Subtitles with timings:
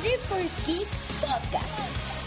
[0.00, 0.86] Trippers Geek
[1.18, 2.17] Podcast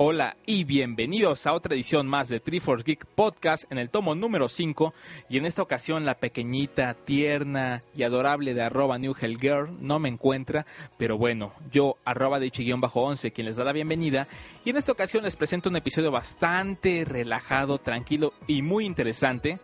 [0.00, 4.48] Hola y bienvenidos a otra edición más de Triforce Geek Podcast en el tomo número
[4.48, 4.94] 5
[5.28, 9.98] y en esta ocasión la pequeñita, tierna y adorable de arroba New Hell Girl no
[9.98, 10.66] me encuentra,
[10.98, 14.28] pero bueno, yo arroba de bajo 11 quien les da la bienvenida.
[14.64, 19.58] Y en esta ocasión les presento un episodio bastante relajado, tranquilo y muy interesante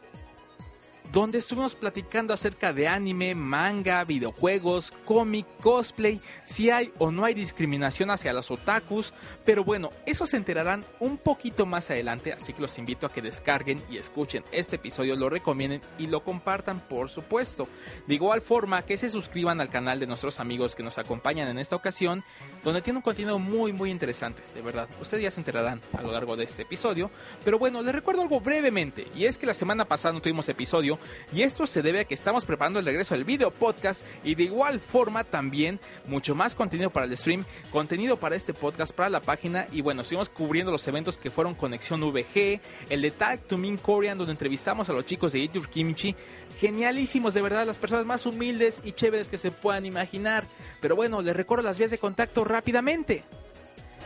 [1.14, 7.34] donde estuvimos platicando acerca de anime, manga, videojuegos, cómic, cosplay, si hay o no hay
[7.34, 9.14] discriminación hacia los otakus,
[9.44, 13.22] pero bueno, eso se enterarán un poquito más adelante, así que los invito a que
[13.22, 17.68] descarguen y escuchen este episodio, lo recomienden y lo compartan por supuesto.
[18.08, 21.60] De igual forma que se suscriban al canal de nuestros amigos que nos acompañan en
[21.60, 22.24] esta ocasión,
[22.64, 26.10] donde tiene un contenido muy muy interesante, de verdad, ustedes ya se enterarán a lo
[26.10, 27.08] largo de este episodio,
[27.44, 30.98] pero bueno, les recuerdo algo brevemente, y es que la semana pasada no tuvimos episodio,
[31.32, 34.44] y esto se debe a que estamos preparando el regreso del video podcast y de
[34.44, 39.20] igual forma también mucho más contenido para el stream, contenido para este podcast, para la
[39.20, 43.58] página y bueno, estuvimos cubriendo los eventos que fueron Conexión VG, el de Tag to
[43.58, 46.14] Min Korean donde entrevistamos a los chicos de YouTube Kimchi,
[46.58, 50.44] genialísimos de verdad, las personas más humildes y chéveres que se puedan imaginar.
[50.80, 53.24] Pero bueno, les recuerdo las vías de contacto rápidamente.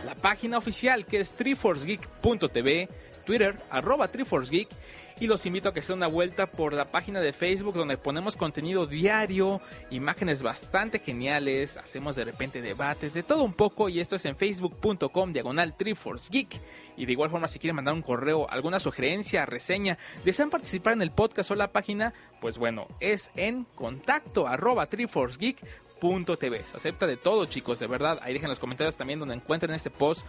[0.04, 2.88] La página oficial que es triforcegeek.tv,
[3.24, 4.68] Twitter arroba triforcegeek
[5.20, 8.36] y los invito a que se una vuelta por la página de Facebook donde ponemos
[8.36, 14.16] contenido diario, imágenes bastante geniales, hacemos de repente debates, de todo un poco y esto
[14.16, 16.60] es en facebook.com diagonal Triforce Geek.
[16.96, 21.02] Y de igual forma si quieren mandar un correo, alguna sugerencia, reseña, desean participar en
[21.02, 26.64] el podcast o la página, pues bueno, es en contacto arroba triforcegeek.tv.
[26.64, 28.20] Se acepta de todo chicos, de verdad.
[28.22, 30.24] Ahí dejen los comentarios también donde encuentren este post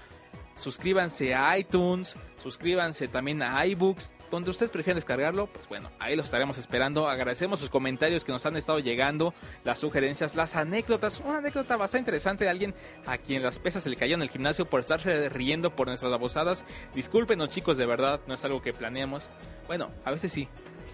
[0.60, 6.24] suscríbanse a iTunes, suscríbanse también a iBooks, donde ustedes prefieran descargarlo, pues bueno, ahí lo
[6.24, 7.10] estaremos esperando.
[7.10, 9.34] Agradecemos sus comentarios que nos han estado llegando,
[9.64, 11.20] las sugerencias, las anécdotas.
[11.26, 12.76] Una anécdota bastante interesante de alguien
[13.08, 16.14] a quien las pesas se le cayó en el gimnasio por estarse riendo por nuestras
[16.14, 16.66] abusadas.
[16.94, 19.30] Discúlpenos chicos, de verdad, no es algo que planeemos.
[19.68, 20.48] Bueno, a veces sí,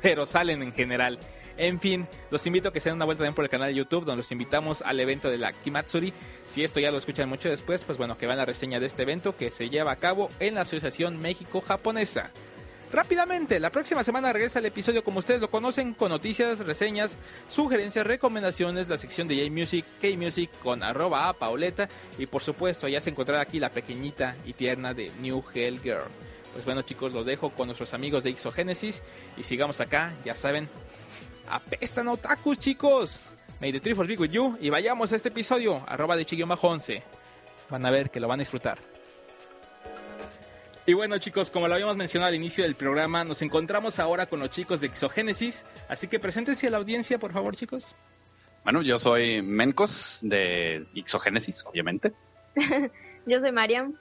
[0.05, 1.17] pero salen en general.
[1.57, 3.73] En fin, los invito a que se den una vuelta también por el canal de
[3.73, 6.13] YouTube, donde los invitamos al evento de la Kimatsuri.
[6.47, 9.01] Si esto ya lo escuchan mucho después, pues bueno, que van la reseña de este
[9.01, 12.29] evento que se lleva a cabo en la Asociación México-Japonesa.
[12.91, 17.17] Rápidamente, la próxima semana regresa el episodio como ustedes lo conocen, con noticias, reseñas,
[17.47, 21.89] sugerencias, recomendaciones, la sección de J-Music, K-Music con arroba a Pauleta
[22.19, 26.11] y por supuesto ya se encontrará aquí la pequeña y tierna de New Hell Girl.
[26.55, 29.01] Pues bueno chicos, los dejo con nuestros amigos de Ixogénesis
[29.35, 30.69] y sigamos acá, ya saben,
[31.49, 33.29] apestan otakus chicos.
[33.59, 36.69] May the Triforce be with you y vayamos a este episodio, arroba de chiguión bajo
[36.69, 37.03] 11.
[37.69, 38.79] Van a ver que lo van a disfrutar.
[40.85, 44.39] Y bueno chicos, como lo habíamos mencionado al inicio del programa, nos encontramos ahora con
[44.39, 47.93] los chicos de Exogénesis, así que preséntense a la audiencia, por favor chicos.
[48.63, 52.13] Bueno, yo soy Mencos de Exogénesis, obviamente.
[53.25, 53.93] yo soy Mariam.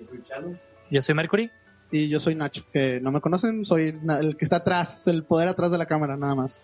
[0.00, 0.58] Yo soy Chalo.
[0.90, 1.50] Yo soy Mercury.
[1.90, 5.48] Y yo soy Nacho, que no me conocen, soy el que está atrás, el poder
[5.48, 6.62] atrás de la cámara, nada más.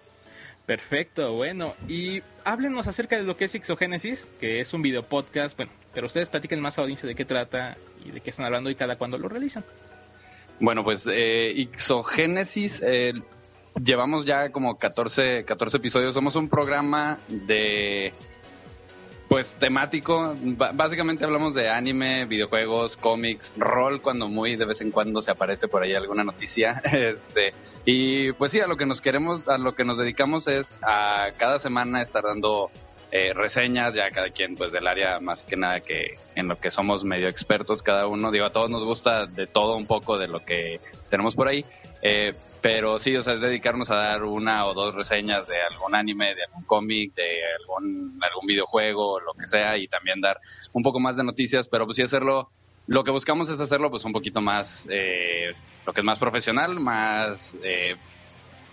[0.66, 5.56] Perfecto, bueno, y háblenos acerca de lo que es Exogénesis, que es un video podcast,
[5.56, 8.46] bueno, pero ustedes platiquen más a la audiencia de qué trata y de qué están
[8.46, 9.64] hablando y cada cuándo lo realizan.
[10.58, 13.12] Bueno, pues eh, Ixogénesis, eh,
[13.80, 18.12] llevamos ya como 14, 14 episodios, somos un programa de
[19.28, 20.36] pues temático,
[20.74, 25.66] básicamente hablamos de anime, videojuegos, cómics, rol cuando muy de vez en cuando se aparece
[25.66, 27.52] por ahí alguna noticia, este,
[27.84, 31.28] y pues sí, a lo que nos queremos, a lo que nos dedicamos es a
[31.38, 32.70] cada semana estar dando
[33.10, 36.70] eh, reseñas, ya cada quien pues del área más que nada que en lo que
[36.70, 40.28] somos medio expertos cada uno, digo, a todos nos gusta de todo un poco de
[40.28, 41.64] lo que tenemos por ahí,
[42.02, 42.34] eh,
[42.66, 46.34] pero sí, o sea, es dedicarnos a dar una o dos reseñas de algún anime,
[46.34, 50.40] de algún cómic, de algún, algún videojuego, lo que sea, y también dar
[50.72, 52.50] un poco más de noticias, pero pues sí hacerlo,
[52.88, 55.54] lo que buscamos es hacerlo pues un poquito más, eh,
[55.86, 57.94] lo que es más profesional, más, eh,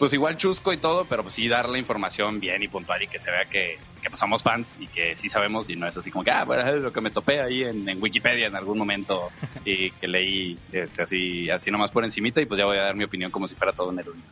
[0.04, 3.08] pues igual chusco y todo, pero pues sí dar la información bien y puntual y
[3.08, 5.96] que se vea que, que pues somos fans y que sí sabemos y no es
[5.96, 8.78] así como que, ah, bueno, es lo que me topé ahí en, Wikipedia en algún
[8.78, 9.30] momento
[9.64, 12.98] y que leí este, así, así nomás por encimita y pues ya voy a dar
[12.98, 14.28] mi opinión como si fuera todo un erudito.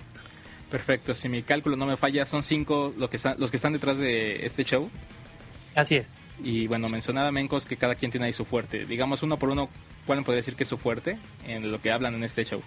[0.69, 3.97] Perfecto, si mi cálculo no me falla, son cinco lo que los que están detrás
[3.97, 4.91] de este show.
[5.73, 6.27] Así es.
[6.44, 8.85] Y bueno, mencionaba Mencos que cada quien tiene ahí su fuerte.
[8.85, 9.69] Digamos uno por uno,
[10.06, 12.62] ¿cuál podría decir que es su fuerte en lo que hablan en este show?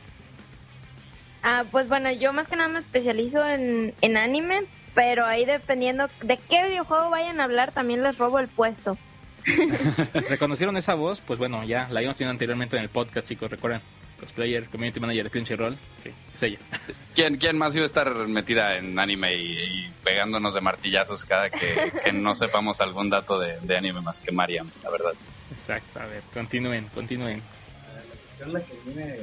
[1.47, 4.63] Ah, pues bueno, yo más que nada me especializo en, en anime,
[4.95, 8.97] pero ahí dependiendo de qué videojuego vayan a hablar, también les robo el puesto.
[10.15, 11.21] ¿Reconocieron esa voz?
[11.21, 13.83] Pues bueno, ya la habíamos tenido anteriormente en el podcast, chicos, recuerden.
[14.19, 15.77] cosplayer, community manager de Crunchyroll.
[16.03, 16.59] Sí, es ella.
[17.15, 21.51] ¿Quién, ¿Quién más iba a estar metida en anime y, y pegándonos de martillazos cada
[21.51, 25.13] que, que no sepamos algún dato de, de anime más que Mariam, la verdad?
[25.51, 27.43] Exacto, a ver, continúen, continúen.
[28.47, 29.17] La que, a mí me,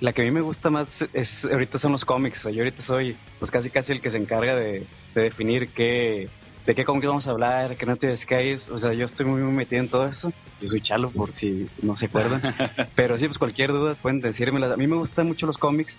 [0.00, 2.40] la que a mí me gusta más es ahorita son los cómics.
[2.40, 5.68] O sea, yo ahorita soy pues casi casi el que se encarga de, de definir
[5.68, 6.28] qué,
[6.66, 8.52] de qué cómics vamos a hablar, qué noticias que hay.
[8.70, 10.32] O sea, yo estoy muy, muy metido en todo eso.
[10.60, 12.54] Yo soy Chalo, por si no se acuerdan.
[12.94, 14.72] Pero sí, pues cualquier duda pueden decírmela.
[14.72, 15.96] A mí me gustan mucho los cómics.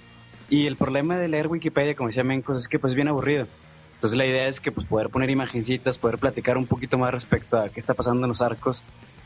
[0.49, 3.47] Y el problema de leer Wikipedia, como decía Mencos, es que pues es bien aburrido.
[3.95, 7.57] Entonces la idea es que pues poder poner imagencitas, poder platicar un poquito más respecto
[7.59, 8.81] a qué está pasando en los arcos,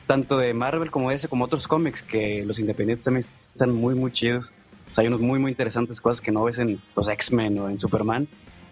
[0.07, 4.11] tanto de Marvel como ese, como otros cómics, que los independientes también están muy, muy
[4.11, 4.51] chidos.
[4.93, 7.67] O sea, hay unos muy, muy interesantes cosas que no ves en los X-Men o
[7.67, 8.27] en Superman.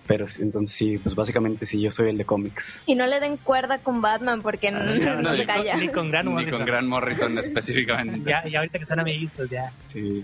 [0.05, 2.83] Pero sí, entonces sí, pues básicamente sí, yo soy el de cómics.
[2.85, 5.77] Y no le den cuerda con Batman porque no, sí, no no, se calla.
[5.77, 6.57] Ni con Gran Ni Morrison.
[6.59, 8.29] con Grant Morrison específicamente.
[8.29, 9.71] Ya, y ahorita que son amiguis, pues ya.
[9.87, 10.23] Sí.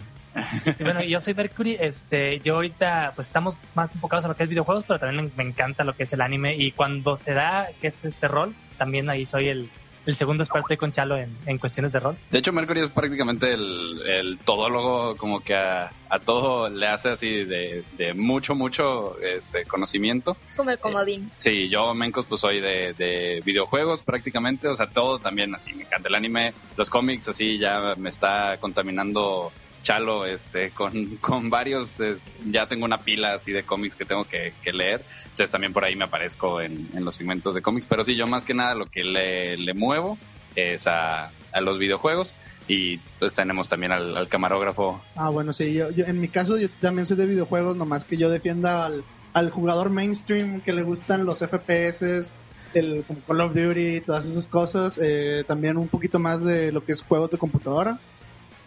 [0.77, 4.43] Sí, bueno, yo soy Mercury, este, yo ahorita pues estamos más enfocados a lo que
[4.43, 7.33] es videojuegos, pero también me, me encanta lo que es el anime y cuando se
[7.33, 9.67] da que es este rol, también ahí soy el,
[10.07, 12.17] el segundo experto con Chalo en, en cuestiones de rol.
[12.31, 17.09] De hecho, Mercury es prácticamente el, el todólogo, como que a, a todo le hace
[17.09, 20.37] así de, de mucho, mucho este, conocimiento.
[20.55, 21.29] Como el comodín.
[21.37, 25.83] Sí, yo, Mencos, pues soy de, de videojuegos prácticamente, o sea, todo también así, me
[25.83, 29.51] encanta el anime, los cómics, así ya me está contaminando
[29.83, 34.23] Chalo este, con, con varios, es- ya tengo una pila así de cómics que tengo
[34.25, 35.05] que, que leer,
[35.37, 38.25] entonces también por ahí me aparezco en, en los segmentos de cómics, pero sí, yo
[38.25, 40.17] más que nada lo que le, le muevo
[40.55, 42.35] es a, a los videojuegos
[42.67, 46.67] y pues tenemos también al, camarógrafo Ah, bueno, sí, yo, yo- en mi caso yo
[46.81, 49.03] también soy de videojuegos, nomás que yo defienda al,
[49.33, 52.31] al jugador mainstream que le gustan los FPS,
[52.73, 56.93] el Call of Duty, todas esas cosas, eh, también un poquito más de lo que
[56.93, 57.99] es juegos de computadora.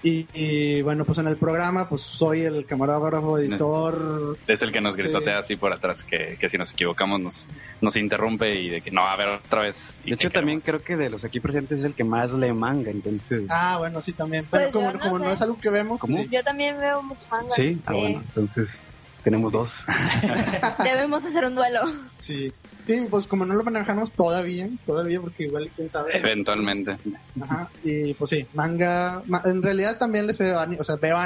[0.02, 4.80] Y, y, bueno, pues en el programa pues soy el camarógrafo, editor, es el que
[4.80, 5.52] nos gritotea Sí.
[5.52, 7.46] así por atrás, que, que si nos equivocamos nos,
[7.82, 9.98] nos interrumpe y de que no, a ver otra vez.
[10.04, 10.82] De hecho, también queremos.
[10.84, 13.42] creo que de los aquí presentes es el que más lee manga, entonces...
[13.50, 14.46] Ah, bueno, sí, también.
[14.48, 16.16] Pues Pero como, yo no como no es algo que vemos, ¿Cómo?
[16.16, 16.28] sí.
[16.32, 17.50] Yo también veo mucho manga.
[17.50, 18.88] Sí, ah, bueno, entonces
[19.22, 19.84] tenemos dos.
[20.82, 21.80] Debemos hacer un duelo.
[22.18, 22.50] sí.
[22.90, 26.10] Sí, pues como no lo manejamos todavía, todavía, porque igual quién sabe.
[26.18, 26.98] Eventualmente.
[27.40, 31.16] Ajá, y pues sí, manga, ma- en realidad también les sé, o sea, veo,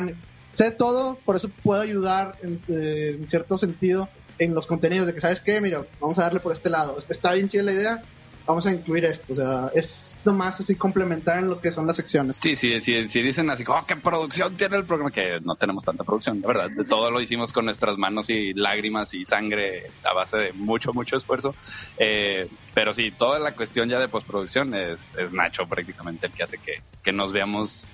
[0.53, 5.15] sé todo, por eso puedo ayudar en, eh, en cierto sentido en los contenidos de
[5.15, 5.59] que, ¿sabes qué?
[5.63, 8.05] Mira, vamos a darle por este lado, está bien chida la idea,
[8.47, 11.97] vamos a incluir esto, o sea, es nomás así complementar en lo que son las
[11.97, 12.39] secciones.
[12.43, 15.85] Sí, sí, sí, sí dicen así, oh, qué producción tiene el programa, que no tenemos
[15.85, 16.71] tanta producción, la verdad.
[16.71, 20.93] De todo lo hicimos con nuestras manos y lágrimas y sangre a base de mucho,
[20.93, 21.55] mucho esfuerzo.
[21.99, 26.43] Eh, pero sí, toda la cuestión ya de postproducción es, es Nacho prácticamente el que
[26.43, 27.87] hace que, que nos veamos,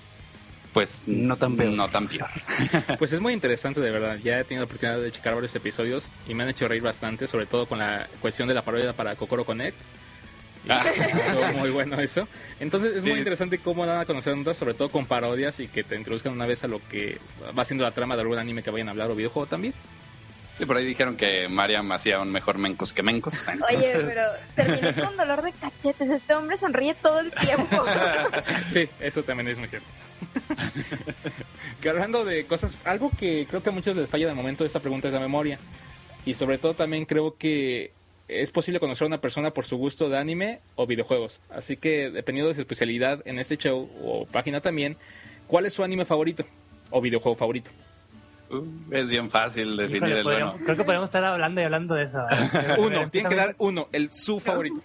[0.73, 1.73] pues, No tan peor.
[1.73, 2.29] No tan peor.
[2.99, 4.19] Pues es muy interesante, de verdad.
[4.23, 7.29] Ya he tenido la oportunidad de checar varios episodios y me han hecho reír bastante,
[7.29, 9.77] sobre todo con la cuestión de la parodia para Kokoro Connect.
[10.69, 10.85] Ah.
[11.57, 12.29] muy bueno eso.
[12.61, 13.09] Entonces es Sí.
[13.09, 16.33] muy interesante cómo dan a conocer notas, sobre todo con parodias y que te introduzcan
[16.33, 17.19] una vez a lo que
[17.59, 19.73] va siendo la trama de algún anime que vayan a hablar o videojuego también.
[20.59, 23.33] Sí, por ahí dijeron que Mariam hacía un mejor mencos que mencos.
[23.71, 24.23] Oye, pero
[24.55, 26.11] terminé con dolor de cachetes.
[26.11, 27.83] Este hombre sonríe todo el tiempo.
[28.69, 29.89] Sí, eso también es muy cierto.
[31.81, 34.81] que hablando de cosas, algo que creo que a muchos les falla de momento esta
[34.81, 35.59] pregunta es la memoria.
[36.27, 37.93] Y sobre todo también creo que
[38.31, 41.41] es posible conocer a una persona por su gusto de anime o videojuegos.
[41.51, 44.97] Así que dependiendo de su especialidad en este show o página también,
[45.47, 46.45] ¿cuál es su anime favorito
[46.91, 47.71] o videojuego favorito?
[48.51, 50.65] Uh, es bien fácil definir Híjole, el podríamos- bueno.
[50.67, 52.19] Creo que podemos estar hablando y hablando de eso.
[52.79, 54.81] Uno, tienen que dar uno, el su favorito.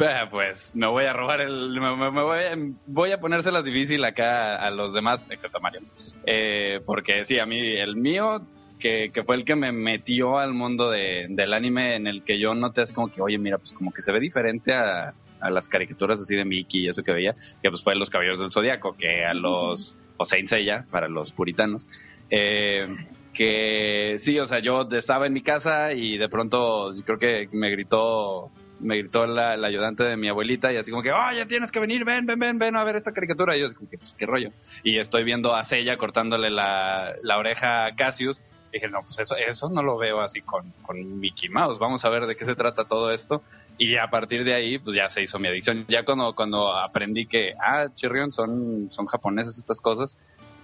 [0.00, 1.70] Ah, Pues me voy a robar el.
[1.78, 5.60] Me, me- me voy, a, voy a ponérselas difícil acá a los demás, excepto a
[5.60, 5.80] Mario.
[6.26, 8.40] Eh, porque sí, a mí, el mío,
[8.82, 12.38] que, que fue el que me metió al mundo de, del anime, en el que
[12.38, 15.50] yo noté así como que, oye, mira, pues como que se ve diferente a, a
[15.50, 18.50] las caricaturas así de Mickey y eso que veía, que pues fue Los Caballeros del
[18.50, 19.96] Zodiaco, que a los.
[20.18, 21.88] O Saint Seiya, para los puritanos.
[22.28, 22.86] Eh,
[23.32, 27.70] que sí, o sea, yo estaba en mi casa y de pronto creo que me
[27.70, 28.50] gritó
[28.82, 31.80] me gritó la, la ayudante de mi abuelita y así como que, oye, tienes que
[31.80, 33.56] venir, ven, ven, ven, ven a ver esta caricatura.
[33.56, 34.50] Y yo así como que, pues, qué rollo.
[34.82, 38.42] Y estoy viendo a Sella cortándole la, la oreja a Cassius.
[38.72, 41.78] Dije, no, pues eso, eso no lo veo así con, con Mickey Mouse.
[41.78, 43.42] Vamos a ver de qué se trata todo esto.
[43.76, 45.84] Y a partir de ahí, pues ya se hizo mi adicción.
[45.88, 50.18] Ya cuando, cuando aprendí que, ah, Chirrion son, son japoneses estas cosas,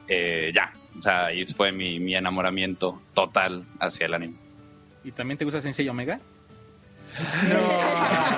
[0.09, 0.73] eh, ya.
[0.99, 4.37] O sea, ahí fue mi, mi enamoramiento total hacia el anime.
[5.05, 6.19] ¿Y también te gusta Sensei Omega?
[7.49, 8.38] No,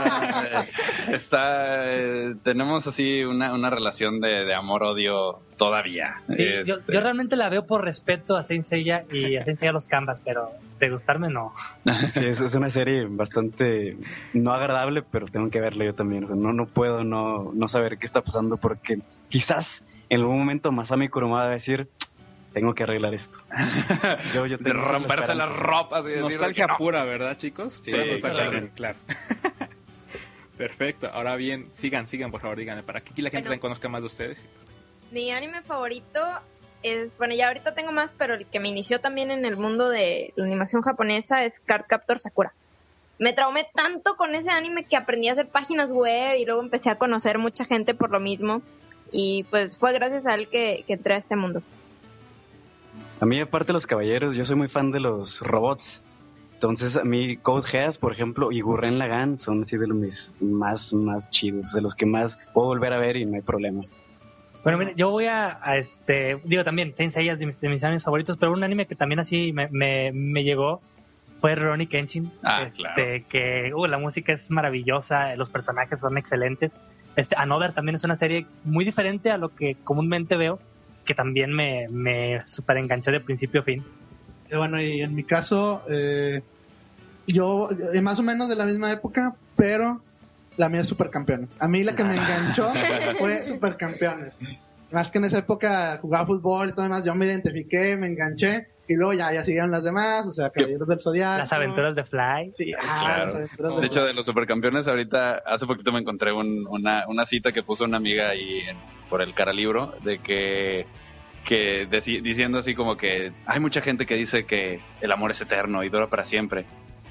[1.09, 6.17] está, eh, tenemos así una, una relación de, de amor-odio todavía.
[6.29, 9.59] Sí, yo, Este, yo realmente la veo por respeto a Saint Seiya y a Saint
[9.59, 11.53] Seiya los Canvas, pero de gustarme no.
[12.11, 13.97] Sí, es, es una serie bastante
[14.33, 16.25] no agradable, pero tengo que verla yo también.
[16.25, 20.39] O sea, no, no puedo no, no saber qué está pasando porque quizás en algún
[20.39, 21.89] momento Masami Kurumada va a decir,
[22.53, 23.39] tengo que arreglar esto.
[24.35, 26.79] Yo, yo de tengo romperse las ropas y decir Nostalgia que no.
[26.79, 27.81] pura, ¿verdad, chicos?
[27.85, 28.17] Claro.
[28.17, 28.99] sí, claro.
[30.61, 31.09] Perfecto.
[31.11, 33.63] Ahora bien, sigan, sigan, por favor, díganme, para que aquí la gente Bueno.
[33.63, 34.47] conozca más de ustedes.
[35.11, 36.21] Mi anime favorito
[36.83, 39.89] es, bueno, ya ahorita tengo más, pero el que me inició también en el mundo
[39.89, 42.53] de la animación japonesa es Card Captor Sakura.
[43.19, 46.91] Me traumé tanto con ese anime que aprendí a hacer páginas web y luego empecé
[46.91, 48.61] a conocer mucha gente por lo mismo.
[49.11, 51.63] Y pues fue gracias a él que, que entré a este mundo.
[53.19, 56.03] A mí, aparte de los caballeros, yo soy muy fan de los robots.
[56.61, 60.35] Entonces, a mí, Code Geass, por ejemplo, y Gurren Lagann son así de los mis
[60.43, 63.81] más, más chidos, de los que más puedo volver a ver y no hay problema.
[64.63, 67.71] Bueno, mire, yo voy a, a, este, digo también, Saint Seiya es de mis, de
[67.71, 70.83] mis animes favoritos, pero un anime que también así me, me, me llegó
[71.39, 72.31] fue Ronnie Kenshin.
[72.43, 73.25] Ah, este, claro.
[73.31, 76.77] Que, uh, la música es maravillosa, los personajes son excelentes.
[77.17, 80.59] Este, Another también es una serie muy diferente a lo que comúnmente veo,
[81.07, 83.83] que también me, me super enganchó de principio a fin.
[84.57, 86.43] Bueno, y en mi caso, eh,
[87.27, 90.03] yo eh, más o menos de la misma época, pero
[90.57, 91.57] la mía es Supercampeones.
[91.61, 92.71] A mí la que me enganchó
[93.19, 94.39] fue Supercampeones.
[94.91, 98.67] Más que en esa época jugaba fútbol y todo demás, yo me identifiqué, me enganché,
[98.89, 101.39] y luego ya, ya siguieron las demás, o sea, Caballeros del Zodiaco.
[101.39, 102.51] Las aventuras de Fly.
[102.55, 103.25] Sí, ah, Claro.
[103.27, 107.05] las aventuras De de hecho, de los supercampeones, ahorita, hace poquito me encontré un- una,
[107.07, 108.79] una cita que puso una amiga ahí en-
[109.09, 110.87] por el cara libro, de que,
[111.45, 111.87] que
[112.23, 115.89] diciendo así como que hay mucha gente que dice que el amor es eterno y
[115.89, 116.67] dura para siempre,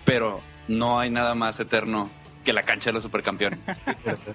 [0.05, 2.09] pero no hay nada más eterno
[2.43, 3.59] que la cancha de los supercampeones.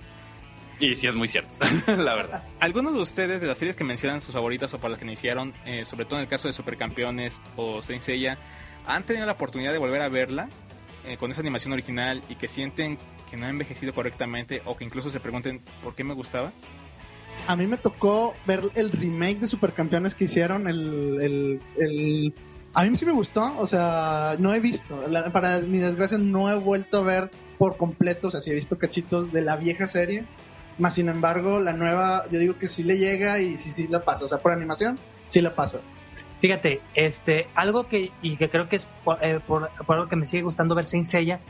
[0.80, 1.52] y sí es muy cierto,
[1.86, 2.44] la verdad.
[2.60, 5.52] ¿Algunos de ustedes de las series que mencionan sus favoritas o para las que iniciaron,
[5.64, 8.38] eh, sobre todo en el caso de Supercampeones o Saint Seiya,
[8.86, 10.48] han tenido la oportunidad de volver a verla
[11.06, 12.98] eh, con esa animación original y que sienten
[13.30, 16.52] que no ha envejecido correctamente o que incluso se pregunten por qué me gustaba?
[17.46, 22.34] A mí me tocó ver el remake de Supercampeones que hicieron, el, el, el-
[22.76, 26.50] A mí sí me gustó, o sea, no he visto, la- para mi desgracia no
[26.50, 29.86] he vuelto a ver por completo, o sea, sí he visto cachitos de la vieja
[29.86, 30.24] serie,
[30.78, 34.00] más sin embargo, la nueva, yo digo que sí le llega y sí, sí la
[34.00, 34.98] pasa, o sea, por animación,
[35.28, 35.80] sí la pasa.
[36.40, 40.16] Fíjate, este, algo que, y que creo que es por, eh, por- por algo que
[40.16, 41.40] me sigue gustando ver Saint Seiya,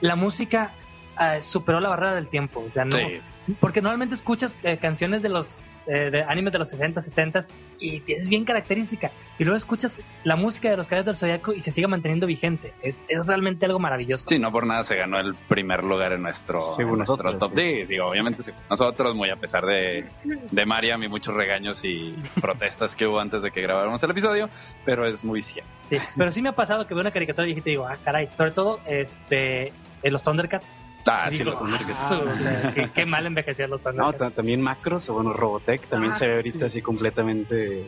[0.00, 0.72] la música
[1.20, 3.20] eh, superó la barrera del tiempo, o sea, no, Sí.
[3.60, 7.40] Porque normalmente escuchas eh, canciones de los eh, de animes de los 60, 70
[7.78, 11.60] y tienes bien característica y luego escuchas la música de los Caballeros del Zodiaco y
[11.60, 12.72] se sigue manteniendo vigente.
[12.80, 14.26] Es, es realmente algo maravilloso.
[14.28, 17.38] Sí, no por nada se ganó el primer lugar en nuestro, Según en nuestro nosotros,
[17.38, 17.62] top sí.
[17.62, 17.88] 10.
[17.88, 18.52] Digo, obviamente sí.
[18.70, 20.06] nosotros, muy a pesar de,
[20.50, 24.48] de Mariam y muchos regaños y protestas que hubo antes de que grabáramos el episodio,
[24.86, 25.70] pero es muy cierto.
[25.88, 28.52] Sí, pero sí me ha pasado que veo una caricatura y digo, ah, caray, sobre
[28.52, 29.72] todo este
[30.02, 30.76] eh, los Thundercats.
[31.06, 31.98] Ah, sí, Digo, los Thundercats.
[32.00, 34.18] ah, qué, qué mal envejecieron los No, Thundercats.
[34.18, 36.64] ta- también Macros, o bueno, Robotech, también Ah, se ve ahorita sí.
[36.64, 37.84] así completamente,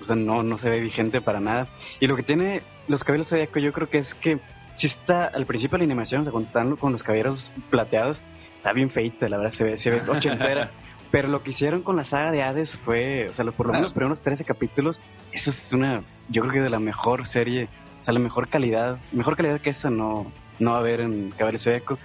[0.00, 1.68] o sea, no, no se ve vigente para nada.
[2.00, 4.38] Y lo que tiene los caballeros zodiaco yo creo que es que
[4.74, 8.22] si está al principio de la animación, o sea, cuando están con los caballeros plateados,
[8.56, 10.70] está bien feita, la verdad, se ve, se ve ochentera.
[11.10, 13.86] Pero lo que hicieron con la saga de Hades fue, o sea, por lo menos
[13.86, 15.00] los primeros 13 capítulos,
[15.32, 17.68] eso es una, yo creo que de la mejor serie,
[18.00, 20.30] o sea, la mejor calidad, mejor calidad que esa no,
[20.60, 21.98] no va a haber en Caballeros Zodiaco.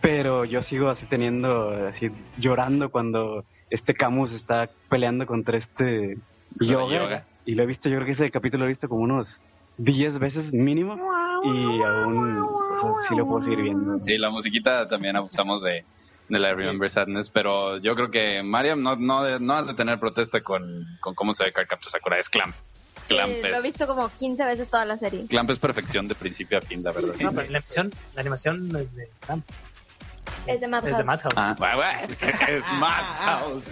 [0.00, 6.16] Pero yo sigo así teniendo, así llorando cuando este Camus está peleando contra este
[6.58, 7.24] yoga, Yoga.
[7.44, 9.40] Y lo he visto, yo creo que ese capítulo lo he visto como unos
[9.78, 10.96] 10 veces mínimo.
[11.42, 14.00] Y aún, o sea, sí lo puedo seguir viendo.
[14.02, 15.84] Sí, la musiquita también abusamos de,
[16.28, 19.98] de la Remember Sadness, pero yo creo que Mariam no, no, no has de tener
[19.98, 22.54] protesta con, con cómo se ve Captor Sakura, es Clamp.
[23.06, 25.26] Sí, Clamp, lo he visto como 15 veces toda la serie.
[25.28, 27.14] Clamp es perfección de principio a fin, la verdad.
[27.20, 29.08] No, pero la animación, la animación es de
[30.46, 30.90] Es de Madhouse.
[30.92, 31.34] Es de Madhouse.
[31.36, 33.64] Ah, bueno, bueno, es es Madhouse.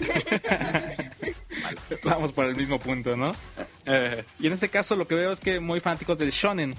[2.05, 3.35] Vamos por el mismo punto, ¿no?
[3.87, 6.75] Eh, Y en este caso lo que veo es que muy fanáticos del shonen.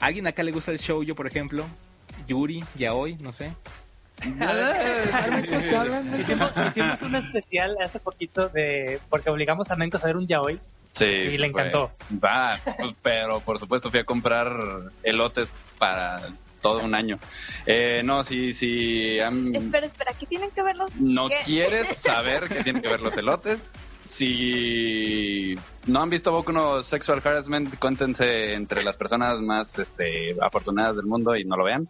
[0.00, 1.64] ¿A alguien acá le gusta el shoujo, por ejemplo?
[2.26, 3.52] Yuri, Yaoi, no sé.
[4.20, 10.06] ¿Qué hablan de- Hicimos, hicimos un especial hace poquito de porque obligamos a Mencos a
[10.06, 10.58] ver un yaoi
[10.92, 11.92] Sí, Y le encantó.
[12.24, 14.56] Va, pues, pero por supuesto fui a comprar
[15.04, 16.20] elotes para
[16.60, 17.18] todo un año.
[17.66, 20.94] Eh, no, si, si han- Espera, espera, ¿qué tienen que ver los...?
[20.96, 21.36] no ¿Qué?
[21.44, 23.72] quieres saber que tienen que ver los elotes,
[24.04, 25.54] si
[25.86, 31.06] no han visto Boku no Sexual Harassment, cuéntense entre las personas más este, afortunadas del
[31.06, 31.88] mundo y no lo vean.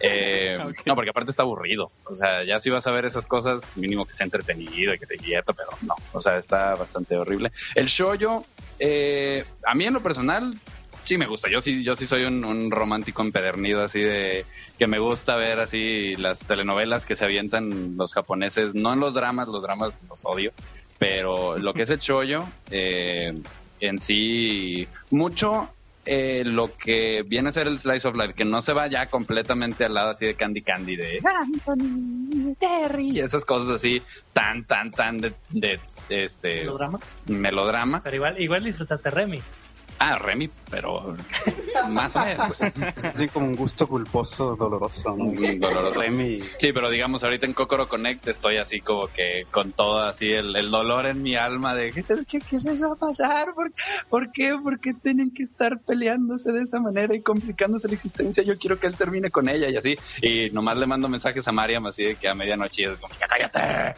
[0.00, 1.90] Eh, No, porque aparte está aburrido.
[2.04, 5.06] O sea, ya si vas a ver esas cosas, mínimo que sea entretenido y que
[5.06, 5.94] te quieto, pero no.
[6.12, 7.52] O sea, está bastante horrible.
[7.74, 8.44] El shoyo,
[8.78, 10.58] eh, a mí en lo personal,
[11.04, 11.48] sí me gusta.
[11.50, 14.44] Yo sí, yo sí soy un, un, romántico empedernido, así de
[14.78, 19.14] que me gusta ver así las telenovelas que se avientan los japoneses, no en los
[19.14, 20.52] dramas, los dramas los odio,
[20.98, 22.40] pero lo que es el shoyo,
[22.70, 23.32] eh,
[23.80, 25.70] en sí, mucho
[26.06, 29.06] eh, lo que viene a ser el slice of life, que no se va ya
[29.06, 34.02] completamente al lado así de Candy Candy, de Anthony, Terry, y esas cosas así
[34.32, 35.78] tan, tan, tan de, de,
[36.08, 36.98] de este ¿Melodrama?
[37.26, 38.00] melodrama.
[38.02, 39.40] Pero igual, igual disfrutaste Remy.
[40.02, 41.14] Ah, Remy, pero
[41.90, 42.56] más o menos.
[43.16, 45.14] Sí, como un gusto culposo, doloroso.
[45.14, 45.30] ¿no?
[45.58, 46.00] Doloroso.
[46.00, 46.40] Remy.
[46.58, 50.56] Sí, pero digamos, ahorita en Kokoro Connect estoy así como que con todo así el,
[50.56, 53.48] el dolor en mi alma de ¿qué, qué, qué les va a pasar?
[53.54, 53.72] ¿Por,
[54.08, 54.56] ¿Por qué?
[54.62, 58.42] ¿Por qué tienen que estar peleándose de esa manera y complicándose la existencia?
[58.42, 59.98] Yo quiero que él termine con ella y así.
[60.22, 63.26] Y nomás le mando mensajes a Mariam así de que a medianoche es como, "Ya
[63.28, 63.96] cállate.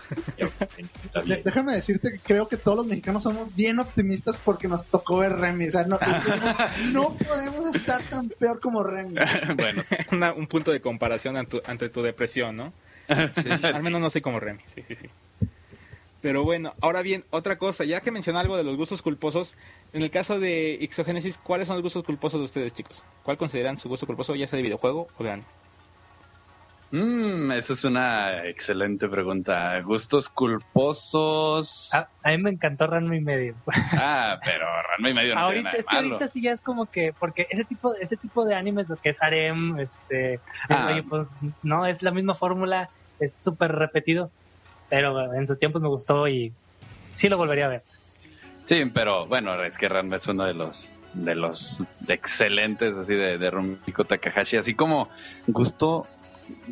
[1.45, 5.33] Déjame decirte que creo que todos los mexicanos somos bien optimistas porque nos tocó ver
[5.39, 5.69] Remy.
[5.69, 9.15] O sea, no, no podemos estar tan peor como Remy.
[9.57, 9.83] bueno,
[10.13, 12.73] Una- un punto de comparación ante tu, ante tu depresión, ¿no?
[13.09, 15.07] Al menos no soy como Remy, sí, sí, sí.
[16.21, 19.57] Pero bueno, ahora bien, otra cosa, ya que mencionó algo de los gustos culposos,
[19.93, 23.03] en el caso de Ixogénesis, ¿cuáles son los gustos culposos de ustedes, chicos?
[23.25, 25.49] ¿Cuál consideran su gusto culposo, ya sea de videojuego o de anime?
[26.93, 29.81] Mm, esa es una excelente pregunta.
[29.81, 31.89] Gustos culposos.
[31.95, 33.55] A, a mí me encantó Ranma y medio.
[33.93, 36.15] Ah, pero Ranma y medio no ahorita, tiene es nada que de malo.
[36.17, 39.11] ahorita sí ya es como que, porque ese tipo, ese tipo de animes, lo que
[39.11, 41.01] es harem, este, Ah.
[41.09, 41.31] pues
[41.63, 44.31] no, es la misma fórmula, es súper repetido,
[44.91, 46.53] pero en sus tiempos me gustó y
[47.15, 47.83] sí lo volvería a ver.
[48.67, 53.37] Sí, pero bueno, es que Ranma es uno de los de los excelentes así de,
[53.39, 55.09] de Rumiko Takahashi, así como
[55.47, 56.07] gusto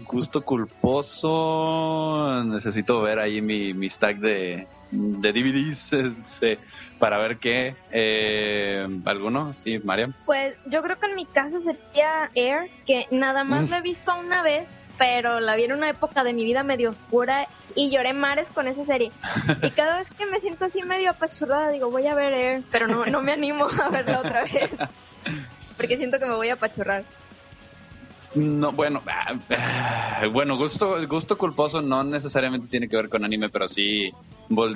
[0.06, 5.92] gusto culposo, necesito ver ahí mi, mi stack de, de DVDs
[6.32, 6.58] este,
[6.98, 10.12] para ver qué eh, alguno, sí, Mariam.
[10.26, 13.70] Pues yo creo que en mi caso sería Air, que nada más Mm.
[13.70, 14.66] la he visto una vez,
[14.98, 18.68] pero la vi en una época de mi vida medio oscura y lloré mares con
[18.68, 19.12] esa serie.
[19.62, 22.86] Y cada vez que me siento así medio apachurrada, digo, voy a ver Air, pero
[22.86, 24.70] no, no me animo a verla otra vez.
[25.76, 27.04] Porque siento que me voy a apachurrar.
[28.34, 33.48] No, bueno, ah, ah, bueno, gusto, gusto culposo no necesariamente tiene que ver con anime,
[33.48, 34.12] pero sí,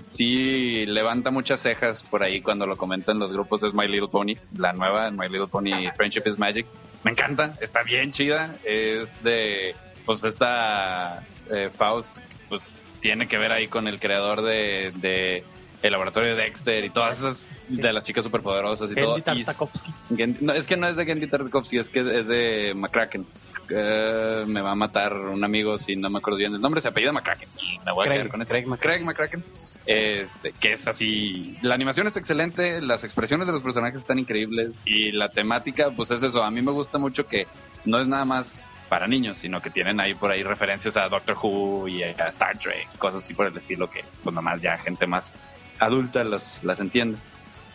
[0.08, 4.34] sí levanta muchas cejas por ahí cuando lo comentan los grupos de My Little Pony,
[4.58, 6.66] la nueva My Little Pony Friendship is Magic.
[7.04, 13.52] Me encanta, está bien chida, es de, pues esta eh, Faust, pues tiene que ver
[13.52, 15.44] ahí con el creador de, de
[15.82, 19.16] el laboratorio de Dexter y todas esas de las chicas superpoderosas y todo.
[19.16, 19.92] Gendy Y- Tartakovsky.
[20.40, 23.26] No, es que no es de Gendy Tartakovsky, es que es de McCracken.
[23.70, 26.88] Eh, me va a matar un amigo si no me acuerdo bien el nombre, se
[26.88, 27.48] apellida McCracken.
[27.84, 28.48] Me voy a Craig, quedar con eso.
[28.50, 29.02] Craig McCracken.
[29.02, 29.44] Craig McCracken.
[29.86, 31.58] Este, que es así.
[31.62, 36.10] La animación está excelente, las expresiones de los personajes están increíbles y la temática, pues
[36.10, 36.42] es eso.
[36.42, 37.46] A mí me gusta mucho que
[37.84, 41.36] no es nada más para niños, sino que tienen ahí por ahí referencias a Doctor
[41.42, 45.06] Who y a Star Trek, cosas así por el estilo que, pues nomás ya gente
[45.06, 45.32] más
[45.78, 47.18] adulta los, las entiende.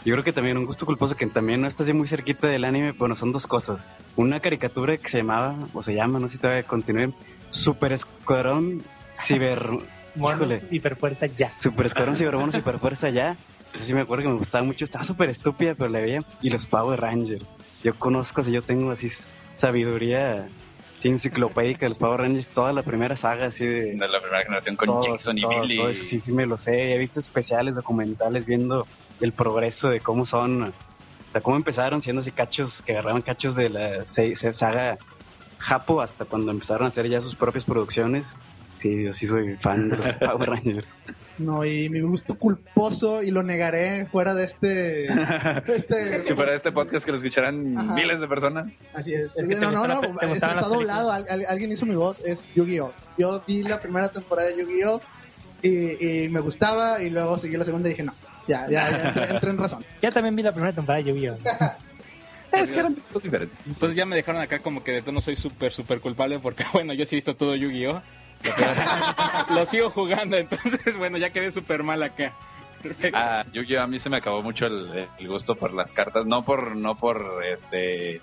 [0.06, 2.64] Yo creo que también un gusto culposo que también no está así muy cerquita del
[2.64, 3.82] anime, bueno, son dos cosas.
[4.16, 7.14] Una caricatura que se llamaba, o se llama, no sé si todavía continúe,
[7.52, 8.84] Super Escuadrón
[9.16, 9.70] Ciber...
[10.16, 11.50] Monos, hiperfuerza ya.
[11.50, 13.38] Super Escuadrón Cibermono Superfuerza ya.
[13.74, 16.22] Esa sí me acuerdo que me gustaba mucho, estaba súper estúpida, pero la veía.
[16.42, 17.56] Y los Power Rangers.
[17.84, 19.10] Yo conozco, si yo tengo así
[19.54, 20.50] sabiduría
[20.98, 23.96] sí, enciclopédica de los Power Rangers, toda la primera saga así de...
[23.96, 25.78] De la primera generación con todo, Jason y todo, Billy.
[25.78, 26.94] todo eso, sí, sí me lo sé.
[26.94, 28.88] He visto especiales, documentales, viendo
[29.22, 30.74] el progreso de cómo son, o
[31.32, 34.98] sea, cómo empezaron siendo así cachos, que agarraban cachos de la se- se- saga
[35.60, 38.34] Japo hasta cuando empezaron a hacer ya sus propias producciones.
[38.78, 40.90] Sí, yo sí soy fan de los Power Rangers.
[41.38, 44.68] No, y mi gusto culposo, y lo negaré fuera de este.
[44.68, 47.94] de este- Si fuera este podcast que lo escucharán Ajá.
[47.94, 48.70] miles de personas.
[48.94, 49.38] Así es.
[49.38, 51.12] Es que te no, no, no, está doblado.
[51.12, 52.94] Al- al- alguien hizo mi voz, es Yu-Gi-Oh!
[53.18, 55.02] Yo vi la primera temporada de Yu-Gi-Oh!
[55.62, 58.14] Y, y me gustaba, y luego seguí la segunda y dije, no,
[58.50, 59.86] ya, ya, ya entré, entré en razón.
[60.02, 61.38] Ya también vi la primera temporada de Yu-Gi-Oh!
[62.52, 63.68] Es que eran tipos diferentes.
[63.68, 66.94] Entonces ya me dejaron acá como que de tono soy súper, súper culpable porque, bueno,
[66.94, 68.02] yo sí he visto todo Yu-Gi-Oh!
[69.54, 72.34] Lo sigo jugando, entonces, bueno, ya quedé súper mal acá.
[73.14, 73.82] Ah, Yu-Gi-Oh!
[73.82, 76.98] a mí se me acabó mucho el, el gusto por las cartas, no por, no
[76.98, 78.22] por este,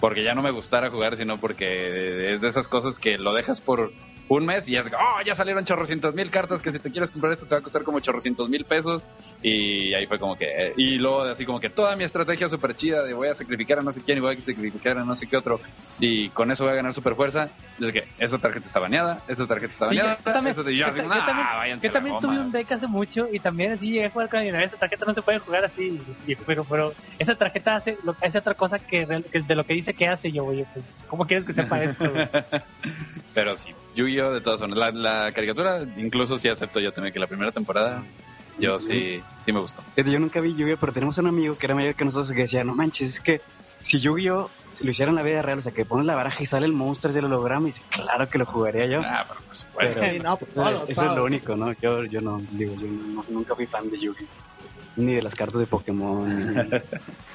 [0.00, 3.60] porque ya no me gustara jugar, sino porque es de esas cosas que lo dejas
[3.60, 3.92] por,
[4.28, 7.32] un mes y es, oh, ya salieron chorrocientos mil cartas que si te quieres comprar
[7.32, 9.08] esto te va a costar como chorrocientos mil pesos.
[9.42, 13.02] Y ahí fue como que, y luego así como que toda mi estrategia súper chida
[13.04, 15.26] de voy a sacrificar a no sé quién y voy a sacrificar a no sé
[15.28, 15.60] qué otro
[15.98, 17.50] y con eso voy a ganar super fuerza.
[17.80, 20.22] Es que esa tarjeta está baneada, esa tarjeta está Sí, yo- baneada.
[20.24, 22.40] también, esa- yo yo así, ta- yo "Ah, también- yo tuve goma".
[22.44, 24.40] un deck hace mucho y también así llegué a jugar con.
[24.44, 26.00] Esa tarjeta no se puede jugar así.
[26.26, 29.74] Y, pero, pero esa tarjeta hace, lo, hace otra cosa que, que de lo que
[29.74, 30.30] dice que hace.
[30.32, 32.04] Yo, oye, pues, ¿cómo quieres que sepa esto?
[33.34, 34.32] Pero sí, Yu-Gi-Oh!
[34.32, 34.78] de todas formas.
[34.78, 38.02] La, la caricatura, incluso sí acepto yo también que la primera temporada,
[38.58, 39.82] yo sí, sí me gustó.
[39.96, 42.64] Yo nunca vi Yu-Gi-Oh, pero tenemos un amigo que era mayor que nosotros que decía,
[42.64, 43.40] no manches, es que
[43.82, 46.42] si Yu-Gi-Oh si lo hiciera en la vida real, o sea, que pones la baraja
[46.42, 49.00] y sale el monstruo del holograma y dice, claro que lo jugaría yo.
[49.02, 50.00] Ah, pero por supuesto.
[50.00, 50.50] Pero- Sí, no, pues,
[50.90, 51.72] Eso es- lo único, ¿no?
[51.72, 54.26] Yo, yo no, digo, yo no- nunca fui fan de Yu-Gi.
[54.96, 56.26] Ni de las cartas de Pokémon.
[56.28, 56.70] ni-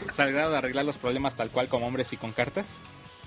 [0.07, 2.75] ¿Es al grado de arreglar los problemas tal cual como hombres y con cartas?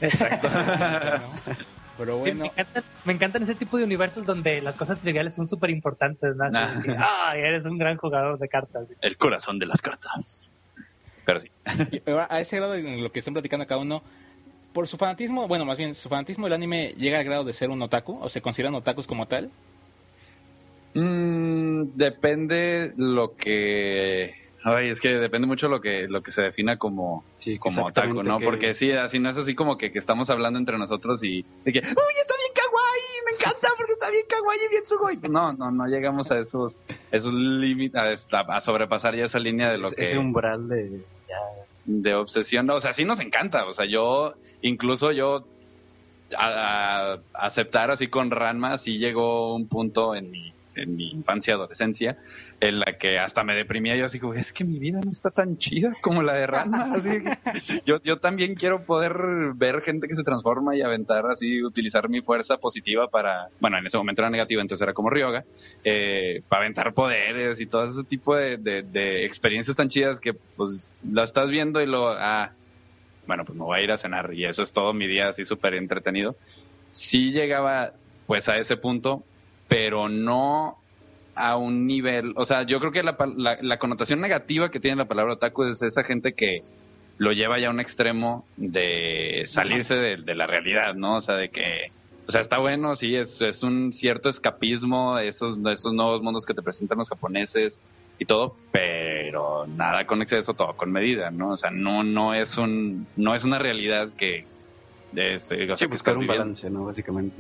[0.01, 0.49] Exacto.
[0.51, 1.57] ¿no?
[1.99, 5.49] Pero Me, bueno, encantan, me encantan ese tipo de universos donde las cosas triviales son
[5.49, 6.37] súper importantes.
[6.37, 6.45] ¿no?
[6.45, 8.89] Así que, "Ay, eres un gran jugador de cartas.
[9.01, 10.51] El corazón de las cartas.
[11.25, 11.51] Pero sí.
[12.29, 14.03] a ese grado en lo que están platicando cada uno,
[14.73, 17.71] por su fanatismo, bueno, más bien, su fanatismo del anime llega al grado de ser
[17.71, 19.51] un otaku, o se consideran otakus como tal.
[20.95, 24.46] Mm, depende lo que...
[24.69, 28.25] Ay, es que depende mucho lo que lo que se defina como, Sí, como otaku,
[28.25, 28.39] ¿no?
[28.41, 31.43] que- Porque sí, así no es así como que, que estamos hablando entre nosotros y
[31.65, 35.19] de que, uy, está bien kawaii, me encanta porque está bien kawaii y bien sugoi.
[35.31, 36.77] No, no, no llegamos a esos
[37.13, 40.03] esos límites, a, sobrepasar ya esa línea de lo que...
[40.03, 41.01] Ese umbral de...
[41.85, 42.69] de obsesión.
[42.71, 43.67] O sea, sí nos encanta.
[43.67, 45.47] O sea, yo, incluso yo,
[46.37, 51.55] a, a- aceptar así con Ranma, sí llegó un punto en mi, en mi infancia,
[51.55, 52.17] adolescencia,
[52.61, 53.97] en la que hasta me deprimía.
[53.97, 56.85] Yo así como, es que mi vida no está tan chida como la de Ranma.
[56.93, 59.15] Así que yo, yo también quiero poder
[59.57, 63.87] ver gente que se transforma y aventar así, utilizar mi fuerza positiva para, bueno, en
[63.87, 65.45] ese momento era negativa, entonces era como Ryoga,
[65.85, 70.33] eh, para aventar poderes y todo ese tipo de, de- de experiencias tan chidas que
[70.57, 72.53] pues lo estás viendo y lo, ah,
[73.27, 75.45] bueno, pues me voy a ir a cenar y eso es todo mi día así
[75.45, 76.37] súper entretenido.
[76.91, 77.93] Sí llegaba
[78.27, 79.25] pues a ese punto,
[79.69, 80.79] pero no
[81.35, 84.97] a un nivel, o sea, yo creo que la, la, la connotación negativa que tiene
[84.97, 86.63] la palabra otaku es esa gente que
[87.19, 91.17] lo lleva ya a un extremo de salirse de, de la realidad, ¿no?
[91.17, 91.91] O sea, de que,
[92.27, 96.55] o sea, está bueno, sí, es, es un cierto escapismo, esos, esos nuevos mundos que
[96.55, 97.81] te presentan los japoneses
[98.19, 101.51] y todo, pero nada con exceso, todo con medida, ¿no?
[101.51, 104.45] O sea, no, no es un, no es una realidad que,
[105.15, 106.43] es, o sea, Sí, buscar un viviendo.
[106.45, 106.85] balance, ¿no?
[106.87, 107.35] Básicamente.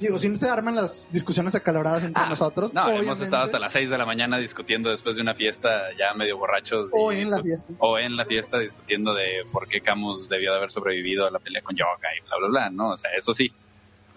[0.00, 0.06] ¿No?
[0.06, 2.72] Digo, si no se arman las discusiones acaloradas entre Ah, nosotros.
[2.72, 6.14] No, hemos estado hasta las 6 de la mañana discutiendo después de una fiesta ya
[6.14, 6.90] medio borrachos.
[6.92, 7.72] O en la fiesta.
[7.78, 11.38] O en la fiesta discutiendo de por qué Camus debió de haber sobrevivido a la
[11.38, 12.90] pelea con Yoga y bla, bla, bla, ¿no?
[12.90, 13.52] O sea, eso sí,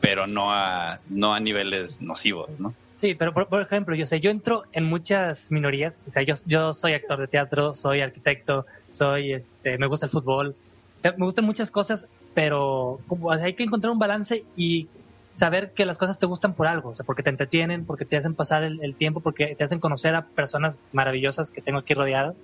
[0.02, 2.74] pero no a, no a niveles nocivos, ¿no?
[2.96, 6.02] Sí, pero por, por ejemplo, yo sé, yo entro en muchas minorías.
[6.08, 10.12] O sea, yo, yo soy actor de teatro, soy arquitecto, soy, este, me gusta el
[10.12, 10.56] fútbol,
[11.04, 14.88] me gustan muchas cosas, pero como, o sea, hay que encontrar un balance y
[15.34, 18.18] saber que las cosas te gustan por algo, o sea, porque te entretienen, porque te
[18.18, 21.94] hacen pasar el, el tiempo, porque te hacen conocer a personas maravillosas que tengo aquí
[21.94, 22.36] rodeadas.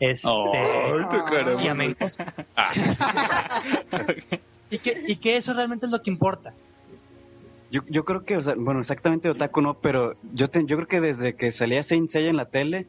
[0.00, 0.28] Este,
[1.10, 1.64] te queremos.
[1.64, 2.18] y amigos.
[2.56, 2.72] Ah,
[4.70, 6.52] Y que, y que eso realmente es lo que importa.
[7.70, 10.88] Yo, yo creo que, o sea, bueno, exactamente otaku no, pero yo, te- yo creo
[10.88, 12.86] que desde que salía Saint Seiya en la tele,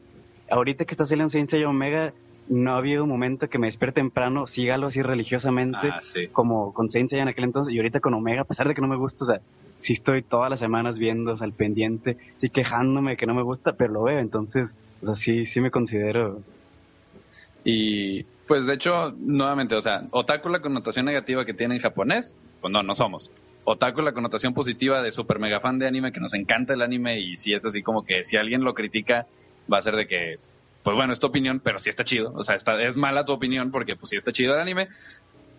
[0.50, 2.12] ahorita que está saliendo Saint Seiya Omega,
[2.48, 6.28] no ha habido un momento que me despierte temprano, sígalo así religiosamente, ah, sí.
[6.28, 8.80] como con Saint Seiya en aquel entonces, y ahorita con Omega, a pesar de que
[8.80, 9.40] no me gusta, o sea,
[9.78, 13.34] sí estoy todas las semanas viendo, o sea, al pendiente, sí quejándome de que no
[13.34, 16.40] me gusta, pero lo veo, entonces, o sea, sí, sí me considero...
[17.64, 22.34] Y pues de hecho, nuevamente, o sea, otaku la connotación negativa que tiene en japonés,
[22.60, 23.32] pues no, no somos.
[23.64, 27.18] Otaku la connotación positiva de super mega fan de anime, que nos encanta el anime
[27.18, 29.26] y si es así como que si alguien lo critica,
[29.72, 30.38] va a ser de que,
[30.86, 32.32] pues bueno, es tu opinión, pero sí está chido.
[32.36, 34.86] O sea, está, es mala tu opinión porque pues sí está chido el anime.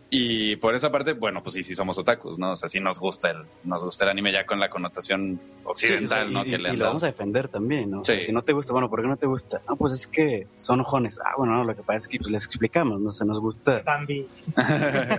[0.10, 2.52] Y por esa parte, bueno, pues sí, sí somos otakus, ¿no?
[2.54, 6.08] O sea, sí nos gusta el, nos gusta el anime ya con la connotación occidental,
[6.08, 6.42] Sí, o sea, ¿no?
[6.46, 8.00] y, que y- le han y lo vamos a defender también, ¿no?
[8.00, 8.24] O sea, Sí.
[8.24, 9.60] si no te gusta, bueno, ¿por qué no te gusta?
[9.68, 11.20] No, pues es que son ojones.
[11.22, 13.10] Ah, bueno, no, lo que pasa es que pues, les explicamos, ¿no?
[13.10, 13.82] O sea, nos gusta...
[13.86, 14.26] Bambi.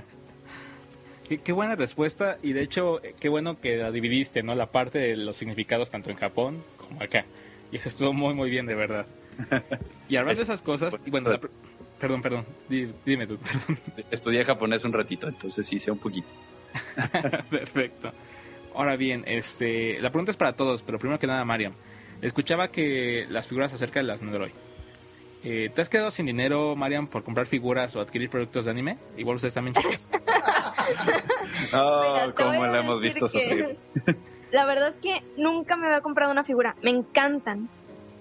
[1.28, 4.54] Qué, qué buena respuesta y de hecho eh, qué bueno que la dividiste, ¿no?
[4.54, 7.26] La parte de los significados tanto en Japón como acá.
[7.70, 9.04] Y eso estuvo muy muy bien de verdad.
[10.08, 11.40] Y hablando de esas cosas, y bueno, la
[11.98, 13.38] perdón, perdón, di- dime tú.
[14.10, 16.28] Estudié japonés un ratito, entonces sí sé un poquito.
[17.50, 18.12] Perfecto.
[18.74, 21.72] Ahora bien, este, la pregunta es para todos, pero primero que nada, Mariam.
[22.22, 24.52] Escuchaba que las figuras acerca de las Nedroid.
[25.44, 28.98] Eh, ¿Te has quedado sin dinero, Mariam, por comprar figuras o adquirir productos de anime?
[29.16, 30.06] Igual ustedes también, chicos.
[31.72, 33.76] Oh, Mira, cómo la hemos visto sufrir.
[34.50, 36.74] la verdad es que nunca me había comprado una figura.
[36.82, 37.68] Me encantan.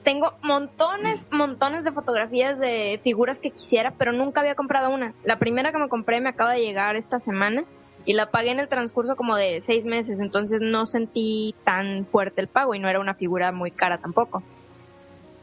[0.08, 5.13] Tengo montones, montones de fotografías de figuras que quisiera, pero nunca había comprado una.
[5.26, 7.65] La primera que me compré me acaba de llegar esta semana
[8.06, 12.39] y la pagué en el transcurso como de seis meses, entonces no sentí tan fuerte
[12.39, 14.43] el pago y no era una figura muy cara tampoco.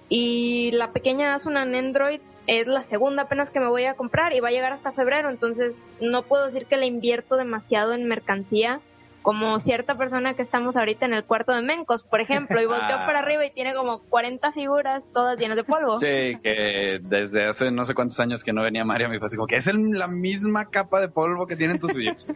[0.09, 4.41] Y la pequeña Asunan Android es la segunda apenas que me voy a comprar y
[4.41, 8.81] va a llegar hasta febrero, entonces no puedo decir que le invierto demasiado en mercancía
[9.25, 12.85] como cierta persona que estamos ahorita en el cuarto de Mencos, por ejemplo, y volteo
[13.01, 13.07] Ah.
[13.07, 15.99] para arriba y tiene como 40 figuras todas llenas de polvo.
[15.99, 19.37] Sí, que desde hace no sé cuántos años que no venía Mario, me fue así
[19.37, 22.27] como que es el- la misma capa de polvo que tienen tus videos.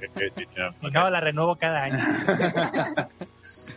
[0.93, 1.99] No, la renuevo cada año.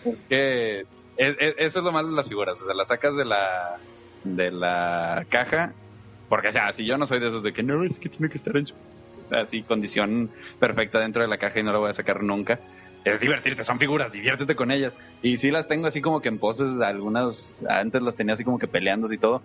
[0.06, 0.82] Es que
[1.17, 3.78] es- es- eso es lo malo de las figuras, o sea, las sacas de la
[4.24, 5.74] de la caja,
[6.30, 8.30] porque o sea, si yo no soy de esos de que no, es que tiene
[8.30, 8.76] que estar en su
[9.32, 12.60] así condición perfecta dentro de la caja y no la voy a sacar nunca.
[13.04, 14.98] Es divertirte, son figuras, diviértete con ellas.
[15.22, 18.60] Y sí las tengo así como que en poses, algunas antes las tenía así como
[18.60, 19.42] que peleándose y todo.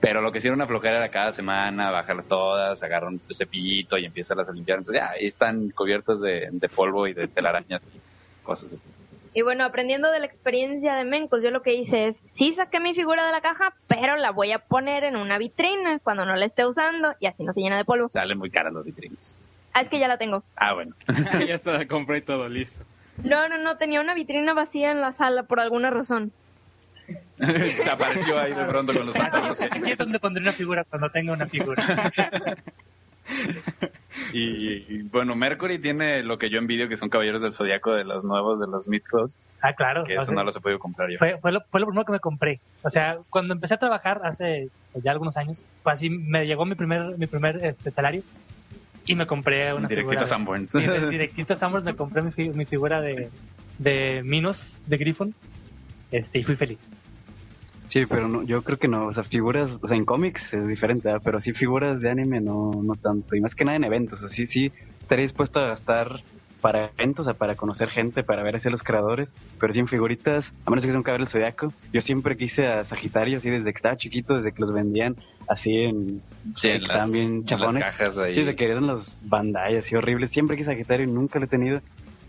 [0.00, 4.48] Pero lo que una flojera era cada semana, bajarlas todas, agarrar un cepillito y empiezas
[4.48, 4.78] a limpiar.
[4.78, 8.00] Entonces ya, ahí están cubiertas de, de polvo y de telarañas y
[8.42, 8.88] cosas así.
[9.32, 12.80] Y bueno, aprendiendo de la experiencia de Mencos, yo lo que hice es, sí saqué
[12.80, 16.34] mi figura de la caja, pero la voy a poner en una vitrina cuando no
[16.34, 18.08] la esté usando y así no se llena de polvo.
[18.10, 19.36] Salen muy caras las vitrinas.
[19.72, 20.42] Ah, es que ya la tengo.
[20.56, 20.96] Ah, bueno.
[21.46, 22.84] ya se la compré y todo listo.
[23.24, 26.32] No, no, no, tenía una vitrina vacía en la sala por alguna razón.
[27.38, 29.60] Se apareció ahí de pronto con los pantalones.
[29.62, 31.82] Aquí es donde pondré una figura cuando tenga una figura.
[34.32, 38.04] Y, y, bueno, Mercury tiene lo que yo envidio, que son caballeros del zodiaco de
[38.04, 40.04] los nuevos, de los Mythos, Ah, claro.
[40.04, 41.18] que eso sea, no los he podido comprar yo.
[41.18, 42.60] fue, fue, lo, fue lo primero que me compré.
[42.82, 46.64] O sea, cuando empecé a trabajar hace pues, ya algunos años, fue así, me llegó
[46.64, 48.22] mi primer, mi primer este, salario
[49.10, 50.22] y me compré una Directito figura.
[50.24, 50.72] a Sanborns.
[50.72, 53.28] de- Sí, directito a Sanborns me compré mi, mi figura de,
[53.78, 55.34] de Minos, de Griffon,
[56.12, 56.88] este, y fui feliz.
[57.88, 60.68] Sí, pero no, yo creo que no, o sea, figuras, o sea, en cómics es
[60.68, 61.22] diferente, ¿verdad?
[61.24, 64.46] pero sí figuras de anime no, no tanto, y más que nada en eventos, así
[64.46, 64.70] sí
[65.00, 66.20] estaría dispuesto a gastar
[66.60, 69.88] para eventos, o sea, para conocer gente, para ver así a los creadores, pero sin
[69.88, 73.64] figuritas, a menos que sea un cabello zodiaco, yo siempre quise a Sagitario, así desde
[73.72, 75.16] que estaba chiquito, desde que los vendían
[75.48, 76.22] así en,
[76.56, 77.82] Sí, en las, las chafones.
[77.82, 78.34] cajas ahí.
[78.34, 81.48] Sí, desde que eran los Bandai así horribles, siempre quise Sagitario y nunca lo he
[81.48, 81.80] tenido,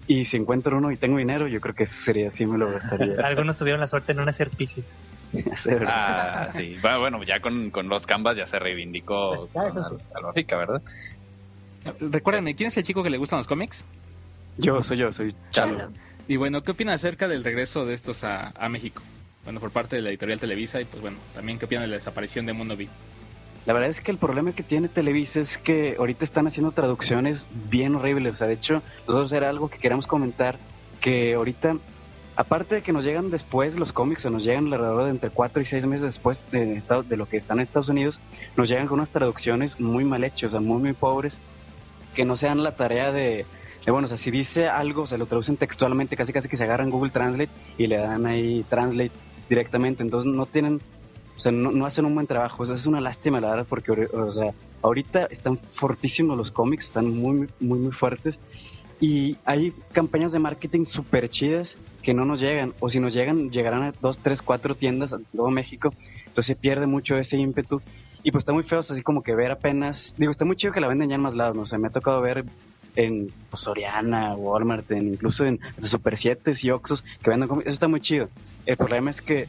[0.08, 2.72] y si encuentro uno y tengo dinero, yo creo que eso sería, sí me lo
[2.72, 3.16] gastaría.
[3.24, 4.50] Algunos tuvieron la suerte de no nacer.
[5.56, 5.70] Sí.
[5.88, 6.76] Ah, sí.
[6.82, 9.80] Bueno, bueno, ya con, con los canvas ya se reivindicó Pues sí.
[9.80, 10.82] la, la lógica, ¿verdad?
[12.00, 13.86] Recuerden, ¿quién es el chico que le gustan los cómics?
[14.58, 15.78] Yo soy yo, soy Chalo.
[15.78, 15.92] Chalo.
[16.28, 19.02] Y bueno, ¿qué opinan acerca del regreso de estos a, a México?
[19.44, 21.96] Bueno, por parte de la editorial Televisa y pues bueno, también qué opinan de la
[21.96, 22.88] desaparición de Mundo V.
[23.66, 27.46] La verdad es que el problema que tiene Televisa es que ahorita están haciendo traducciones
[27.70, 28.34] bien horribles.
[28.34, 30.58] O sea, de hecho, nosotros era algo que queríamos comentar,
[31.00, 31.78] que ahorita,
[32.36, 35.62] aparte de que nos llegan después los cómics, o nos llegan alrededor de entre 4
[35.62, 38.20] y 6 meses después de, de lo que están en Estados Unidos,
[38.58, 41.38] nos llegan con unas traducciones muy mal hechas, o sea, muy, muy pobres,
[42.16, 43.46] que no sean la tarea de,
[43.86, 46.64] de, bueno, o sea, si dice algo, se lo traducen textualmente, casi casi que se
[46.64, 49.12] agarran Google Translate y le dan ahí Translate
[49.50, 50.04] directamente.
[50.04, 50.82] Entonces no tienen
[51.42, 52.62] o sea, no, no hacen un buen trabajo.
[52.62, 56.86] O sea, es una lástima, la verdad, porque o sea, ahorita están fortísimos los cómics,
[56.86, 58.40] están muy, muy, muy fuertes.
[59.00, 62.76] Y hay campañas de marketing súper chidas que no nos llegan.
[62.80, 65.92] O si nos llegan, llegarán a dos, tres, cuatro tiendas en todo México.
[66.20, 67.82] Entonces se pierde mucho ese ímpetu.
[68.22, 70.14] Y pues está muy feo, así como que ver apenas.
[70.20, 71.64] Digo, está muy chido que la venden ya en más lados, ¿no?
[71.64, 72.46] O sea, me ha tocado ver
[72.96, 77.68] en pues, Soriana, Walmart, incluso en Super 7 y Oxxos que venden cómics.
[77.68, 78.30] Eso está muy chido.
[78.66, 79.48] El problema es que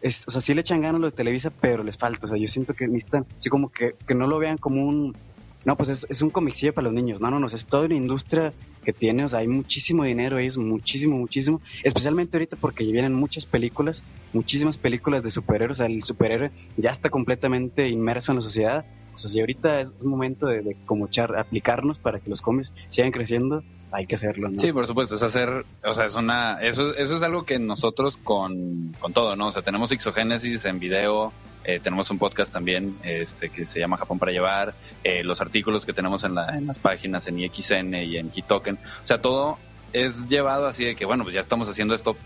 [0.00, 2.26] es, o sea, sí le echan ganas los de Televisa, pero les falta.
[2.26, 5.16] O sea, yo siento que necesitan, así como que, que no lo vean como un,
[5.64, 7.20] no, pues es, es un comicillo para los niños.
[7.20, 8.52] No, no, no, es toda una industria
[8.84, 11.60] que tiene, o sea, hay muchísimo dinero ellos, muchísimo, muchísimo.
[11.82, 15.78] Especialmente ahorita porque vienen muchas películas, muchísimas películas de superhéroes.
[15.78, 18.84] O sea, el superhéroe ya está completamente inmerso en la sociedad.
[19.14, 22.72] O sea, si ahorita es un momento de, de como aplicarnos para que los cómics
[22.88, 24.60] sigan creciendo, hay que hacerlo, ¿no?
[24.60, 28.16] Sí, por supuesto, es hacer, o sea, es una, eso, eso es algo que nosotros
[28.16, 29.48] con, con todo, ¿no?
[29.48, 31.32] O sea, tenemos Ixogénesis en video,
[31.68, 34.72] eh, tenemos un podcast también, este, que se llama Japón para llevar,
[35.04, 38.76] eh, los artículos que tenemos en, la, en las páginas en IXN y en Hitoken,
[38.76, 39.58] o sea, todo
[39.92, 42.16] es llevado así de que, bueno, pues ya estamos haciendo esto,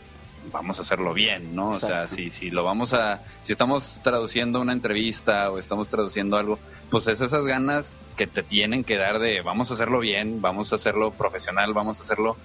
[0.52, 1.70] vamos a hacerlo bien, ¿no?
[1.70, 6.36] O sea, si, si lo vamos a, si estamos traduciendo una entrevista o estamos traduciendo
[6.36, 10.40] algo, pues es esas ganas que te tienen que dar de vamos a hacerlo bien,
[10.40, 12.36] vamos a hacerlo profesional, vamos a hacerlo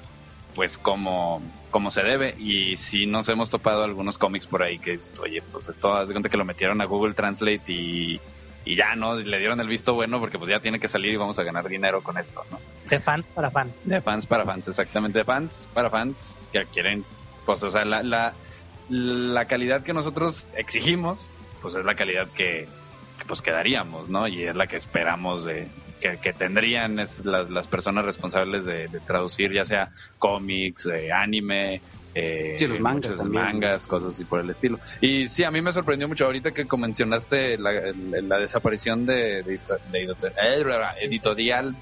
[0.58, 1.40] pues como,
[1.70, 2.36] como se debe.
[2.40, 6.08] Y si nos hemos topado algunos cómics por ahí que es, oye, pues esto, haz
[6.08, 8.20] de cuenta que lo metieron a Google Translate y,
[8.66, 9.16] y ya, ¿no?
[9.16, 11.70] Le dieron el visto bueno porque pues ya tiene que salir y vamos a ganar
[11.70, 12.60] dinero con esto, ¿no?
[12.90, 13.72] De fan para fan.
[13.84, 15.20] De fans para fans, exactamente.
[15.20, 17.06] De fans para fans que quieren
[17.48, 18.34] pues, o sea, la, la,
[18.90, 21.30] la calidad que nosotros exigimos,
[21.62, 22.68] pues es la calidad que,
[23.20, 24.28] que, pues quedaríamos, ¿no?
[24.28, 28.88] Y es la que esperamos de que, que tendrían es las, las personas responsables de,
[28.88, 31.82] de traducir, ya sea cómics, eh, anime,
[32.14, 33.44] eh, Sí, los mangas también.
[33.44, 34.80] mangas, cosas así por el estilo.
[35.02, 39.60] Y sí, a mí me sorprendió mucho ahorita que mencionaste la, la desaparición de, de,
[39.92, 40.04] de
[40.42, 40.64] eh,
[41.02, 41.76] editorial.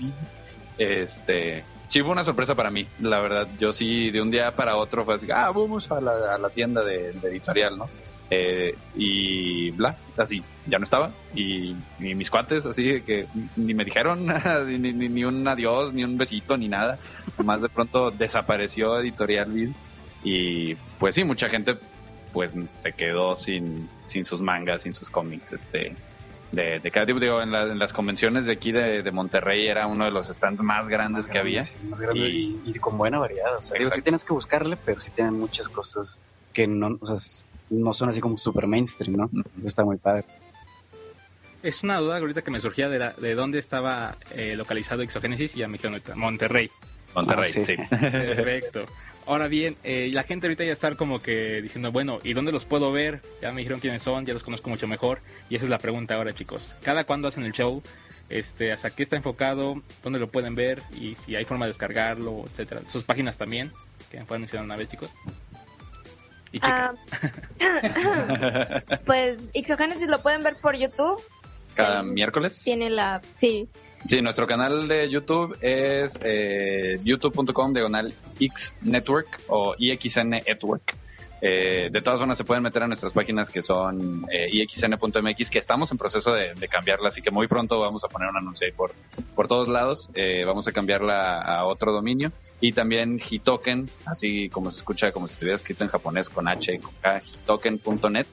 [0.78, 3.48] Este, sí fue una sorpresa para mí, la verdad.
[3.58, 6.50] Yo sí, de un día para otro fue así, ah, vamos a la, a la
[6.50, 7.90] tienda de, de editorial, ¿no?
[8.30, 11.12] Eh, y bla, así, ya no estaba.
[11.36, 14.26] Y, y mis cuates, así que ni me dijeron
[14.68, 16.98] ni, ni, ni un adiós, ni un besito, ni nada.
[17.44, 19.70] Más de pronto desapareció Editorial Vid.
[20.24, 21.78] Y pues sí, mucha gente
[22.34, 25.96] pues se quedó sin, sin sus mangas, sin sus cómics, este,
[26.52, 27.20] de, de cada tipo.
[27.20, 30.28] Digo, en, la- en las convenciones de aquí de, de Monterrey era uno de los
[30.28, 31.64] stands más grandes que había.
[31.64, 33.56] Sí, más grande Y- con buena variedad.
[33.56, 36.20] O sea, digo, sí tienes que buscarle, pero sí tienen muchas cosas
[36.54, 37.18] que no, o sea,
[37.70, 39.30] no son así como super mainstream, ¿no?
[39.58, 40.24] Eso está muy padre.
[41.64, 45.56] Es una duda ahorita que me surgía de, la- de dónde estaba eh, localizado Exogénesis
[45.56, 46.70] y ya me dijeron ahorita, Monterrey.
[47.16, 47.66] Monterrey, Ah, sí.
[47.66, 47.76] sí.
[47.90, 48.86] Perfecto.
[49.26, 52.66] Ahora bien, eh, la gente ahorita ya está como que diciendo, bueno, ¿y dónde los
[52.66, 53.22] puedo ver?
[53.42, 55.22] Ya me dijeron quiénes son, ya los conozco mucho mejor.
[55.50, 56.76] Y esa es la pregunta ahora, chicos.
[56.84, 57.82] ¿Cada cuándo hacen el show?
[58.30, 59.82] Este, ¿Hasta qué está enfocado?
[60.04, 60.84] ¿Dónde lo pueden ver?
[61.00, 62.82] Y si hay forma de descargarlo, etcétera.
[62.88, 63.72] Sus páginas también,
[64.12, 65.12] que me pueden mencionar una vez, chicos.
[66.56, 66.60] Y.
[66.62, 66.94] Ah,
[69.06, 71.22] pues Ixogénesis lo pueden ver por YouTube.
[71.74, 72.62] Cada miércoles.
[72.64, 73.22] Tiene la.
[73.38, 73.68] Sí.
[74.08, 80.96] Sí, nuestro canal de YouTube es eh, youtube.com diagonal X Network o IXN Network.
[81.42, 85.60] Eh, de todas formas se pueden meter a nuestras páginas que son eh, ixn.mx que
[85.60, 88.66] estamos en proceso de, de cambiarla, así que muy pronto vamos a poner un anuncio
[88.66, 88.94] ahí por,
[89.36, 90.10] por todos lados.
[90.14, 95.28] Eh, vamos a cambiarla a otro dominio y también Hitoken, así como se escucha como
[95.28, 98.28] si estuviera escrito en japonés con H y con K, hitoken.net.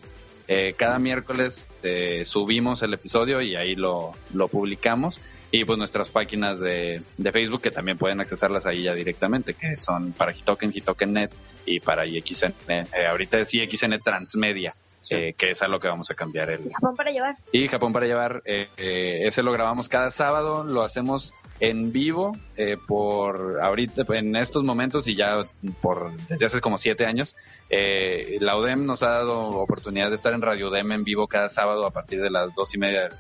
[0.49, 5.21] Eh, cada miércoles eh, subimos el episodio y ahí lo, lo publicamos.
[5.53, 9.77] Y pues nuestras páginas de, de Facebook que también pueden accesarlas ahí ya directamente, que
[9.77, 11.31] son para Hitoken, HitokenNet
[11.67, 12.55] y para IXN.
[12.69, 14.75] Eh, ahorita es IXN Transmedia,
[15.11, 17.37] eh, que es a lo que vamos a cambiar el, Japón para llevar.
[17.53, 22.33] y Japón para llevar, eh, eh, ese lo grabamos cada sábado, lo hacemos en vivo
[22.57, 25.41] eh, por ahorita, en estos momentos y ya
[25.81, 27.37] por desde hace como siete años.
[27.71, 31.49] Eh, la UDEM nos ha dado oportunidad de estar en Radio UDEM en vivo cada
[31.49, 33.11] sábado a partir de las dos y media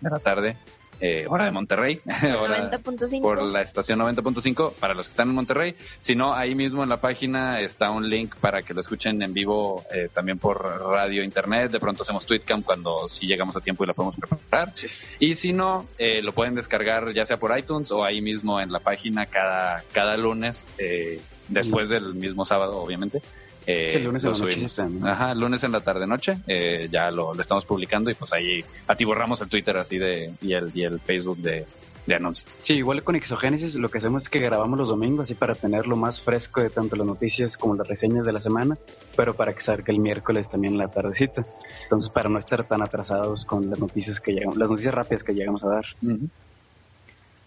[0.00, 0.56] de la tarde,
[1.00, 2.00] eh, hora de Monterrey,
[2.38, 3.22] hora- 90.5.
[3.22, 5.74] por la estación 90.5 para los que están en Monterrey.
[6.00, 9.32] Si no, ahí mismo en la página está un link para que lo escuchen en
[9.32, 11.70] vivo eh, también por radio internet.
[11.70, 14.72] De pronto hacemos Tweetcam cuando si llegamos a tiempo y la podemos preparar.
[15.18, 18.70] Y si no, eh, lo pueden descargar ya sea por iTunes o ahí mismo en
[18.72, 23.22] la página cada, cada lunes, eh, después del mismo sábado, obviamente.
[23.66, 25.06] Eh, Sí, el lunes en lo la noche también.
[25.06, 28.64] Ajá, lunes en la tarde noche, eh, ya lo, lo estamos publicando y pues ahí
[28.86, 31.66] atiborramos el Twitter así de y el, y el Facebook de,
[32.06, 32.58] de anuncios.
[32.62, 35.96] Sí, igual con Exogénesis lo que hacemos es que grabamos los domingos así para tenerlo
[35.96, 38.76] más fresco de tanto las noticias como las reseñas de la semana,
[39.16, 41.44] pero para que salga el miércoles también en la tardecita.
[41.84, 45.34] Entonces, para no estar tan atrasados con las noticias que llegamos, las noticias rápidas que
[45.34, 45.84] llegamos a dar.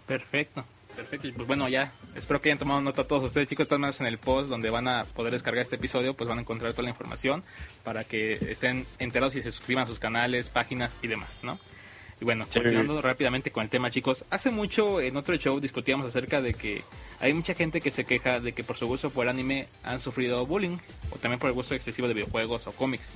[0.06, 0.64] Perfecto,
[0.96, 1.30] perfecto.
[1.36, 3.68] Pues bueno, ya espero que hayan tomado nota todos ustedes, chicos.
[3.68, 6.42] Todas más en el post donde van a poder descargar este episodio, pues van a
[6.42, 7.44] encontrar toda la información
[7.84, 11.60] para que estén enterados y se suscriban a sus canales, páginas y demás, ¿no?
[12.22, 12.60] Y bueno, Sí.
[12.60, 14.24] continuando rápidamente con el tema, chicos.
[14.30, 16.82] Hace mucho en otro show discutíamos acerca de que
[17.20, 20.00] hay mucha gente que se queja de que por su gusto por el anime han
[20.00, 20.78] sufrido bullying
[21.12, 23.12] o también por el gusto excesivo de videojuegos o cómics.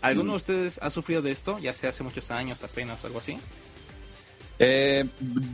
[0.00, 0.30] ¿Alguno Mm.
[0.32, 1.58] de ustedes ha sufrido de esto?
[1.58, 3.36] Ya sea hace muchos años apenas o algo así.
[4.58, 5.04] Eh,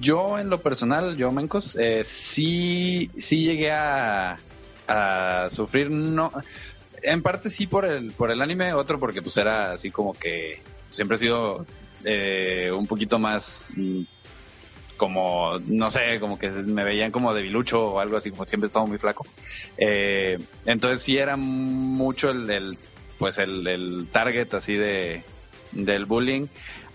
[0.01, 4.39] yo en lo personal, yo Mencos, eh, sí, sí llegué a,
[4.87, 6.31] a sufrir, no,
[7.03, 10.61] en parte sí por el, por el anime, otro porque pues era así como que
[10.91, 11.67] siempre he sido
[12.05, 14.03] eh, un poquito más mm,
[14.97, 18.69] como, no sé, como que me veían como debilucho o algo así, como siempre he
[18.69, 19.27] estado muy flaco.
[19.77, 22.79] Eh, entonces sí era mucho el, el
[23.19, 25.23] pues el, el target así de,
[25.73, 26.47] del bullying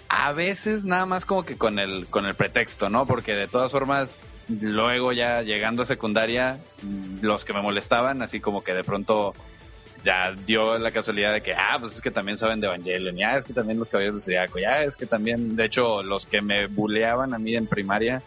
[0.09, 3.05] a veces nada más como que con el con el pretexto, ¿no?
[3.05, 6.57] Porque de todas formas luego ya llegando a secundaria
[7.21, 9.33] los que me molestaban así como que de pronto
[10.05, 13.37] ya dio la casualidad de que ah pues es que también saben de Evangelion, ya
[13.37, 16.41] es que también los caballeros de Zodiaco, ya es que también de hecho los que
[16.41, 18.21] me buleaban a mí en primaria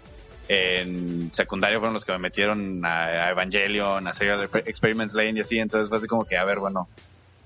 [0.49, 5.41] en secundaria fueron los que me metieron a, a Evangelion, a Serial Experiments Lane y
[5.41, 6.89] así, entonces fue así como que a ver, bueno,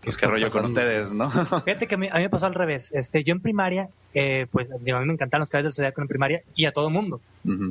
[0.04, 1.30] Pues qué rollo con ustedes, ¿no?
[1.64, 2.92] Fíjate que a mí, a mí me pasó al revés.
[2.92, 6.02] Este, yo en primaria, eh, pues digo, a mí me encantaban los caballeros del Zodiaco
[6.02, 7.20] en primaria y a todo mundo.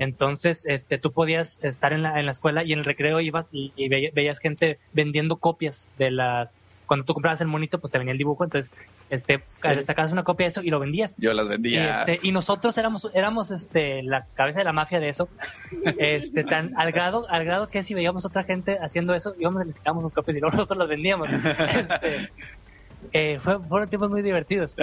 [0.01, 3.49] Entonces, este, tú podías estar en la, en la escuela y en el recreo ibas
[3.53, 6.67] y, y ve- veías gente vendiendo copias de las...
[6.93, 8.71] Cuando tú comprabas el monito, pues te venía el dibujo, entonces
[9.09, 9.43] este,
[9.83, 11.15] sacabas una copia de eso y lo vendías.
[11.17, 11.91] Yo las Y, vendía.
[12.03, 15.27] este, y nosotros éramos, éramos este, la cabeza de la mafia de eso,
[15.97, 19.67] este, tan, al grado, al grado que si veíamos otra gente haciendo eso, íbamos y
[19.69, 21.29] les quitábamos las copias y luego nosotros las vendíamos.
[21.33, 22.29] Este,
[23.13, 24.75] eh, fue- fueron tiempos muy divertidos.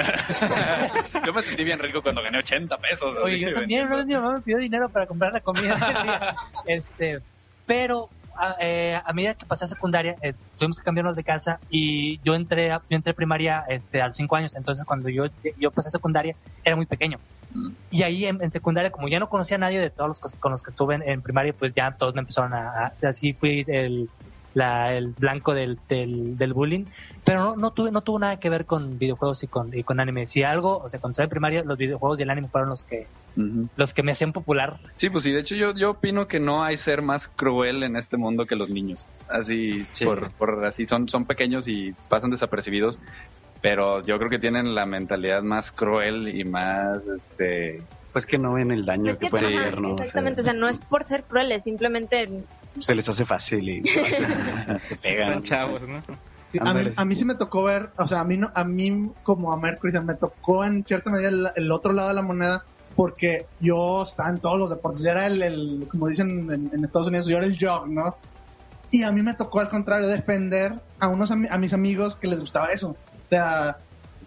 [1.24, 3.16] Yo me sentí bien rico cuando gané 80 pesos.
[3.22, 6.34] Oye, yo también, vez mi mamá me pidió dinero para comprar la comida.
[6.66, 7.20] este,
[7.66, 8.11] pero
[8.41, 12.20] a, eh, a medida que pasé a secundaria, eh, tuvimos que cambiarnos de casa y
[12.22, 14.57] yo entré a, yo entré a primaria este, a los cinco años.
[14.57, 15.24] Entonces, cuando yo,
[15.57, 17.20] yo pasé a secundaria, era muy pequeño.
[17.91, 20.62] Y ahí en, secundaria, como ya no conocía a nadie de todos los con los
[20.62, 24.11] que estuve en, primaria, pues ya todos me empezaron a- así fui el,
[24.55, 26.84] la, el blanco del, del, del bullying.
[27.24, 30.01] Pero no, no, tuve, no tuvo nada que ver con videojuegos y con, y con
[30.01, 30.26] anime.
[30.26, 32.82] Si algo, o sea, cuando estaba en primaria, los videojuegos y el anime fueron los
[32.82, 33.07] que,
[33.76, 34.78] los que me hacían popular.
[34.94, 37.96] Sí, pues sí, de hecho yo, yo opino que no hay ser más cruel en
[37.96, 39.07] este mundo que los niños.
[39.28, 40.05] Así, Sí.
[40.05, 42.98] por, por así son, son pequeños y pasan desapercibidos,
[43.61, 47.82] pero yo creo que tienen la mentalidad más cruel y más, este,
[48.12, 49.92] Pues que no ven el daño Es que que, pueden hacer, ¿no?
[49.92, 52.28] O sea, exactamente, o sea, no es por ser crueles, simplemente
[52.79, 53.91] se les hace fácil y te
[55.03, 55.29] pegan.
[55.29, 56.03] Están chavos, ¿no?
[56.53, 58.64] Sí, a, mí, a mí sí me tocó ver, o sea, a mí, no, a
[58.64, 62.23] mí como a Mercury, me tocó en cierta medida el, el otro lado de la
[62.23, 62.64] moneda
[62.97, 66.85] porque yo estaba en todos los deportes, yo era el, el como dicen en, en
[66.85, 68.16] Estados Unidos, yo era el jog, ¿no?
[68.91, 72.41] Y a mí me tocó al contrario defender a unos a mis amigos que les
[72.41, 72.91] gustaba eso.
[72.91, 73.77] O sea,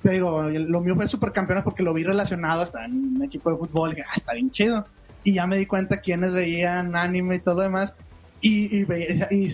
[0.02, 3.58] te digo, lo mío fue supercampeones porque lo vi relacionado hasta en un equipo de
[3.58, 4.86] fútbol y dije, ah, está bien chido.
[5.26, 7.94] Y ya me di cuenta quiénes veían anime y todo lo demás.
[8.46, 9.48] Y, y, veía, y,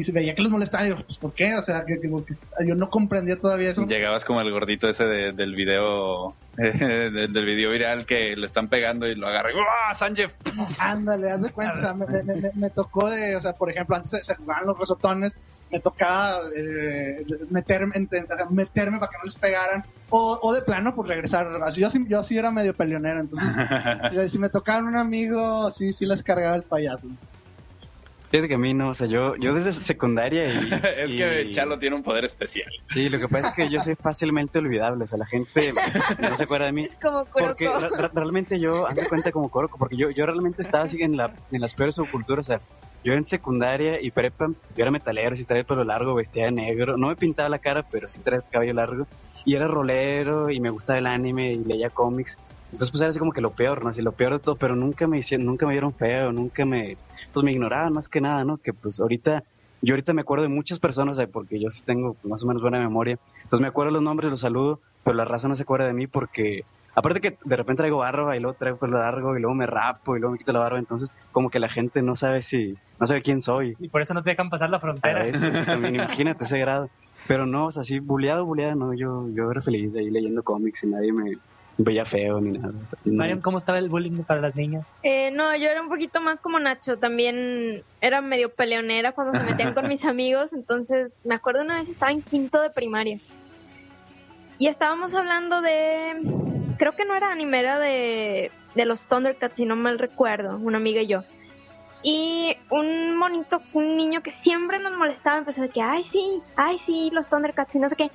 [0.00, 1.54] y- veía que los molestaban y digo, pues ¿por qué?
[1.54, 3.86] O sea, que, que- que yo no comprendía todavía eso.
[3.86, 8.66] llegabas como el gordito ese de- del video, del, del video viral que le están
[8.68, 9.50] pegando y lo agarra
[9.88, 10.32] ¡ah, Sanjeev!
[10.80, 13.70] Ándale, haz de cuenta, o sea, me, me- me- me tocó de, o sea, por
[13.70, 15.32] ejemplo, antes se, jugaban los resotones,
[15.70, 18.08] me tocaba eh, meterme,
[18.50, 21.46] meterme para que no les pegaran, o, o de plano, pues regresar.
[21.76, 23.54] Yo, sí- yo sí era medio peleonero, entonces,
[24.10, 27.06] si- si me tocaban un amigo, sí, sí les cargaba el payaso.
[28.30, 30.50] Fíjate que a mí no, o sea, yo, yo desde secundaria y...
[30.98, 32.68] es que y- Chalo tiene un poder especial.
[32.88, 35.72] Sí, lo que pasa es que yo soy fácilmente olvidable, o sea, la gente
[36.18, 36.82] no se acuerda de mí.
[36.86, 37.54] es como Kuroko.
[37.56, 41.00] Porque re- re- realmente yo, de cuenta como Coroco, porque yo, yo realmente estaba así
[41.00, 42.60] en, la, en las peores subculturas, o sea,
[43.04, 46.52] yo en secundaria y prepa, yo era metalero, sí traía el pelo largo, vestía de
[46.52, 49.06] negro, no me pintaba la cara, pero sí traía el cabello largo,
[49.44, 52.36] y era rolero, y me gustaba el anime, y leía cómics,
[52.72, 53.90] entonces pues era así como que lo peor, ¿no?
[53.90, 56.96] Así lo peor de todo, pero nunca me hicieron, nunca me dieron feo, nunca me,
[57.36, 58.56] pues me ignoraban más que nada, ¿no?
[58.56, 59.42] Que pues ahorita,
[59.82, 62.62] yo ahorita me acuerdo de muchas personas, eh, porque yo sí tengo más o menos
[62.62, 65.86] buena memoria, entonces me acuerdo los nombres, los saludo, pero la raza no se acuerda
[65.86, 66.62] de mí porque
[66.94, 70.16] aparte que de repente traigo barba y luego traigo pelo largo y luego me rapo
[70.16, 73.06] y luego me quito la barba, entonces como que la gente no sabe si, no
[73.06, 73.76] sabe quién soy.
[73.78, 75.24] Y por eso no te dejan pasar la A frontera.
[75.24, 76.88] veces también imagínate ese grado.
[77.28, 80.84] Pero no, o sea, así, buleado, buleado, no, yo, yo era feliz ahí leyendo cómics
[80.84, 81.32] y nadie me
[81.78, 82.74] veía feo ni nada.
[83.04, 84.94] Mariam, ¿cómo estaba el bullying para las niñas?
[85.02, 89.44] Eh, no, yo era un poquito más como Nacho, también era medio peleonera cuando se
[89.44, 93.20] metían con mis amigos, entonces me acuerdo una vez estaba en quinto de primaria
[94.58, 96.16] y estábamos hablando de,
[96.78, 100.78] creo que no era anime, era de, de los Thundercats, si no mal recuerdo, una
[100.78, 101.24] amiga y yo.
[102.02, 106.78] Y un monito, un niño que siempre nos molestaba, empezó de que, ay sí, ay
[106.78, 108.10] sí, los Thundercats y no sé qué.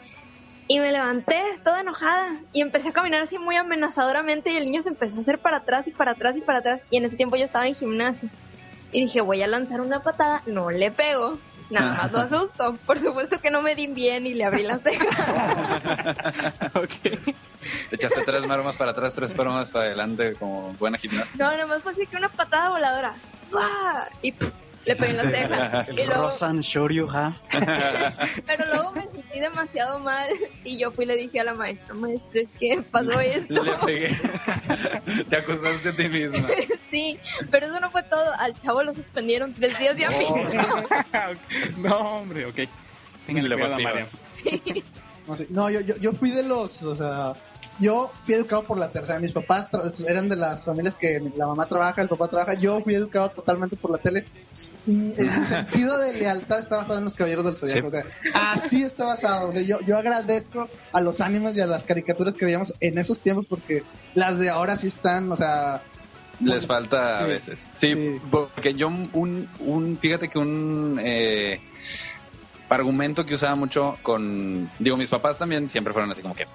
[0.72, 4.82] Y me levanté toda enojada y empecé a caminar así muy amenazadoramente y el niño
[4.82, 6.80] se empezó a hacer para atrás y para atrás y para atrás.
[6.90, 8.30] Y en ese tiempo yo estaba en gimnasia.
[8.94, 11.38] Y dije, voy a lanzar una patada, no le pego,
[11.72, 12.78] nada más lo asusto.
[12.86, 15.18] Por supuesto que no me di bien y le abrí las cejas.
[16.74, 17.34] ok.
[17.90, 21.36] Te echaste tres marmas para atrás, tres marmas para adelante, como buena gimnasia.
[21.38, 23.20] No, nada más fue así que una patada voladora.
[23.20, 24.08] ¡Sua!
[24.22, 24.50] Y ¡pum!
[24.86, 25.88] Le pegué en las cejas.
[25.96, 27.36] Y El luego, Rosan Shoryu, ¿ja?
[28.48, 30.30] pero luego me sentí demasiado mal
[30.64, 33.64] y yo fui y le dije a la maestra, maestra, es que pasó esto.
[33.64, 34.18] Le pegué.
[35.30, 36.48] Te acusaste a ti misma.
[36.90, 37.20] Sí,
[37.50, 38.34] pero eso no fue todo.
[38.40, 40.28] Al chavo lo suspendieron tres días y a mí.
[41.78, 42.60] no, hombre, ok.
[43.26, 43.80] Tengan cuidado.
[43.80, 44.08] Mario.
[44.34, 45.48] Sé.
[45.50, 47.34] No, yo, yo, yo fui de los, o sea,
[47.80, 49.20] yo fui educado por la tercera.
[49.20, 49.70] Mis papás
[50.08, 52.54] eran de las familias que la mamá trabaja, el papá trabaja.
[52.54, 54.26] Yo fui educado totalmente por la tele.
[54.88, 57.90] El sentido de lealtad está basado en los caballeros del zodiaco.
[57.90, 57.98] Sí.
[57.98, 59.50] O sea, así está basado.
[59.50, 62.98] O sea, yo, yo agradezco a los animes y a las caricaturas que veíamos en
[62.98, 63.84] esos tiempos porque
[64.16, 65.82] las de ahora sí están, o sea.
[66.40, 67.60] Les falta a veces.
[67.78, 68.22] Sí, Sí.
[68.32, 71.60] porque yo un, un, fíjate que un, eh,
[72.74, 76.48] argumento que usaba mucho con, digo, mis papás también siempre fueron así como que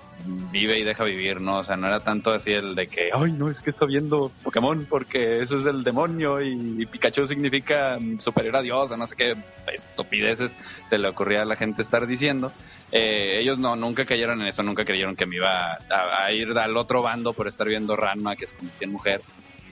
[0.50, 1.58] vive y deja vivir, ¿no?
[1.58, 4.30] O sea, no era tanto así el de que, ay, no, es que está viendo
[4.42, 9.16] Pokémon porque eso es el demonio y, Pikachu significa superior a Dios o no sé
[9.16, 9.36] qué
[9.72, 10.54] estupideces
[10.88, 12.52] se le ocurría a la gente estar diciendo.
[12.92, 16.76] Eh, ellos no, nunca cayeron en eso, nunca creyeron que me iba a, ir al
[16.76, 19.22] otro bando por estar viendo Ranma, que se convirtió en mujer.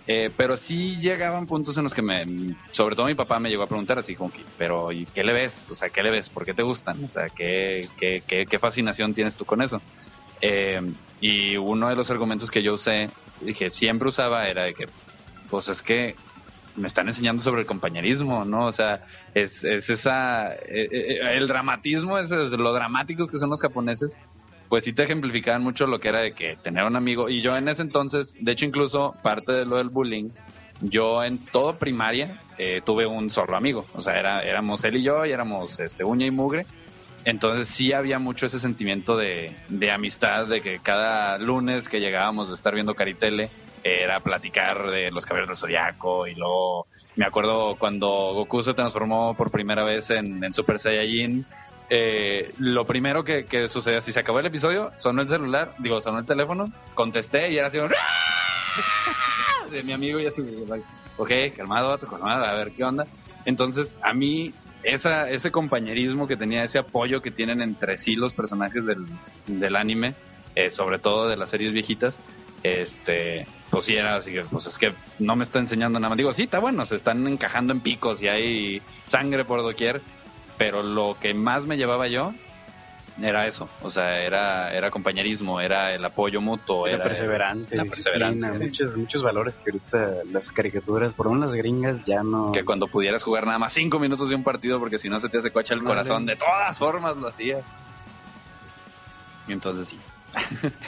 [0.07, 2.27] Eh, pero sí llegaban puntos en los que me,
[2.73, 5.33] sobre todo mi papá me llegó a preguntar así como que, pero ¿y qué le
[5.33, 5.71] ves?
[5.71, 6.29] O sea, ¿qué le ves?
[6.29, 7.03] ¿Por qué te gustan?
[7.05, 9.81] O sea, ¿qué, qué, qué, fascinación tienes tú con eso?
[10.43, 10.83] Eh,
[11.23, 13.09] y uno de los argumentos que yo usé,
[13.41, 14.89] dije, siempre usaba era de que,
[15.49, 16.17] pues es que
[16.77, 18.67] me están enseñando sobre el compañerismo, ¿no?
[18.67, 23.63] O sea, es, es esa, eh, el dramatismo, es, es, lo dramáticos que son los
[23.63, 24.19] japoneses,
[24.69, 27.29] pues sí te ejemplificaban mucho lo que era de que tener un amigo.
[27.29, 30.31] Y yo en ese entonces, de hecho incluso parte de lo del bullying,
[30.81, 33.87] yo en todo primaria eh, tuve un solo amigo.
[33.95, 36.67] O sea, era, éramos él y yo y éramos este, uña y mugre.
[37.25, 42.49] Entonces sí había mucho ese sentimiento de, de amistad, de que cada lunes que llegábamos
[42.49, 43.49] de estar viendo Caritele,
[43.85, 46.87] era platicar de los caballeros del Zodiaco y luego
[47.17, 51.45] me acuerdo cuando Goku se transformó por primera vez en, en Super Saiyajin,
[51.91, 56.01] eh, lo primero que, que sucedió, si se acabó el episodio, sonó el celular, digo,
[56.01, 57.79] sonó el teléfono, contesté y era así
[59.71, 60.43] de mi amigo y así,
[61.17, 63.07] ok, calmado, calmado, a ver qué onda.
[63.45, 68.87] Entonces, a mí, ese compañerismo que tenía, ese apoyo que tienen entre sí los personajes
[68.87, 70.15] del, anime,
[70.55, 72.19] eh, sobre todo de las series viejitas,
[72.63, 76.19] este, pues sí era así pues es que no me está enseñando nada más.
[76.19, 80.01] Digo, sí, está bueno, se están encajando en picos y hay sangre por doquier,
[80.59, 82.33] pero lo que más me llevaba yo
[83.23, 88.53] era eso, o sea, era, era compañerismo, era el apoyo mutuo, era perseverancia, la perseverancia.
[88.53, 92.51] Muchos, muchos valores que ahorita las caricaturas, por uno las gringas ya no...
[92.51, 95.29] Que cuando pudieras jugar nada más cinco minutos de un partido porque si no se
[95.29, 97.65] te hace cocha el corazón, de todas formas lo hacías.
[99.47, 99.99] Y entonces sí.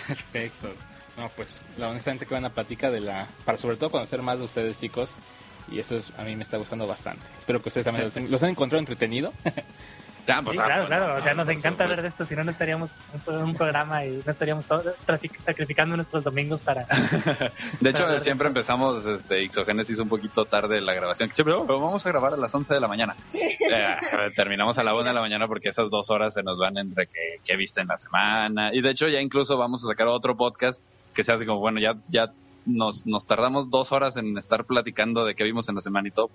[0.09, 0.73] Perfecto.
[1.17, 3.29] No, pues la honestamente que van a platicar de la...
[3.45, 5.15] Para sobre todo conocer más de ustedes chicos,
[5.71, 7.23] y eso es, a mí me está gustando bastante.
[7.39, 9.33] Espero que ustedes también los, han encontrado entretenido.
[10.27, 11.17] Pues, sí, claro, claro.
[11.17, 12.27] O sea, nos encanta ver de esto.
[12.27, 12.91] Si no, no estaríamos
[13.29, 14.65] en un programa y no estaríamos
[15.45, 16.85] sacrificando nuestros domingos para.
[17.81, 21.33] de hecho, siempre empezamos este, Ixogénesis un poquito tarde la grabación.
[21.33, 23.15] Siempre, oh, pero vamos a grabar a las 11 de la mañana.
[23.69, 26.77] Eh, terminamos a la 1 de la mañana porque esas dos horas se nos van
[26.79, 28.75] entre que, que viste en la semana.
[28.75, 30.83] Y de hecho, ya incluso vamos a sacar otro podcast
[31.15, 32.33] que se hace como, bueno, ya, ya
[32.67, 36.11] nos, nos tardamos dos horas en estar platicando de qué vimos en la semana y
[36.11, 36.31] todo.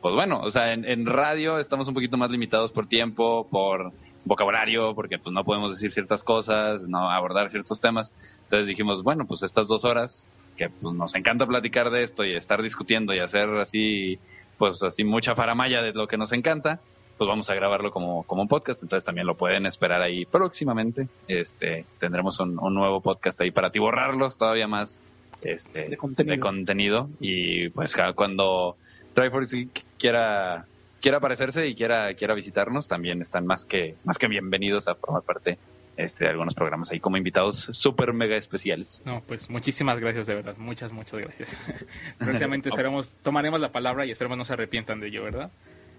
[0.00, 3.92] Pues bueno, o sea, en, radio estamos un poquito más limitados por tiempo, por
[4.24, 8.12] vocabulario, porque pues no podemos decir ciertas cosas, no abordar ciertos temas.
[8.42, 12.34] Entonces dijimos, bueno, pues estas dos horas, que pues nos encanta platicar de esto y
[12.34, 14.18] estar discutiendo y hacer así,
[14.58, 16.78] pues así mucha faramaya de lo que nos encanta,
[17.18, 21.08] pues vamos a grabarlo como, como un podcast, entonces también lo pueden esperar ahí próximamente.
[21.26, 24.98] Este, tendremos un, un nuevo podcast ahí para borrarlos todavía más
[25.42, 27.08] este, de, contenido.
[27.20, 28.76] y pues cuando
[29.14, 29.68] Triforce
[29.98, 30.66] quiera
[31.00, 35.22] quiera aparecerse y quiera quiera visitarnos también están más que más que bienvenidos a formar
[35.22, 35.58] parte
[35.96, 39.02] este, de algunos programas ahí como invitados súper mega especiales.
[39.06, 41.58] No, pues muchísimas gracias de verdad, muchas, muchas gracias.
[42.18, 45.50] Próximamente esperamos, tomaremos la palabra y esperemos no se arrepientan de ello, ¿verdad?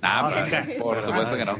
[0.01, 0.45] Ah,
[0.79, 1.57] por, supuesto que no.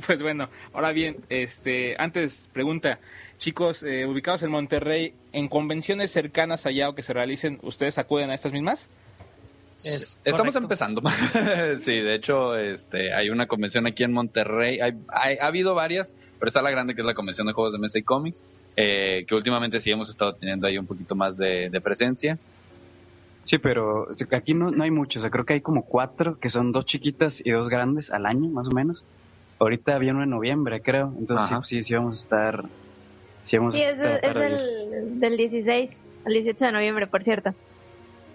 [0.06, 2.98] pues bueno, ahora bien, este, antes pregunta,
[3.38, 8.30] chicos, eh, ubicados en Monterrey, en convenciones cercanas allá o que se realicen, ¿ustedes acuden
[8.30, 8.88] a estas mismas?
[10.24, 11.02] Estamos empezando.
[11.78, 14.80] sí, de hecho, este, hay una convención aquí en Monterrey.
[14.80, 14.94] Hay,
[15.40, 17.98] ha habido varias, pero está la grande que es la convención de juegos de mesa
[17.98, 18.42] y cómics,
[18.76, 22.38] eh, que últimamente sí hemos estado teniendo ahí un poquito más de, de presencia.
[23.44, 25.20] Sí, pero aquí no, no hay muchos.
[25.20, 28.26] O sea, creo que hay como cuatro, que son dos chiquitas y dos grandes al
[28.26, 29.04] año, más o menos.
[29.58, 31.12] Ahorita había uno en noviembre, creo.
[31.18, 32.64] Entonces sí, sí, vamos a estar...
[33.42, 35.90] Sí, vamos es, del, del 16
[36.24, 37.54] al 18 de noviembre, por cierto.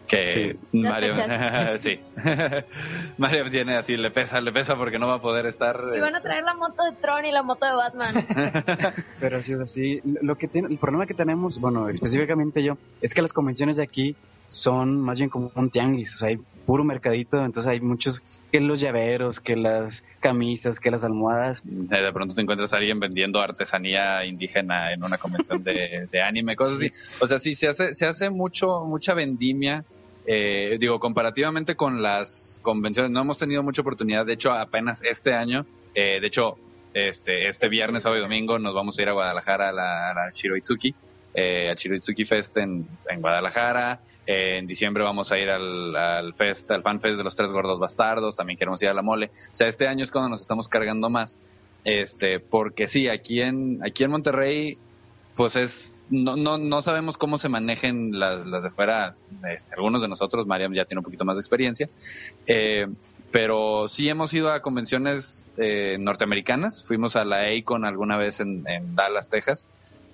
[0.09, 1.13] Que Mario,
[1.77, 1.99] sí.
[3.17, 5.79] Mario tiene así, le pesa, le pesa porque no va a poder estar.
[5.95, 8.25] Y van a este, traer la moto de Tron y la moto de Batman.
[9.19, 13.21] Pero sí, así, lo que tiene, el problema que tenemos, bueno, específicamente yo, es que
[13.21, 14.15] las convenciones de aquí
[14.49, 18.21] son más bien como un tianguis, o sea, hay puro mercadito, entonces hay muchos,
[18.51, 21.63] que los llaveros, que las camisas, que las almohadas.
[21.65, 26.55] Eh, de pronto te encuentras a alguien vendiendo artesanía indígena en una convención de, anime,
[26.55, 26.91] cosas así.
[27.21, 29.85] O sea, sí, se hace, se hace mucho, mucha vendimia,
[30.25, 35.33] eh, digo, comparativamente con las convenciones, no hemos tenido mucha oportunidad, de hecho, apenas este
[35.33, 36.57] año, eh, de hecho,
[36.93, 40.13] este, este viernes, sábado y domingo nos vamos a ir a Guadalajara a la, a
[40.13, 40.93] la Shiroitsuki,
[41.33, 42.85] eh, a Shiroitsuki Fest en
[43.17, 44.01] Guadalajara,
[44.31, 48.35] en diciembre vamos a ir al, fest, al fan fest de los tres gordos bastardos.
[48.35, 49.31] También queremos ir a la mole.
[49.51, 51.35] O sea, este año es cuando nos estamos cargando más.
[51.83, 54.77] este, porque sí, aquí en, aquí en Monterrey,
[55.35, 59.15] pues es, no, no, no sabemos cómo se manejen las, las de fuera,
[59.51, 61.89] este, algunos de nosotros, Mariam ya tiene un poquito más de experiencia,
[62.45, 62.87] eh,
[63.31, 68.63] pero sí hemos ido a convenciones eh, norteamericanas, fuimos a la ACON alguna vez en
[68.93, 69.65] Dallas, Texas,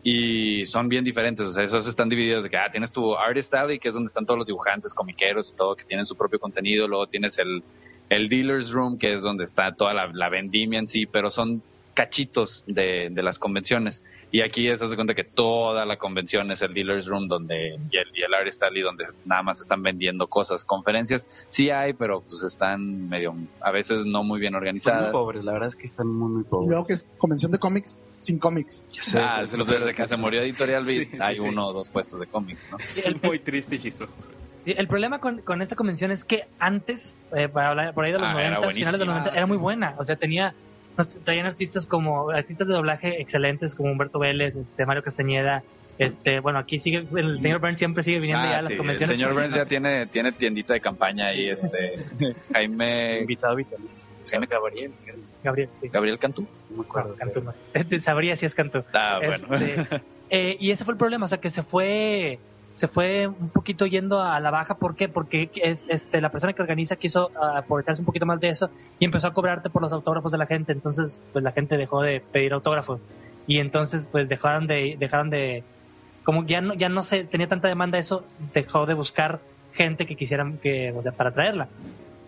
[0.08, 3.52] y son bien diferentes, o sea, esos están divididos de que, ah, tienes tu Artist
[3.56, 6.40] Alley, que es donde están todos los dibujantes, comiqueros y todo, que tienen su propio
[6.40, 7.64] contenido, luego tienes el,
[8.10, 11.64] el Dealer's Room, que es donde está toda la, la vendimia en sí, pero son
[11.96, 14.04] cachitos de, de las convenciones.
[14.36, 17.98] Y aquí se hace cuenta que toda la convención es el Dealer's Room donde, y
[17.98, 20.66] el, y el Artist Alley donde nada más están vendiendo cosas.
[20.66, 25.12] Conferencias sí hay, pero pues están medio, a veces no muy bien Son muy organizadas.
[25.14, 26.70] pobres, la verdad es que están muy, muy Y pobres.
[26.70, 28.84] luego que es convención de cómics sin cómics.
[28.92, 31.48] Ya sé, Ah, es lo desde que se murió Editorial Beat, Sí, sí, hay sí.
[31.48, 32.78] uno o dos puestos de cómics, ¿no?
[32.78, 33.80] Es muy triste y.
[33.90, 38.12] Sí, El problema con, con esta convención es que antes, eh, para hablar- por ahí
[38.12, 39.20] de los Ah, era 90, finales de los buenísima.
[39.20, 39.96] 90, era muy buena.
[39.98, 40.54] O sea, tenía,
[41.24, 45.64] traían artistas como, artistas de doblaje excelentes como Humberto Vélez, este, Mario Castañeda,
[45.98, 48.74] este, bueno, aquí sigue, el señor Burns siempre sigue viniendo ya Ah, a las sí,
[48.74, 49.16] el convenciones.
[49.16, 52.06] señor Burns ya tiene, tiene tiendita de campaña ahí, este,
[52.54, 54.08] Jaime, Invitado vitalicio.
[54.30, 54.92] Jaime Gabriel,
[55.44, 55.88] Gabriel, sí.
[55.88, 56.48] Gabriel Cantú.
[56.72, 57.16] No me acuerdo.
[57.16, 58.00] Cantú no.
[58.00, 58.84] Sabría si es Cantú.
[58.94, 59.56] Ah, bueno.
[59.56, 62.40] Este, eh, y ese fue el problema, o sea, que se fue
[62.76, 64.76] se fue un poquito yendo a la baja.
[64.76, 65.08] ¿Por qué?
[65.08, 68.70] Porque es, este, la persona que organiza quiso ah, aprovecharse un poquito más de eso
[69.00, 70.74] y empezó a cobrarte por los autógrafos de la gente.
[70.74, 73.06] Entonces, pues la gente dejó de pedir autógrafos.
[73.48, 75.64] Y entonces, pues dejaron de, dejaron de,
[76.26, 79.40] como ya no, ya no se tenía tanta demanda eso, dejó de buscar
[79.74, 81.70] gente que quisieran que, o sea, para traerla.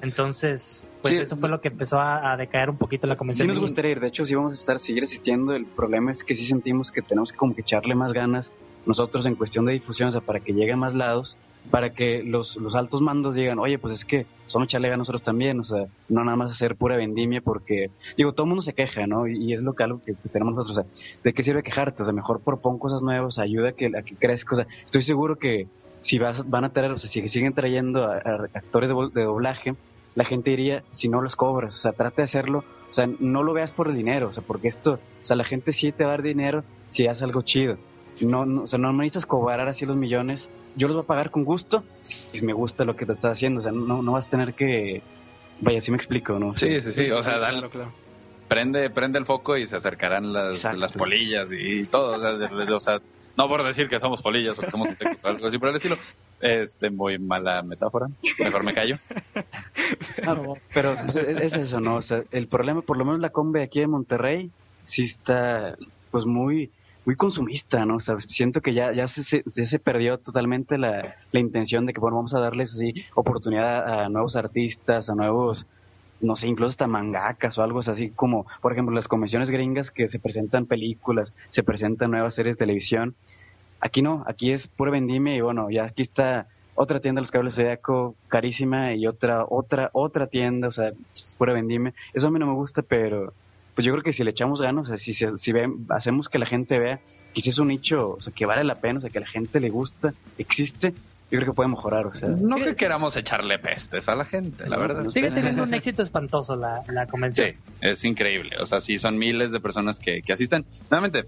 [0.02, 1.22] Entonces, pues Sí.
[1.22, 3.48] eso fue lo que empezó a, a decaer un poquito la Sí convención.
[3.48, 6.36] nos gustaría ir, de hecho sí vamos a estar, seguir asistiendo, el problema es que
[6.36, 8.52] sí sentimos que tenemos que como que echarle más ganas
[8.86, 11.36] nosotros en cuestión de difusión, o sea, para que llegue a más lados,
[11.72, 15.24] para que los, los altos mandos digan, oye, pues es que somos echarle ganas nosotros
[15.24, 18.72] también, o sea, no nada más hacer pura vendimia, porque, digo, todo el mundo se
[18.74, 19.28] queja, ¿no?
[19.28, 21.64] Y, y es lo que algo que, que tenemos nosotros, o sea, ¿de qué sirve
[21.64, 22.04] quejarte?
[22.04, 25.02] O sea, mejor propon cosas nuevas, ayuda a que, a que crezca, o sea, estoy
[25.02, 25.68] seguro que
[26.02, 29.76] si vas, van a traer, o sea, si siguen trayendo a, a actores de, doblaje,
[30.16, 33.44] la gente diría, si no los cobras, o sea, trata de hacerlo, o sea, no
[33.44, 36.04] lo veas por el dinero, o sea, porque esto, o sea, la gente sí te
[36.06, 37.78] va a dar dinero si haces algo chido.
[38.22, 41.30] No, no, o sea, no necesitas cobrar así los millones, yo los voy a pagar
[41.30, 44.26] con gusto si me gusta lo que te estás haciendo, o sea, no, no vas
[44.26, 45.04] a tener que,
[45.62, 46.56] vaya, si me explico, ¿no?
[46.56, 47.94] Sí, sí, sí, o sea, claro, dan- claro.
[48.48, 52.18] prende, prende el foco y se acercarán las, las polillas y todo.
[52.18, 53.00] O sea, de- de- o sea,
[53.38, 55.76] no por decir que somos polillas o que somos insectos o algo así por el
[55.76, 55.98] estilo.
[56.42, 58.08] Este, muy mala metáfora.
[58.40, 58.98] Mejor me callo.
[60.74, 61.96] Pero es, es eso, ¿no?
[61.96, 64.52] O sea, el problema, por lo menos la combe aquí de Monterrey,
[64.84, 65.76] sí está,
[66.12, 66.72] pues muy,
[67.06, 67.96] muy consumista, ¿no?
[67.96, 71.94] O sea, siento que ya, ya se, se, se perdió totalmente la, la intención de
[71.94, 75.68] que, bueno, vamos a darles así oportunidad a nuevos artistas, a nuevos,
[76.22, 80.08] no sé, incluso hasta mangakas o algo así como, por ejemplo, las convenciones gringas que
[80.08, 83.16] se presentan películas, se presentan nuevas series de televisión.
[83.80, 87.32] Aquí no, aquí es pura vendimia y bueno, ya aquí está otra tienda de los
[87.32, 91.94] cables Zodiaco carísima y otra, otra, otra tienda, o sea, es pura vendimia.
[92.14, 93.34] Eso a mí no me gusta, pero
[93.76, 95.54] pues yo creo que si le echamos ganas, o sea, si, si
[95.90, 97.00] hacemos que la gente vea
[97.34, 99.22] que si es un nicho, o sea, que vale la pena, o sea, que a
[99.22, 100.94] la gente le gusta, existe,
[101.30, 102.30] yo creo que puede mejorar, o sea.
[102.30, 105.10] No que queramos echarle pestes a la gente, la verdad.
[105.10, 107.48] Sigue teniendo un éxito espantoso la, la convención.
[107.52, 108.56] Sí, es increíble.
[108.60, 110.66] O sea, sí, son miles de personas que, que asisten.
[110.90, 111.26] Nuevamente,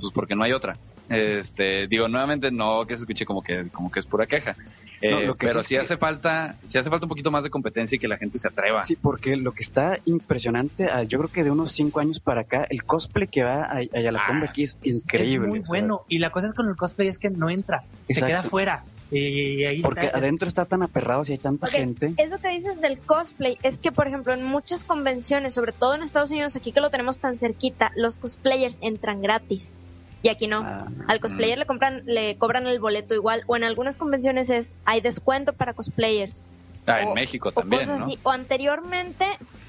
[0.00, 0.76] pues porque no hay otra.
[1.08, 4.56] Este, digo, nuevamente no que se escuche como que, como que es pura queja.
[5.00, 7.30] Eh, No, lo que pero sí es que- hace falta, sí hace falta un poquito
[7.30, 8.82] más de competencia y que la gente se atreva.
[8.82, 12.42] Sí, porque lo que está impresionante, ah, yo creo que de unos cinco años para
[12.42, 15.46] acá, el cosplay que va a, a la Ah, aquí es, Es increíble.
[15.48, 16.02] muy o sea, bueno.
[16.08, 17.82] Y la cosa es con el cosplay es que no entra.
[18.08, 18.82] Se queda fuera.
[19.10, 20.18] Y, ahí Porque está.
[20.18, 22.12] adentro está tan aperrado si hay tanta gente.
[22.18, 26.02] Eso que dices del cosplay es que, por ejemplo, en muchas convenciones, sobre todo en
[26.02, 29.74] Estados Unidos, aquí que lo tenemos tan cerquita, los cosplayers entran gratis.
[30.22, 30.58] Y aquí no.
[30.62, 33.44] Ah, Al cosplayer le compran, le cobran el boleto igual.
[33.46, 36.44] O en algunas convenciones es hay descuento para cosplayers.
[36.86, 38.04] Ah, en o- México o también, cosas ¿no?
[38.06, 38.18] así.
[38.24, 39.24] O anteriormente,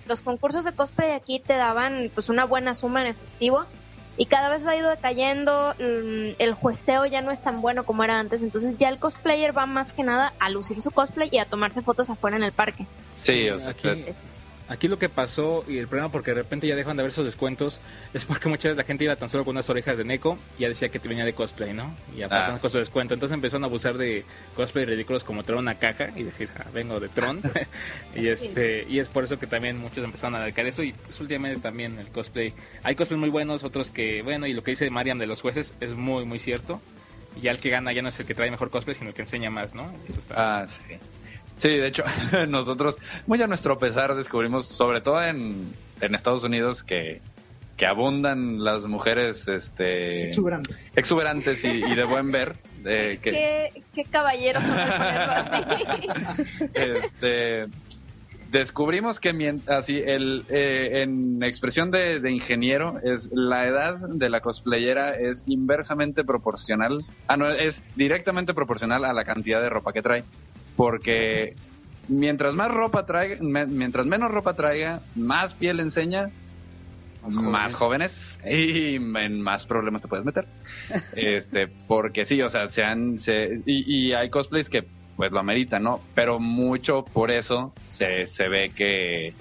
[0.05, 3.65] los concursos de cosplay aquí te daban pues una buena suma en efectivo.
[4.19, 8.03] Y cada vez ha ido decayendo, mm, el jueceo ya no es tan bueno como
[8.03, 11.37] era antes, entonces ya el cosplayer va más que nada a lucir su cosplay y
[11.37, 12.85] a tomarse fotos afuera en el parque.
[13.15, 13.87] Sí, o sea, aquí,
[14.69, 17.25] aquí lo que pasó y el problema porque de repente ya dejan de haber esos
[17.25, 17.81] descuentos
[18.13, 20.61] es porque muchas veces la gente iba tan solo con unas orejas de Neko y
[20.61, 21.93] ya decía que te venía de cosplay, ¿no?
[22.15, 22.29] Y ya Ah.
[22.29, 23.13] pasaban con su descuento.
[23.13, 24.23] Entonces empezaron a abusar de
[24.55, 27.41] cosplay ridículos como traer una caja y decir, "Ah, vengo de Tron.
[28.15, 31.19] y este y es por eso que también muchos empezaron a dedicar eso y pues
[31.19, 32.53] últimamente también el cosplay.
[32.83, 35.73] Hay cosplays muy buenos, otros que, bueno, y lo que dice Mariam de los jueces
[35.79, 36.81] es muy, muy cierto.
[37.35, 39.13] Y ya el que gana ya no es el que trae mejor cosplay, sino el
[39.15, 39.93] que enseña más, ¿no?
[40.07, 40.61] Eso está...
[40.61, 40.81] Ah, sí.
[41.59, 42.03] Sí, de hecho,
[42.47, 42.97] nosotros,
[43.27, 47.21] muy a nuestro pesar, descubrimos, sobre todo en, en Estados Unidos, que,
[47.75, 50.89] que abundan las mujeres este Exuberantes.
[50.95, 52.55] exuberantes y, y de buen ver.
[52.81, 55.63] de que, ¿Qué, qué caballeros son así.
[56.73, 57.65] este
[58.51, 64.41] descubrimos que así el eh, en expresión de, de ingeniero es la edad de la
[64.41, 70.01] cosplayera es inversamente proporcional ah no es directamente proporcional a la cantidad de ropa que
[70.01, 70.23] trae
[70.79, 71.55] porque
[72.07, 76.29] mientras más ropa traiga mientras menos ropa traiga más piel enseña
[77.27, 80.47] más jóvenes, y en más problemas te puedes meter.
[81.17, 85.41] este, porque sí, o sea, se han, se, y, y hay cosplays que pues lo
[85.41, 85.99] ameritan, ¿no?
[86.15, 89.33] Pero mucho por eso se, se ve que,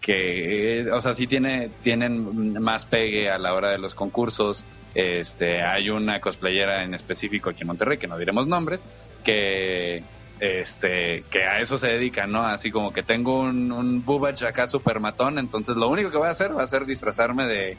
[0.00, 4.64] que, o sea, sí tiene, tienen más pegue a la hora de los concursos.
[4.96, 8.84] Este, hay una cosplayera en específico aquí en Monterrey, que no diremos nombres,
[9.22, 10.02] que
[10.42, 12.44] este que a eso se dedica, ¿no?
[12.44, 16.26] Así como que tengo un, un boobage acá super matón, entonces lo único que voy
[16.26, 17.76] a hacer va a ser disfrazarme de,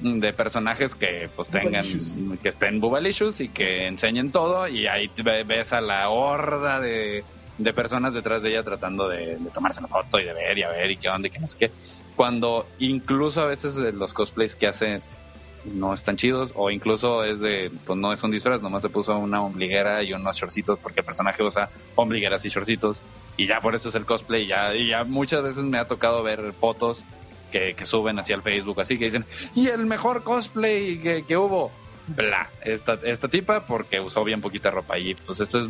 [0.00, 1.84] de personajes que pues tengan,
[2.40, 5.10] que estén bubalicious y que enseñen todo y ahí
[5.44, 7.24] ves a la horda de,
[7.58, 10.62] de personas detrás de ella tratando de, de tomarse una foto y de ver y
[10.62, 11.70] a ver y qué onda y qué no sé qué.
[12.14, 15.02] Cuando incluso a veces los cosplays que hace
[15.64, 19.18] no están chidos o incluso es de pues no es un disfraz nomás se puso
[19.18, 23.02] una ombliguera y unos shortcitos porque el personaje usa ombligueras y shortcitos
[23.36, 26.22] y ya por eso es el cosplay ya y ya muchas veces me ha tocado
[26.22, 27.04] ver fotos
[27.50, 31.36] que, que suben hacia el Facebook así que dicen y el mejor cosplay que, que
[31.36, 31.72] hubo
[32.06, 35.68] bla esta esta tipa porque usó bien poquita ropa y pues esto es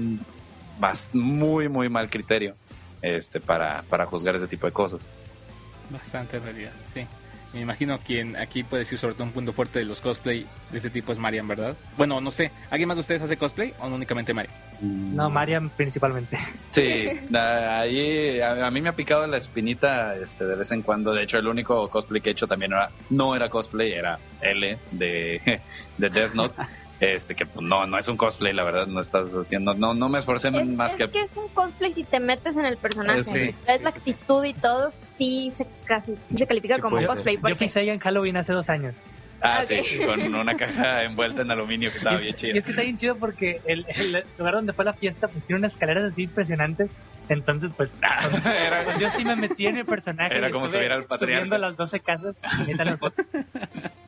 [0.78, 2.54] más muy muy mal criterio
[3.02, 5.02] este para para juzgar ese tipo de cosas
[5.90, 7.06] Bastante realidad, sí.
[7.52, 10.76] Me imagino quien aquí puede decir sobre todo un punto fuerte de los cosplay de
[10.76, 11.74] este tipo es Marian, ¿verdad?
[11.96, 14.54] Bueno, no sé, ¿alguien más de ustedes hace cosplay o no únicamente Marian?
[14.80, 16.38] No, Mariam principalmente.
[16.70, 21.12] Sí, ahí a, a mí me ha picado la espinita este de vez en cuando.
[21.14, 24.78] De hecho, el único cosplay que he hecho también era, no era cosplay, era L
[24.92, 25.60] de,
[25.98, 26.54] de Death Note.
[27.00, 30.08] Este que pues, no, no es un cosplay, la verdad, no estás haciendo, no, no
[30.08, 31.22] me esforcé Es, más es que, que...
[31.22, 33.22] es un cosplay si te metes en el personaje.
[33.22, 33.46] Sí.
[33.46, 37.36] Si traes la actitud y todo, sí se, casi, sí se califica Sí como cosplay.
[37.36, 38.94] Yo Porque fui Seiya en Halloween hace dos años.
[39.40, 42.64] ah, sí, con una caja envuelta en aluminio que estaba y, bien es, y es
[42.64, 45.72] que está bien chido porque el, el lugar donde fue la fiesta pues tiene unas
[45.74, 46.90] escaleras así impresionantes.
[47.28, 47.90] Entonces, pues,
[48.44, 50.36] Era- pues, yo sí me metí en el personaje.
[50.36, 51.44] Era como subir al patriarca.
[51.44, 52.34] Subiendo las 12 casas.
[52.66, 52.72] y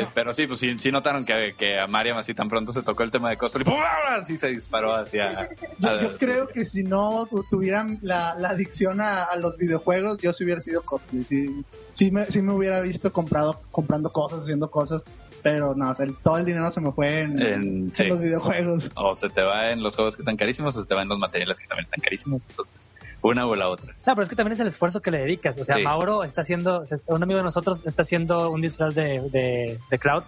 [0.00, 2.82] Eh, pero sí, pues sí, sí notaron que, que a Mariam así tan pronto se
[2.82, 3.74] tocó el tema de cosplay, ¡pum!
[4.10, 5.48] así se disparó hacia...
[5.78, 10.32] Yo, creo que si no tu- tuvieran la, la adicción a, a los videojuegos, yo
[10.32, 11.22] sí hubiera sido cosplay.
[11.22, 15.02] Sí, sí, me, sí me hubiera visto comprado, comprando cosas, haciendo cosas,
[15.42, 18.04] pero no, o sea, el- todo el dinero se me fue en, En- en sí.
[18.04, 18.90] los videojuegos.
[18.94, 21.08] O se te va en los juegos que están carísimos o se te va en
[21.08, 22.42] los materiales que también están carísimos.
[22.50, 22.90] Entonces,
[23.22, 23.94] una o la otra.
[24.06, 25.58] No, pero es que también es el esfuerzo que le dedicas.
[25.58, 25.82] O sea, Sí.
[25.82, 30.22] Mauro está haciendo, un amigo de nosotros está haciendo un disfraz de, de, de Cloud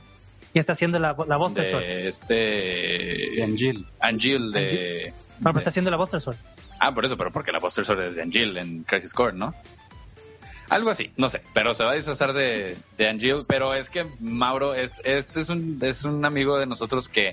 [0.52, 1.82] y está haciendo la, la Buster Sword.
[1.82, 3.42] De este...
[3.42, 3.86] Angel.
[4.00, 5.12] Angel de...
[5.40, 6.36] No, pero está haciendo la Buster Sword.
[6.80, 9.54] Ah, por eso, pero porque la Buster Sword es de Angel en Crisis Core, ¿no?
[10.70, 14.06] Algo así, no sé, pero se va a disfrazar de, de Angel, pero es que
[14.20, 17.32] Mauro, es- este es un, es un amigo de nosotros que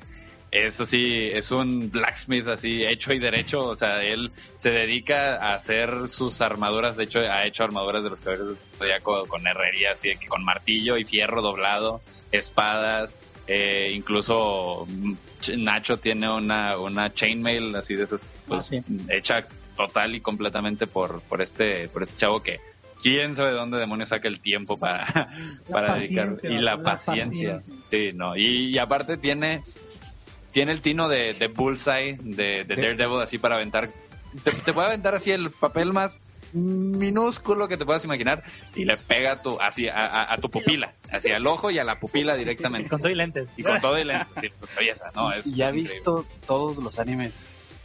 [0.52, 5.54] es así, es un blacksmith así, hecho y derecho, o sea, él se dedica a
[5.54, 9.94] hacer sus armaduras, de hecho ha hecho armaduras de los caballeros de Zodíaco con herrería,
[9.94, 12.02] así con martillo y fierro doblado,
[12.34, 13.18] espadas,
[13.48, 18.82] eh, incluso mm, Ch- Nacho tiene una, una chainmail así de esas, pues, Ah, sí.
[19.10, 22.60] hecha total y completamente por, por este, por este chavo que
[23.02, 25.30] quién sabe de dónde demonios saca el tiempo para,
[25.72, 27.54] para dedicar y la, la paciencia.
[27.58, 27.82] paciencia.
[27.86, 29.64] Sí, no, y, y aparte tiene
[30.52, 33.90] tiene el tino de, de Bullseye, de, de Daredevil, así para aventar.
[34.44, 36.16] Te, te puede aventar así el papel más
[36.54, 38.44] minúsculo que te puedas imaginar
[38.76, 41.80] y le pega a tu, así, a, a- a tu pupila, hacia el ojo y
[41.80, 42.90] a la pupila directamente.
[42.90, 43.48] Con todo y lentes.
[43.58, 45.32] Y con todo el lente, sí, pues, belleza, ¿no?
[45.32, 47.34] Es, Y ya he visto todos los animes,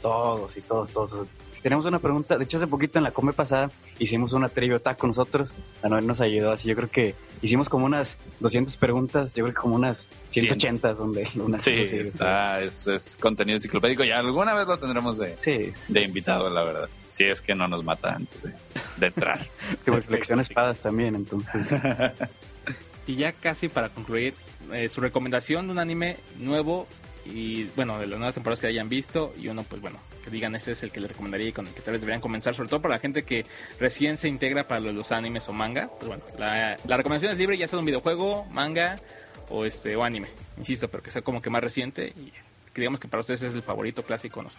[0.02, 1.28] todos y todos, todos.
[1.66, 5.10] Tenemos una pregunta, de hecho hace poquito en la come pasada hicimos una trivia con
[5.10, 5.52] nosotros,
[5.82, 9.52] a Noel nos ayudó así, yo creo que hicimos como unas 200 preguntas, yo creo
[9.52, 14.12] que como unas 180 donde unas Sí, cosas así, está, es, es contenido enciclopédico y
[14.12, 15.92] alguna vez lo tendremos de, Sí, sí.
[15.92, 16.88] de invitado, la verdad.
[17.10, 18.52] Si es que no nos mata antes de,
[18.98, 19.44] de entrar.
[19.84, 21.66] Que reflexión espadas también, entonces.
[23.08, 24.34] Y ya casi para concluir,
[24.72, 26.86] eh, su recomendación de un anime nuevo
[27.32, 30.54] y bueno, de las nuevas temporadas que hayan visto y uno pues bueno, que digan
[30.54, 32.68] ese es el que le recomendaría y con el que tal vez deberían comenzar, sobre
[32.68, 33.44] todo para la gente que
[33.78, 37.58] recién se integra para los animes o manga, pues bueno, la, la recomendación es libre
[37.58, 39.00] ya sea de un videojuego, manga
[39.48, 42.32] o este o anime, insisto, pero que sea como que más reciente y
[42.72, 44.58] que digamos que para ustedes es el favorito clásico, no sé.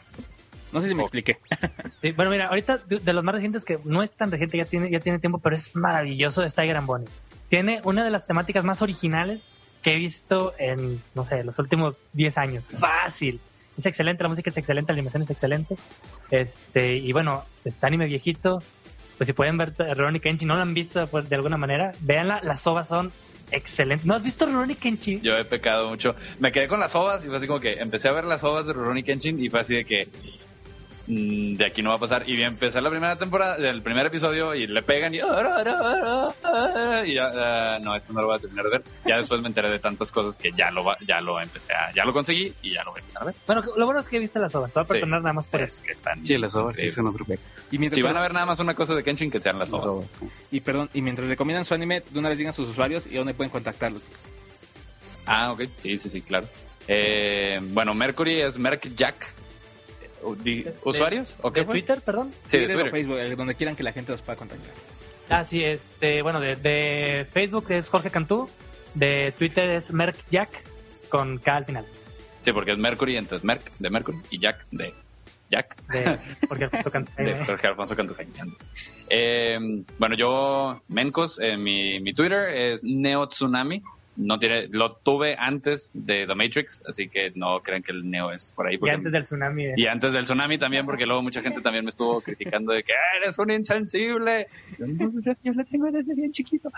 [0.73, 1.37] No sé si me expliqué.
[2.01, 4.65] Sí, bueno, mira, ahorita de, de los más recientes que no es tan reciente, ya
[4.65, 7.07] tiene, ya tiene tiempo, pero es maravilloso, es Tiger and Bonnie.
[7.49, 9.47] tiene una de las temáticas más originales
[9.87, 12.65] que he visto en, no sé, los últimos 10 años.
[12.77, 13.39] Fácil.
[13.77, 15.77] Es excelente, la música es excelente, la animación es excelente.
[16.29, 18.61] Este, y bueno, es anime viejito.
[19.17, 22.41] Pues si pueden ver Rurouni Kenshin, no lo han visto pues, de alguna manera, véanla,
[22.43, 23.13] las ovas son
[23.49, 24.05] excelentes.
[24.05, 25.21] ¿No has visto Rurouni Kenshin?
[25.21, 26.17] Yo he pecado mucho.
[26.39, 28.67] Me quedé con las ovas y fue así como que empecé a ver las ovas
[28.67, 30.09] de Rurouni Kenshin y fue así de que
[31.07, 32.27] de aquí no va a pasar.
[32.27, 37.79] Y empecé la primera temporada, el primer episodio y le pegan y, y ya, ah,
[37.81, 38.83] no, esto no lo voy a terminar de ver.
[39.05, 41.93] Ya después me enteré de tantas cosas que ya lo, va- ya lo empecé a,
[41.93, 43.35] ya lo conseguí y ya lo voy a empezar a ver.
[43.45, 44.93] Bueno, lo bueno es que viste las ovas, te voy a Sí.
[44.99, 45.83] perdonar nada más por Es eso.
[45.83, 46.25] que están.
[46.25, 47.25] Sí, las ovas sí son otro.
[47.71, 49.69] Y mientras, Si van a ver nada más una cosa de Kenshin, que sean las
[49.71, 50.25] Las sí.
[50.51, 53.33] y perdón, y mientras recomiendan su anime, de una vez digan sus usuarios y dónde
[53.33, 54.21] pueden contactarlos, chicos.
[55.25, 55.63] Ah, ok.
[55.77, 56.47] Sí, sí, sí, claro.
[56.87, 59.33] Eh, bueno, Mercury es Merc Jack.
[60.83, 61.35] ¿Usuarios?
[61.41, 61.73] ¿O qué ¿De fue?
[61.75, 62.31] Twitter, perdón?
[62.47, 62.91] Sí, de Twitter o.
[62.91, 64.71] Facebook, donde quieran que la gente los pueda contactar.
[65.29, 68.49] Ah, sí, este, bueno, de, de Facebook es Jorge Cantú,
[68.93, 70.49] de Twitter es Merck Jack
[71.09, 71.85] con K al final.
[72.41, 74.93] Sí, porque es Mercury, entonces Merc de Mercury y Jack de
[75.49, 75.75] Jack.
[75.87, 77.11] De Jorge Alfonso Cantú.
[77.17, 78.49] de Jorge Alfonso Cantujañán.
[79.09, 79.57] Eh,
[79.97, 83.81] bueno, yo, Mencos, eh, mi, mi Twitter es Neo Tsunami.
[84.17, 88.31] No tiene, lo tuve antes de The Matrix, así que no crean que el Neo
[88.31, 88.79] es por ahí.
[88.81, 89.65] Y antes del tsunami.
[89.67, 92.81] de- y antes del tsunami también, porque luego mucha gente también me estuvo criticando de
[92.83, 94.47] que "Ah, eres un insensible.
[94.79, 96.71] Yo, no, yo- yo lo tengo desde bien chiquito.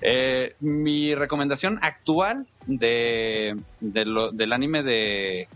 [0.00, 5.48] Eh, mi recomendación actual de, de lo- del anime de,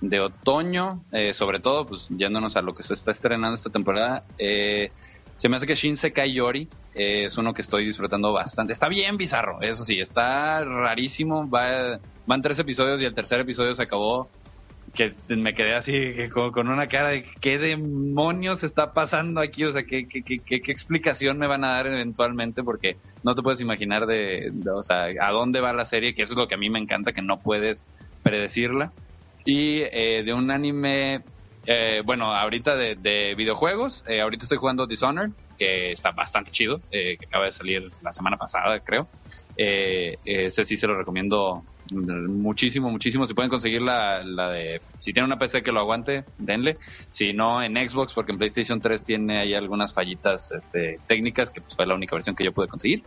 [0.00, 4.24] de otoño, eh, sobre todo, pues yéndonos a lo que se está estrenando esta temporada,
[4.38, 4.90] eh,
[5.40, 8.74] se me hace que Shinsekai Yori es uno que estoy disfrutando bastante.
[8.74, 11.48] Está bien bizarro, eso sí, está rarísimo.
[11.48, 14.28] Va, van tres episodios y el tercer episodio se acabó
[14.94, 19.72] que me quedé así con, con una cara de qué demonios está pasando aquí, o
[19.72, 23.62] sea, ¿qué, qué, qué, qué- explicación me van a dar eventualmente, porque no te puedes
[23.62, 26.56] imaginar de, de, o sea, a dónde va la serie, que eso es lo que
[26.56, 27.86] a mí me encanta, que no puedes
[28.22, 28.92] predecirla.
[29.46, 31.22] Y eh, de un anime,
[31.66, 36.80] eh, bueno, ahorita de, de videojuegos, eh, ahorita estoy jugando Dishonored, que está bastante chido,
[36.90, 39.08] eh, que acaba de salir la semana pasada, creo.
[39.56, 43.26] Eh, ese sí se lo recomiendo muchísimo, muchísimo.
[43.26, 44.80] Si pueden conseguir la, la de.
[45.00, 46.78] Si tienen una PC que lo aguante, denle.
[47.10, 51.60] Si no, en Xbox, porque en PlayStation 3 tiene ahí algunas fallitas este, técnicas, que
[51.60, 53.02] pues fue la única versión que yo pude conseguir.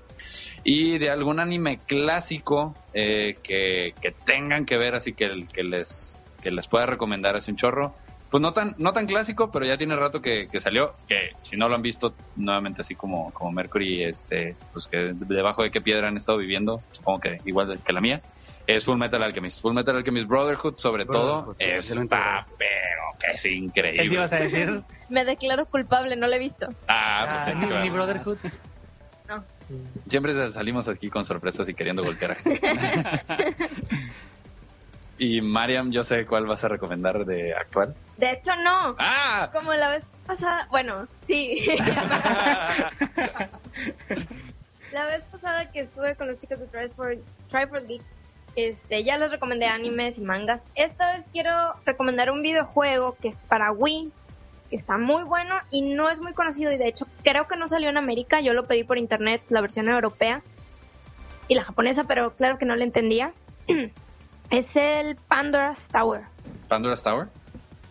[0.63, 5.27] Y de algún anime clásico eh, que, que tengan que ver, así que,
[5.63, 7.95] les, que les pueda recomendar hace un chorro.
[8.33, 11.55] Pues no tan, no tan clásico, pero ya tiene rato que, que salió, que si
[11.55, 15.81] no lo han visto, nuevamente así como, como Mercury, este, pues que debajo de qué
[15.81, 18.23] piedra han estado viviendo, supongo que igual que la mía,
[18.65, 19.61] es Full Metal Alchemist.
[19.61, 23.55] Full Metal Alchemist Brotherhood, sobre Brotherhood, todo, sí, especialmente está, pero que es ¿Qué sí
[23.55, 24.05] increíble.
[24.05, 24.81] ibas a decir?
[25.09, 26.69] Me declaro culpable, no lo he visto.
[26.87, 28.37] Ah, pues Ah, ni, ni Brotherhood.
[29.29, 29.43] No.
[30.07, 32.59] Siempre salimos aquí con sorpresas y queriendo golpear a gente.
[35.19, 37.93] y Mariam, yo sé cuál vas a recomendar de actual.
[38.17, 38.95] De hecho, no.
[38.99, 39.49] ¡Ah!
[39.53, 41.65] Como la vez pasada, bueno, sí.
[44.91, 48.01] la vez pasada que estuve con los chicos de Triforce, Triforce Geek,
[48.55, 50.61] este, ya les recomendé animes y mangas.
[50.75, 54.11] Esta vez quiero recomendar un videojuego que es para Wii,
[54.69, 57.67] que está muy bueno y no es muy conocido y de hecho creo que no
[57.67, 60.43] salió en América, yo lo pedí por internet, la versión europea
[61.47, 63.33] y la japonesa, pero claro que no la entendía.
[64.51, 66.21] es el Pandora's Tower.
[66.67, 67.27] Pandora's Tower.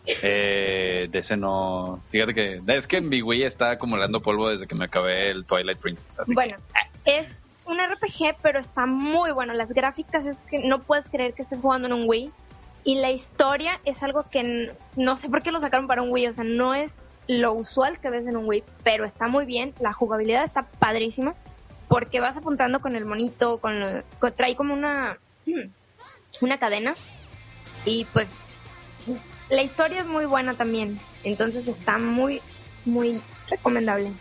[0.06, 2.02] Eh, de ese no.
[2.10, 2.60] Fíjate que.
[2.68, 6.18] Es que mi Wii está acumulando polvo desde que me acabé el Twilight Princess.
[6.18, 6.56] Así Bueno,
[7.04, 9.52] es un RPG, pero está muy bueno.
[9.54, 12.30] Las gráficas es que no puedes creer que estés jugando en un Wii.
[12.84, 16.26] Y la historia es algo que no sé por qué lo sacaron para un Wii.
[16.28, 16.94] O sea, no es
[17.28, 19.72] lo usual que ves en un Wii, pero está muy bien.
[19.80, 21.34] La jugabilidad está padrísima.
[21.86, 25.18] Porque vas apuntando con el monito, con, lo- con- trae como una,
[26.40, 26.96] una cadena.
[27.84, 28.30] Y pues
[29.52, 30.98] la historia es muy buena también.
[31.22, 32.42] Entonces está muy,
[32.84, 34.12] muy recomendable.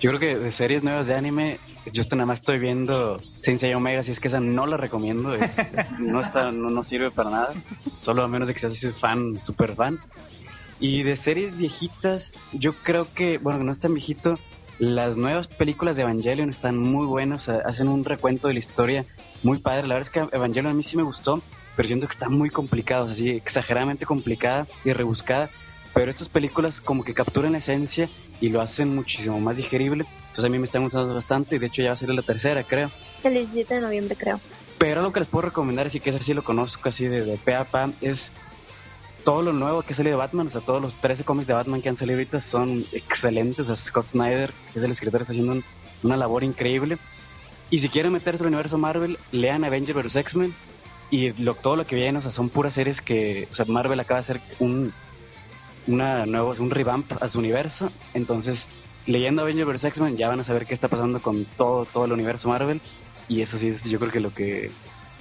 [0.00, 1.58] Yo creo que de series nuevas de anime,
[1.92, 5.56] yo nada más estoy viendo Sensei Omega, si es que esa no la recomiendo, es-
[5.98, 7.54] no, está, no, no sirve para nada,
[7.98, 9.98] solo a menos de que seas fan, super fan.
[10.78, 14.36] Y de series viejitas, yo creo que, bueno, que no es tan viejito,
[14.78, 18.60] las nuevas películas de Evangelion están muy buenas, o sea, hacen un recuento de la
[18.60, 19.04] historia
[19.42, 19.88] muy padre.
[19.88, 21.42] La verdad es que Evangelion a mí sí me gustó,
[21.78, 25.48] pero siento que está muy complicado, o sea, así exageradamente complicada y rebuscada.
[25.94, 28.08] Pero estas películas como que capturan la esencia
[28.40, 30.04] y lo hacen muchísimo más digerible.
[30.22, 32.22] Entonces a mí me están gustando bastante y de hecho ya va a ser la
[32.22, 32.90] tercera, creo.
[33.22, 34.40] El 17 de noviembre, creo.
[34.76, 37.36] Pero lo que les puedo recomendar, así que es así lo conozco así de, de
[37.38, 38.32] pe a pa, es
[39.24, 40.48] todo lo nuevo que ha salido de Batman.
[40.48, 43.60] O sea, todos los 13 cómics de Batman que han salido ahorita son excelentes.
[43.60, 45.64] O sea, Scott Snyder, que es el escritor, está haciendo un-
[46.02, 46.98] una labor increíble.
[47.70, 50.16] Y si quieren meterse al universo Marvel, lean Avengers vs.
[50.16, 50.54] X-Men.
[51.10, 54.20] Y lo, todo lo que viene, son puras series que, o sea, Marvel acaba de
[54.20, 54.92] hacer un,
[55.86, 57.90] una nuevo, un revamp a su universo.
[58.14, 58.68] Entonces,
[59.06, 59.84] leyendo Avengers vs.
[59.84, 62.80] X-Men ya van a saber qué está pasando con todo, todo el universo Marvel.
[63.26, 64.70] Y eso sí es, yo creo que lo que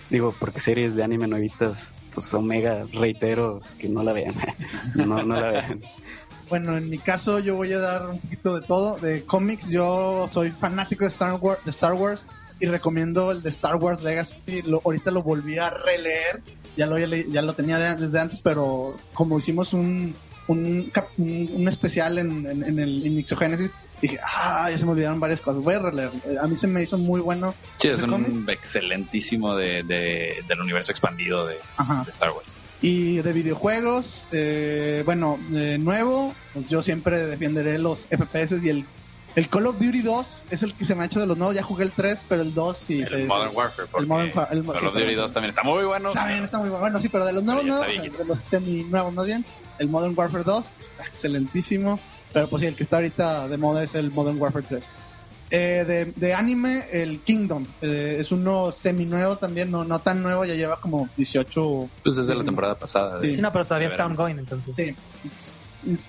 [0.10, 4.36] digo, porque series de anime nuevitas, pues Omega, reitero, que no la vean.
[4.96, 5.82] no, no la vean.
[6.50, 8.98] Bueno, en mi caso yo voy a dar un poquito de todo.
[8.98, 12.26] De cómics, yo soy fanático de Star Wars
[12.60, 14.62] y recomiendo el de Star Wars Legacy.
[14.64, 16.41] Lo, ahorita lo volví a releer.
[16.76, 20.14] Ya lo, ya lo tenía desde antes, pero como hicimos un,
[20.47, 23.16] un, un, especial en, en, el en
[24.01, 26.12] dije, ah, ya se me olvidaron varias cosas, voy a releer.
[26.39, 27.55] A mí se me hizo muy bueno.
[27.80, 32.55] Sí, es un excelentísimo de, del universo expandido de, de Star Wars.
[32.80, 38.86] Y de videojuegos, eh, bueno, de nuevo, pues yo siempre defenderé los FPS y el,
[39.36, 41.55] el Call of Duty 2 es el que se me ha hecho de los nuevos.
[41.55, 43.01] Ya jugué el 3, pero el 2 sí.
[43.01, 46.11] El Modern Warfare, el, Modern, el Call of Duty 2 también está muy bueno.
[46.13, 49.25] También está muy bueno, sí, pero de los nuevos, nuevos de los semi nuevos más
[49.25, 49.45] bien,
[49.80, 51.99] el Modern Warfare 2 está excelentísimo.
[52.34, 54.89] Pero pues sí, el que está ahorita de moda es el Modern Warfare 3.
[55.49, 57.65] Eh, de, de, anime, el Kingdom.
[57.82, 61.89] Eh, es uno semi nuevo también, no, no tan nuevo, ya lleva como 18.
[62.03, 63.21] Pues es de la temporada pasada.
[63.21, 64.75] Sí, no, pero todavía está ongoing entonces.
[64.75, 64.93] Sí.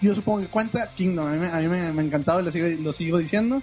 [0.00, 1.26] Yo supongo que cuenta Kingdom.
[1.26, 3.62] A mí, a mí me, ha encantado y lo sigo, lo sigo diciendo.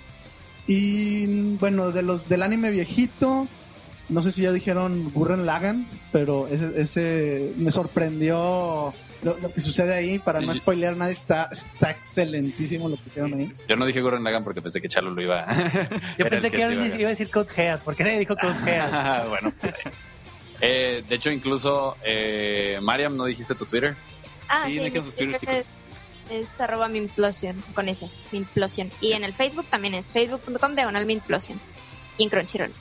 [0.67, 3.47] Y bueno, de los del anime viejito,
[4.09, 8.93] no sé si ya dijeron Gurren Lagan, pero ese, ese me sorprendió
[9.25, 13.53] lo, que sucede ahí, para no spoilear nada, está, está excelentísimo lo que hicieron ahí.
[13.67, 15.53] Yo no dije Gurren Lagan porque pensé que Chalo lo iba a...
[16.17, 19.27] Yo pensé que, iba, a decir Code Geass, porque nadie dijo Code Geass.
[19.27, 19.51] bueno,
[20.61, 23.95] eh, de hecho, incluso, eh, Mariam, ¿no dijiste tu Twitter?
[24.47, 25.65] Ah, sí, sí sus Twitter, chicos.
[26.29, 28.91] Es, arroba Minplosion, con ese, Minplosion.
[29.01, 31.59] Y en el Facebook también es facebook.com diagonal Minplosion.
[32.17, 32.71] Y en Crunchyroll.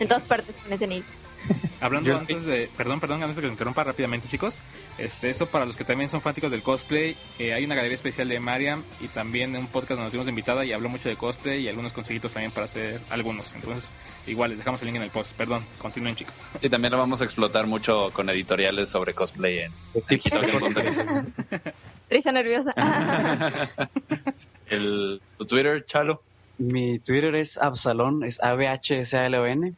[0.00, 1.04] En todas partes con ese nick.
[1.80, 4.60] Hablando antes de, perdón, perdón, antes de que se interrumpa rápidamente, chicos.
[4.98, 8.28] Este, eso para los que también son fanáticos del cosplay, eh, hay una galería especial
[8.28, 11.62] de Mariam y también un podcast donde nos dimos invitada y habló mucho de cosplay
[11.62, 13.54] y algunos consejitos también para hacer algunos.
[13.54, 13.90] Entonces,
[14.26, 15.36] igual les dejamos el link en el post.
[15.36, 16.34] Perdón, continúen, chicos.
[16.60, 19.72] Y también lo vamos a explotar mucho con editoriales sobre cosplay en,
[22.14, 22.72] Risa nerviosa.
[24.70, 26.22] el, ¿Tu Twitter, Chalo?
[26.58, 29.74] Mi Twitter es Absalón, es A-B-H-S-A-L-O-N.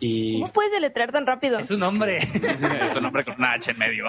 [0.00, 1.58] ¿Cómo puedes deletrear tan rápido?
[1.58, 2.18] Es un nombre.
[2.86, 4.06] es un nombre con una H en medio.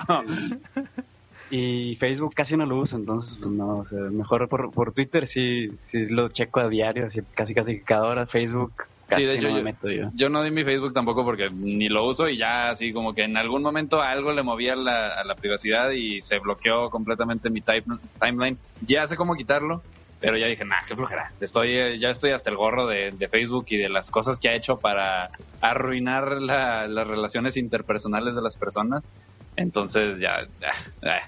[1.50, 5.26] y Facebook casi no lo uso, entonces pues no, o sea, mejor por, por Twitter
[5.26, 9.34] sí, sí lo checo a diario, así, casi casi cada hora, Facebook casi sí, de
[9.36, 10.10] hecho, no me meto yo.
[10.16, 13.24] Yo no di mi Facebook tampoco porque ni lo uso y ya así como que
[13.24, 17.62] en algún momento algo le movía la, a la privacidad y se bloqueó completamente mi
[17.62, 18.58] timeline.
[18.80, 19.84] Ya sé cómo quitarlo,
[20.20, 21.34] pero ya dije, nah, qué flojera.
[21.42, 24.80] Estoy, ya estoy hasta el gorro de, Facebook y de las cosas que ha hecho
[24.80, 29.12] para arruinar las relaciones interpersonales de las personas.
[29.58, 30.48] Entonces ya,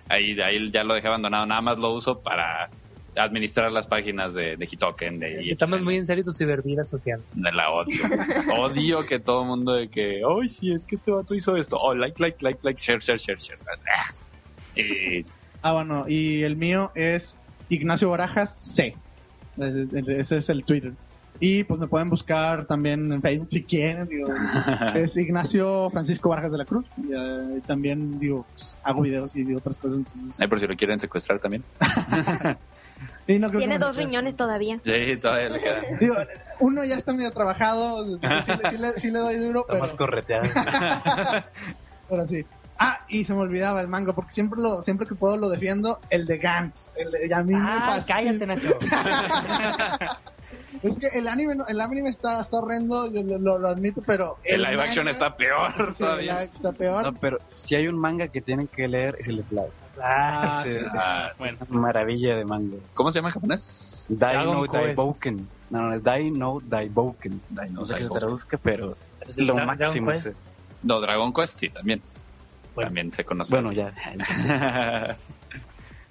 [0.07, 1.45] ahí, ahí ya lo dejé abandonado.
[1.45, 2.69] Nada más lo uso para
[3.15, 5.19] administrar las páginas de, de Hitoken.
[5.19, 7.21] De Estamos muy en serio tu cibervida social.
[7.33, 8.01] De la odio.
[8.59, 11.77] odio que todo el mundo de que, ay, sí, es que este vato hizo esto.
[11.77, 13.59] Oh, like, like, like, like, share, share, share, share.
[14.75, 15.23] Y...
[15.61, 17.39] Ah, bueno, y el mío es
[17.69, 18.95] Ignacio Barajas C.
[19.57, 20.93] Ese es el Twitter.
[21.39, 24.07] Y pues me pueden buscar también en Facebook si quieren.
[24.95, 26.85] es Ignacio Francisco Barajas de la Cruz.
[26.97, 29.99] Y, también digo, pues, hago videos y digo otras cosas.
[29.99, 30.47] Entonces...
[30.47, 31.63] por si lo quieren secuestrar también.
[33.25, 34.79] Tiene dos riñones todavía.
[34.83, 35.81] Sí, todavía le queda.
[35.99, 36.15] Digo,
[36.59, 38.05] uno ya está medio trabajado.
[38.97, 39.65] Sí, le, doy duro.
[39.67, 40.43] Está más correteado.
[42.09, 42.45] Pero sí.
[42.77, 45.99] Ah, y se me olvidaba el manga, porque siempre lo, siempre que puedo lo defiendo,
[46.09, 46.91] el de Gantz.
[46.95, 48.77] El, a mí ah, cállate, Nacho.
[50.83, 54.37] es que el anime, el anime está, está horrendo, yo lo, admito, pero...
[54.43, 56.43] El, live action está peor todavía.
[56.43, 57.03] está peor.
[57.03, 59.61] No, pero si hay un manga que tienen que leer es el de Fly.
[60.01, 61.57] Ah, sí, ah, bueno.
[61.61, 62.77] Es maravilla de manga.
[62.93, 64.05] ¿Cómo se llama en japonés?
[64.09, 65.47] Dai no Daiboken.
[65.69, 67.41] No, no, es Dai no Daiboken.
[67.71, 70.11] no sé qué se traduzca, pero es lo máximo.
[70.81, 72.01] No, Dragon Quest sí, también
[72.75, 73.53] también se conoce.
[73.53, 73.93] Bueno, ya.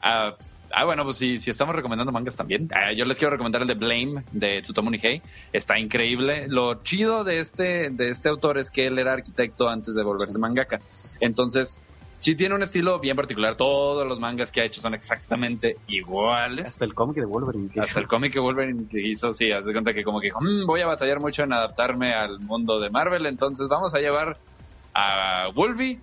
[0.05, 0.35] Ah,
[0.73, 2.69] ah, bueno, pues si, si estamos recomendando mangas también.
[2.75, 5.23] Ah, yo les quiero recomendar el de Blame de Tsutomu Nihei.
[5.53, 6.49] Está increíble.
[6.49, 10.41] Lo chido de este, de este autor es que él era arquitecto antes de volverse
[10.41, 10.81] mangaka.
[11.21, 11.79] Entonces,
[12.23, 13.57] sí tiene un estilo bien particular.
[13.57, 16.69] Todos los mangas que ha hecho son exactamente iguales.
[16.69, 17.71] Hasta el cómic de Wolverine.
[17.79, 20.41] Hasta el cómic de Wolverine que hizo, sí, haz de cuenta que como que dijo,
[20.41, 24.39] mm, voy a batallar mucho en adaptarme al mundo de Marvel, entonces vamos a llevar
[24.95, 26.01] a Wolverine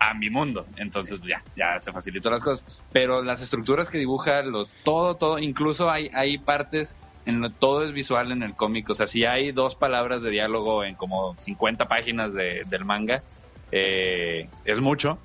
[0.00, 0.66] a mi mundo.
[0.76, 2.82] Entonces ya, ya se facilitó las cosas.
[2.92, 6.96] Pero las estructuras que dibuja, los, todo, todo, incluso hay, hay partes
[7.26, 8.90] en todo es visual en el cómic.
[8.90, 13.22] O sea, si hay dos palabras de diálogo en como 50 páginas de, del manga,
[13.70, 15.18] eh, es mucho,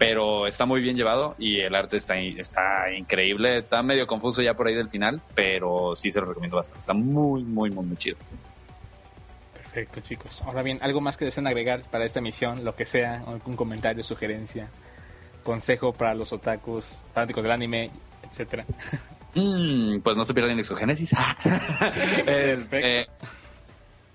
[0.00, 3.58] pero está muy bien llevado y el arte está, está increíble.
[3.58, 6.80] Está medio confuso ya por ahí del final, pero sí se lo recomiendo bastante.
[6.80, 8.16] Está muy, muy, muy, muy chido.
[9.52, 10.40] Perfecto, chicos.
[10.40, 12.64] Ahora bien, ¿algo más que deseen agregar para esta emisión?
[12.64, 14.70] Lo que sea, algún comentario, sugerencia,
[15.42, 17.90] consejo para los otakus, fanáticos del anime,
[18.26, 18.64] etcétera.
[19.32, 21.12] Mm, pues no se pierdan exogénesis.
[22.26, 23.06] este,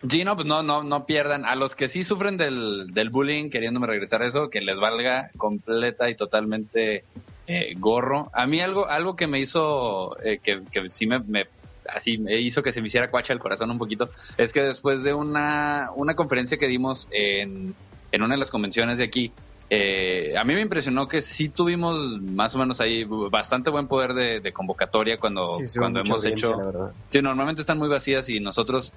[0.10, 1.45] sí, no, pues no, no, no pierdan.
[1.45, 5.30] A los que sí sufren del, del bullying, queriéndome regresar a eso, que les valga
[5.38, 7.03] completa y totalmente
[7.47, 8.30] eh, gorro.
[8.34, 11.47] A mí algo, algo que me hizo, eh, que, que sí me, me
[11.93, 15.03] así me hizo que se me hiciera cuacha el corazón un poquito, es que después
[15.03, 17.76] de una, una conferencia que dimos en,
[18.12, 19.32] en una de las convenciones de aquí,
[19.70, 24.14] eh, a mí me impresionó que sí tuvimos más o menos ahí bastante buen poder
[24.14, 26.93] de, convocatoria cuando, cuando hemos hecho.
[27.10, 28.93] Sí, normalmente están muy vacías y nosotros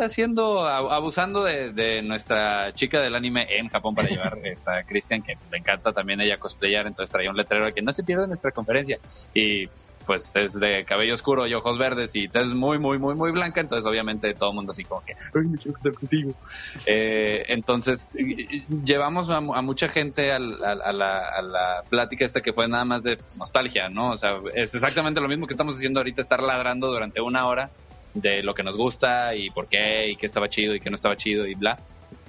[0.00, 5.58] haciendo, abusando de, nuestra chica del anime en Japón para llevar esta Cristian, que le
[5.58, 8.98] encanta también ella cosplayar, entonces traía un letrero de que no se pierda nuestra conferencia.
[9.34, 9.68] Y
[10.06, 13.60] pues es de cabello oscuro y ojos verdes y es muy, muy, muy, muy blanca,
[13.60, 16.32] entonces obviamente todo el mundo así como que, ay, me quiero casar contigo.
[16.86, 18.08] Eh, entonces,
[18.84, 24.12] llevamos a, mucha gente a, la, plática esta que fue nada más de nostalgia, ¿no?
[24.12, 27.70] O sea, es exactamente lo mismo que estamos haciendo ahorita, estar ladrando durante una hora
[28.20, 30.96] de lo que nos gusta y por qué y qué estaba chido y qué no
[30.96, 31.78] estaba chido y bla.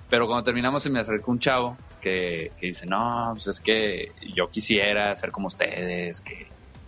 [0.09, 4.11] Pero cuando terminamos se me acercó un chavo que, que dice, no, pues es que
[4.35, 6.47] yo quisiera ser como ustedes, que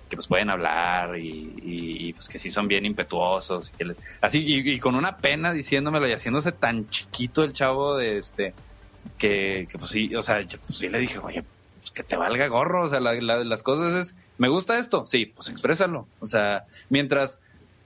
[0.10, 3.72] que pues pueden hablar y, pues que sí son bien impetuosos.
[3.80, 3.84] Y
[4.22, 8.54] así, y, con una pena diciéndomelo y haciéndose tan chiquito el chavo de este,
[9.18, 11.44] que, pues sí, o sea, yo pues sí le dije, oye,
[11.80, 15.06] pues que te valga gorro, o sea, la, las cosas es, ¿me gusta esto?
[15.06, 16.08] Sí, pues exprésalo.
[16.20, 17.40] O sea, mientras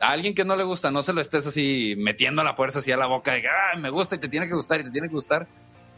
[0.04, 2.80] a alguien que no le gusta no se lo estés así metiendo a la fuerza
[2.80, 4.92] así a la boca de ah, me gusta y te tiene que gustar y te
[4.92, 5.48] tiene que gustar,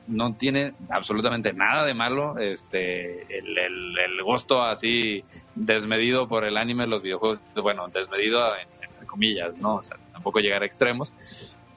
[0.08, 5.24] no tiene absolutamente nada de malo este el, el, gusto así
[5.56, 10.64] desmedido por el anime los videojuegos bueno desmedido entre comillas no o sea tampoco llegar
[10.64, 11.14] a extremos.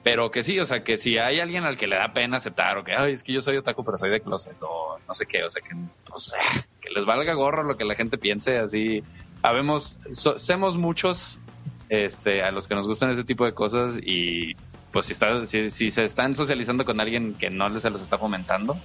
[0.01, 2.77] Pero que sí o sea que si hay alguien al que le da pena aceptar
[2.77, 5.25] o que ay es que yo soy otaku pero soy de closet o no sé
[5.25, 5.75] qué o sea que
[6.07, 6.31] pues,
[6.79, 9.03] que les valga gorro lo que la gente piense así
[9.41, 11.39] habemos somos muchos
[11.89, 14.55] este a los que nos gustan ese tipo de cosas y
[14.91, 18.77] pues si, está, si, se están socializando con alguien que no se los está fomentando,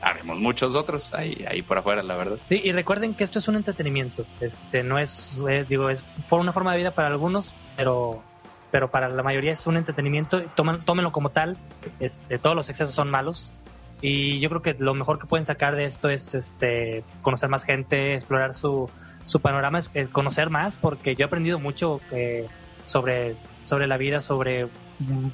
[0.00, 2.38] haremos muchos otros ahí, ahí por afuera, la verdad.
[2.48, 6.40] Sí, y recuerden que esto es un entretenimiento, este no es, eh, digo, es por
[6.40, 8.22] una forma de vida para algunos, pero
[8.72, 11.56] pero para la mayoría es un entretenimiento, toman, tómenlo como tal,
[11.98, 13.52] este, todos los excesos son malos,
[14.00, 17.64] y yo creo que lo mejor que pueden sacar de esto es este conocer más
[17.64, 18.88] gente, explorar su,
[19.24, 22.46] su panorama, es, conocer más, porque yo he aprendido mucho eh,
[22.86, 23.36] sobre
[23.70, 24.66] sobre la vida, sobre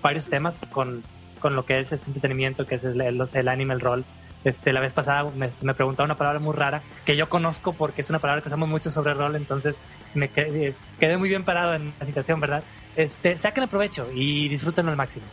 [0.02, 1.02] varios temas con,
[1.40, 4.04] con lo que es este entretenimiento, que es el, el, anime, el rol.
[4.44, 8.02] Este, la vez pasada me, me preguntaba una palabra muy rara que yo conozco porque
[8.02, 9.74] es una palabra que usamos mucho sobre rol, entonces
[10.14, 12.62] me quedé, quedé muy bien parado en la situación, ¿verdad?
[12.94, 15.24] Este, saquen el provecho y disfrútenlo al máximo.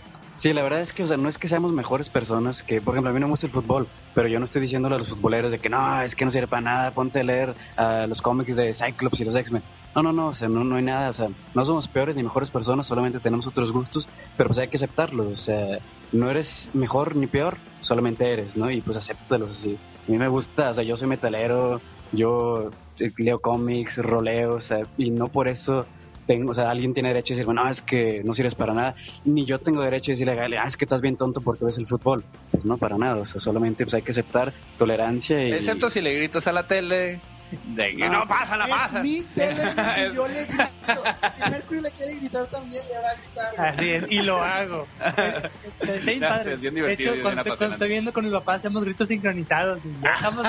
[0.43, 2.93] Sí, la verdad es que, o sea, no es que seamos mejores personas, que, por
[2.93, 5.07] ejemplo, a mí no me gusta el fútbol, pero yo no estoy diciéndole a los
[5.07, 8.21] futboleros de que no, es que no sirve para nada, ponte a leer uh, los
[8.21, 9.63] cómics de Cyclops y los X-Men.
[9.95, 12.23] No, no, no, o sea, no, no hay nada, o sea, no somos peores ni
[12.23, 15.79] mejores personas, solamente tenemos otros gustos, pero pues hay que aceptarlos, o sea,
[16.11, 18.69] no eres mejor ni peor, solamente eres, ¿no?
[18.69, 19.77] Y pues acéptalos así.
[20.09, 21.79] A mí me gusta, o sea, yo soy metalero,
[22.11, 22.69] yo
[23.17, 25.85] leo cómics, roleo, o sea, y no por eso
[26.25, 28.95] tengo, o sea, alguien tiene derecho a decir, bueno, es que no sirves para nada,
[29.25, 31.87] ni yo tengo derecho a decirle, ah, es que estás bien tonto porque ves el
[31.87, 32.23] fútbol.
[32.51, 35.53] Pues no, para nada, o sea, solamente pues hay que aceptar tolerancia y...
[35.53, 37.19] Excepto si le gritas a la tele,
[37.67, 38.97] de que no, pasa, la pasa.
[38.97, 39.63] Es mi tele
[40.11, 40.63] y yo le grito.
[41.33, 43.67] Si Mercury le quiere gritar también, le va a gritar.
[43.67, 44.87] Así es, y lo hago.
[44.99, 46.57] Padre.
[46.57, 49.79] de hecho, cuando, cuando, estoy viendo con mi papá, hacemos gritos sincronizados.
[49.85, 50.43] Y dejamos,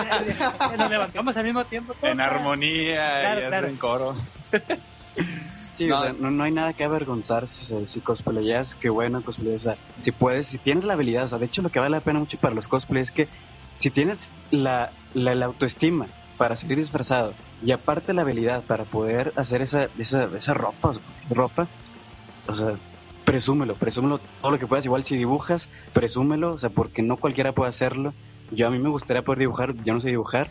[0.79, 1.95] nos levantamos al mismo tiempo.
[2.03, 3.69] En armonía claro, y claro.
[3.69, 4.17] en coro.
[5.75, 5.99] Sí, no.
[5.99, 9.65] O sea, no, hay nada que avergonzarse, o sea, si cosplayas, qué bueno cosplayas, o
[9.65, 12.01] sea, si puedes, si tienes la habilidad, o sea, de hecho lo que vale la
[12.01, 13.29] pena mucho para los cosplays es que
[13.75, 16.07] si tienes la, la, autoestima
[16.39, 17.35] para seguir disfrazado
[17.65, 20.93] y aparte la habilidad para poder hacer esa, esa, esa ropa,
[21.31, 21.67] ropa,
[22.47, 22.77] o sea,
[23.25, 27.53] presúmelo, presúmelo todo lo que puedas, igual si dibujas, presúmelo, o sea, porque no cualquiera
[27.53, 28.15] puede hacerlo.
[28.51, 30.49] Yo a mí me gustaría poder dibujar, yo no sé dibujar,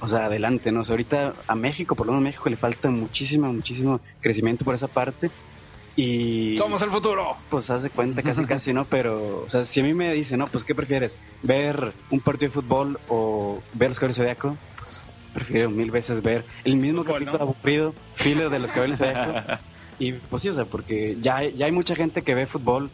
[0.00, 0.80] o sea, adelante, ¿no?
[0.80, 4.64] O sea, ahorita a México, por lo menos a México le falta muchísimo, muchísimo crecimiento
[4.64, 5.30] por esa parte.
[5.96, 6.56] Y...
[6.56, 7.36] ¡Somos el futuro!
[7.50, 8.84] Pues hace cuenta casi casi, ¿no?
[8.84, 11.16] Pero, o sea, si a mí me dicen, no, pues ¿qué prefieres?
[11.42, 14.56] ¿Ver un partido de fútbol o ver los caballos zodiaco?
[14.76, 15.04] Pues
[15.34, 19.62] prefiero mil veces ver el mismo capítulo aburrido, filo de los caballos zodiaco.
[19.98, 22.88] Y pues sí, o sea, porque ya, ya hay mucha gente que ve fútbol,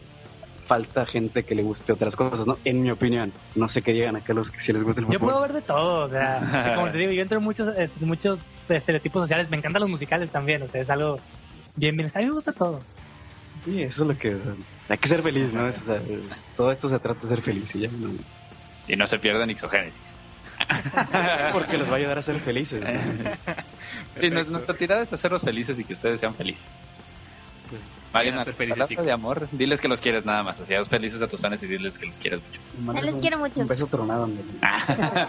[0.67, 2.57] falta gente que le guste otras cosas, ¿no?
[2.65, 3.31] En mi opinión.
[3.55, 5.19] No sé qué llegan acá los que si les gusta el fútbol.
[5.19, 7.89] Yo puedo ver de todo, o sea, como te digo, yo entro en muchos, eh,
[8.01, 11.19] muchos estereotipos sociales, me encantan los musicales también, o sea, es algo
[11.75, 12.79] bien, bien, a mí me gusta todo.
[13.63, 14.41] Sí, eso es lo que, o
[14.83, 15.67] sea, hay que ser feliz, ¿no?
[15.67, 16.01] Es, o sea,
[16.57, 18.09] todo esto se trata de ser feliz y ya, ¿no?
[18.87, 20.15] Y no se pierdan Ixogénesis.
[21.53, 22.81] Porque los va a ayudar a ser felices.
[22.81, 22.87] ¿no?
[24.19, 26.75] Sí, nues- nuestra tirada es hacerlos felices y que ustedes sean felices.
[27.69, 27.81] Pues
[28.13, 29.05] Vayan a ser felices, chicos.
[29.05, 30.59] de amor, diles que los quieres nada más.
[30.59, 32.39] Así felices a tus fans y diles que los quieres
[32.79, 33.01] mucho.
[33.01, 33.61] Les un- quiero mucho.
[33.61, 34.29] Un beso tronado.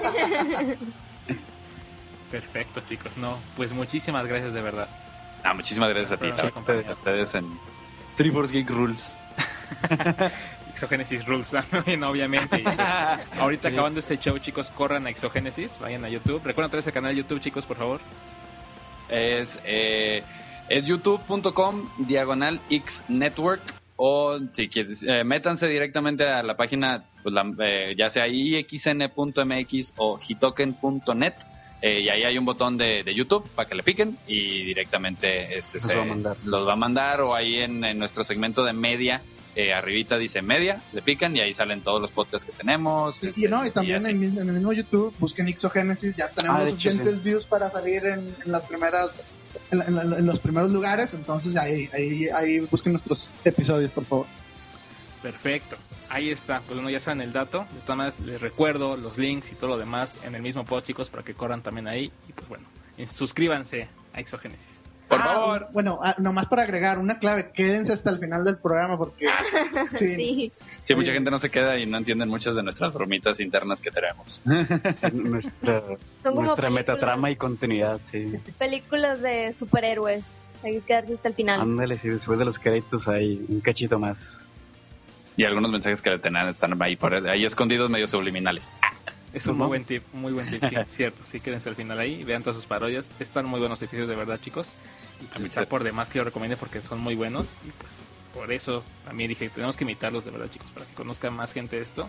[2.31, 3.17] Perfecto, chicos.
[3.17, 4.89] No, pues muchísimas gracias de verdad.
[5.45, 6.29] Ah, muchísimas gracias a ti.
[6.29, 7.47] A ustedes en
[8.17, 9.17] Triforce Geek Rules.
[10.71, 12.59] Exogenesis Rules también, obviamente.
[12.59, 12.77] Y, pues,
[13.39, 16.43] ahorita acabando este show, chicos, corran a Exogenesis, vayan a YouTube.
[16.45, 18.01] Recuerden traer ese canal de YouTube, chicos, por favor.
[19.09, 20.23] Es, eh,
[20.69, 23.63] es youtube.com diagonal X Network.
[23.99, 29.93] O si quieres, eh, métanse directamente a la página, pues, la- eh, ya sea ixn.mx
[29.97, 31.35] o hitoken.net.
[31.83, 35.59] eh, y ahí hay un botón de, de YouTube para que le piquen y directamente
[35.59, 36.37] este, Los se- va a mandar.
[36.45, 37.21] los va a mandar.
[37.21, 39.21] O ahí en, en nuestro segmento de media,
[39.55, 43.17] eh, arribita dice media, le pican y ahí salen todos los podcasts que tenemos.
[43.17, 44.11] Sí, este, y, no, y también así.
[44.11, 47.21] en, en el mismo YouTube busquen Ixogénesis, ya tenemos Ah, de hecho, suficientes sí.
[47.25, 49.23] views para salir en, en las primeras
[49.71, 54.27] en, en en los primeros lugares, entonces ahí, ahí, ahí busquen nuestros episodios, por favor.
[55.23, 55.77] Perfecto.
[56.09, 56.61] Ahí está.
[56.61, 57.67] Pues bueno, ya saben el dato.
[57.75, 60.87] De todas maneras, les recuerdo los links y todo lo demás en el mismo post,
[60.87, 62.13] chicos, para que corran también ahí.
[62.29, 62.65] Y pues bueno,
[63.07, 64.76] suscríbanse a Exogenesis.
[65.09, 65.69] Por Ah, favor.
[65.73, 69.27] Bueno, ah, nomás para agregar una clave, quédense hasta el final del programa porque
[69.99, 70.53] sí, Sí.
[70.85, 73.91] Sí, mucha gente no se queda y no entienden muchas de nuestras bromitas internas que
[73.91, 74.41] tenemos.
[74.97, 75.83] Sí, nuestra
[76.23, 78.35] Son como nuestra metatrama y continuidad, sí.
[78.59, 80.25] Películas de superhéroes.
[80.65, 81.61] Hay que quedarse hasta el final.
[81.61, 84.45] Ándale, sí, después de los créditos hay un cachito más.
[85.37, 88.69] Y algunos mensajes que le tenían están ahí, por ahí escondidos, medio subliminales.
[89.35, 91.23] Es un muy buen tip, muy buen tip, sí, cierto.
[91.27, 93.11] Sí, quédense al final ahí, vean todas sus parodias.
[93.21, 94.71] Están muy buenos episodios de verdad, chicos.
[95.23, 97.55] Y pues está por demás que lo recomiende porque son muy buenos.
[97.67, 97.93] Y pues
[98.35, 101.81] por eso también dije, tenemos que imitarlos de verdad, chicos, para que conozcan más gente
[101.81, 102.09] esto.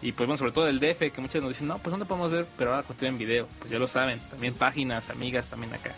[0.00, 2.32] Y pues bueno, sobre todo el DF, que muchos nos dicen, no, pues ¿dónde podemos
[2.32, 2.46] ver?
[2.56, 3.48] Pero ahora contenido en video.
[3.58, 5.94] Pues ya lo saben, también páginas, amigas también acá.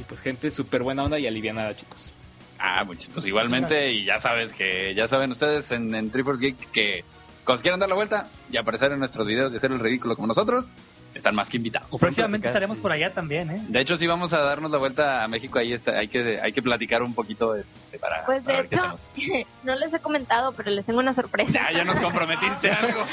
[0.00, 2.10] Y pues gente súper buena onda y alivianada, chicos.
[2.58, 6.70] Ah, muchos, pues igualmente, y ya sabes que, ya saben ustedes en, en Triforce Geek
[6.70, 7.04] que
[7.44, 10.28] cuando quieran dar la vuelta y aparecer en nuestros videos y hacer el ridículo como
[10.28, 10.66] nosotros,
[11.14, 11.88] están más que invitados.
[11.88, 12.82] Próximamente platicar, estaremos sí.
[12.82, 13.62] por allá también, ¿eh?
[13.68, 16.52] De hecho, si vamos a darnos la vuelta a México, ahí está, hay que, hay
[16.52, 18.96] que platicar un poquito este, para, Pues para de hecho,
[19.64, 21.52] no les he comentado, pero les tengo una sorpresa.
[21.52, 23.04] Ya, ya nos comprometiste algo.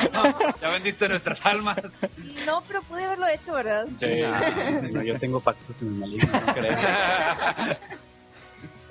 [0.62, 1.78] Ya vendiste nuestras almas.
[2.46, 3.88] No, pero pude haberlo hecho, ¿verdad?
[3.98, 4.22] Sí.
[4.22, 6.78] Ah, no, yo tengo pactos con el maligno, no creo.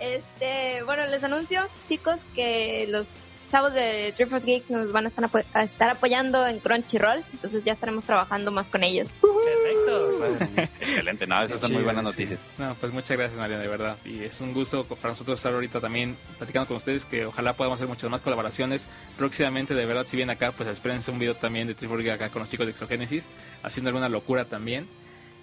[0.01, 3.09] Este, bueno, les anuncio, chicos, que los
[3.51, 7.65] chavos de Triforce Geek nos van a estar, apo- a estar apoyando en Crunchyroll, entonces
[7.65, 9.09] ya estaremos trabajando más con ellos.
[9.21, 10.69] Perfecto.
[10.81, 12.41] Excelente, no, esas son muy buenas noticias.
[12.59, 13.97] No, pues muchas gracias, Mariana, de verdad.
[14.05, 17.79] Y es un gusto para nosotros estar ahorita también platicando con ustedes, que ojalá podamos
[17.79, 18.89] hacer muchas más colaboraciones.
[19.17, 22.41] Próximamente, de verdad, si vienen acá, pues espérense un video también de Triforce acá con
[22.41, 23.27] los chicos de Exogénesis,
[23.63, 24.87] haciendo alguna locura también.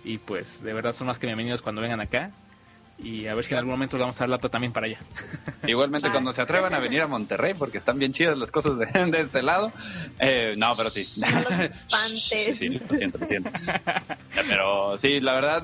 [0.04, 2.32] Y pues, de verdad, son más que bienvenidos cuando vengan acá.
[2.98, 5.00] Y a ver si en algún momento vamos a dar lata también para allá.
[5.68, 8.86] Igualmente cuando se atrevan a venir a Monterrey, porque están bien chidas las cosas de,
[9.12, 9.72] de este lado.
[10.20, 11.08] Eh, no, pero sí.
[11.18, 12.58] No los espantes.
[12.58, 13.50] Sí, lo siento, lo siento.
[14.48, 15.64] Pero sí, la verdad,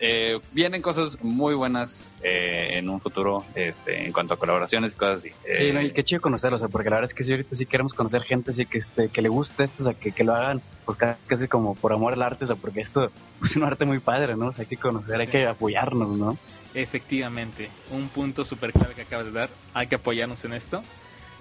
[0.00, 4.96] eh, vienen cosas muy buenas eh, en un futuro este, en cuanto a colaboraciones y
[4.96, 5.30] cosas así.
[5.30, 7.32] Sí, Eh, no, y qué chido conocerlos, o sea, porque la verdad es que sí,
[7.32, 10.12] ahorita sí queremos conocer gente así que, este, que le guste esto, o sea, que,
[10.12, 13.10] que lo hagan pues ca- casi como por amor al arte, o sea, porque esto
[13.44, 14.48] es un arte muy padre, ¿no?
[14.48, 16.36] O sea, hay que conocer, hay que apoyarnos, ¿no?
[16.76, 19.48] Efectivamente, un punto súper clave que acabas de dar.
[19.74, 20.82] Hay que apoyarnos en esto.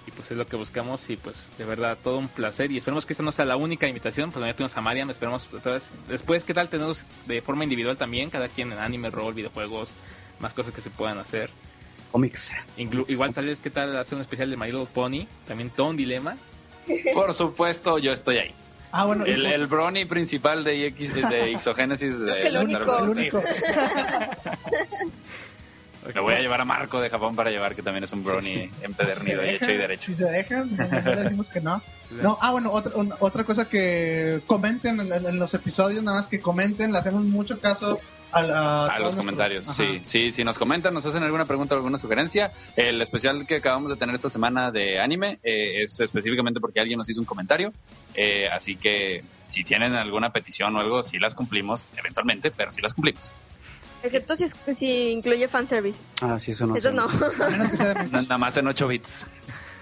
[0.08, 1.10] Y pues es lo que buscamos.
[1.10, 2.72] Y pues de verdad, todo un placer.
[2.72, 4.32] Y esperemos que esta no sea la única invitación.
[4.32, 5.10] Pues ya tuvimos a Mariam.
[5.10, 5.92] Esperemos otra vez.
[6.08, 8.30] Después, ¿qué tal tenemos de forma individual también?
[8.30, 9.90] Cada quien en anime, rol, videojuegos,
[10.40, 11.50] más cosas que se puedan hacer.
[12.12, 12.50] Cómics.
[12.78, 15.26] Inclu- igual tal vez, ¿qué tal hacer un especial de My Little Pony?
[15.48, 16.38] También todo un dilema.
[17.14, 18.54] Por supuesto, yo estoy ahí.
[18.98, 22.16] Ah, bueno, El, el brony principal de, IX, de Ixogénesis.
[22.22, 23.44] El único.
[26.04, 26.20] único.
[26.20, 28.70] Le voy a llevar a Marco de Japón para llevar, que también es un brony
[28.82, 30.06] empedernido y hecho y derecho.
[30.06, 31.82] Si se dejan, no, no le decimos que no.
[32.22, 36.18] No, ah, bueno, otra, un- otra cosa que comenten en, en- en los episodios, nada
[36.18, 38.00] más que comenten, le hacemos mucho caso
[38.32, 41.78] a, la- A los comentarios, sí, sí, si nos comentan, nos hacen alguna pregunta o
[41.80, 46.60] alguna sugerencia, el especial que acabamos de tener esta semana de anime eh, es específicamente
[46.60, 47.74] porque alguien nos hizo un comentario,
[48.14, 52.82] eh, así que si tienen alguna petición o algo, sí las cumplimos, eventualmente, pero sí
[52.84, 53.32] las cumplimos.
[54.06, 56.00] Excepto si, incluye fanservice.
[56.22, 56.96] Ah, sí, eso no Eso sé.
[56.96, 57.08] no.
[58.12, 59.26] Nada más en 8 bits.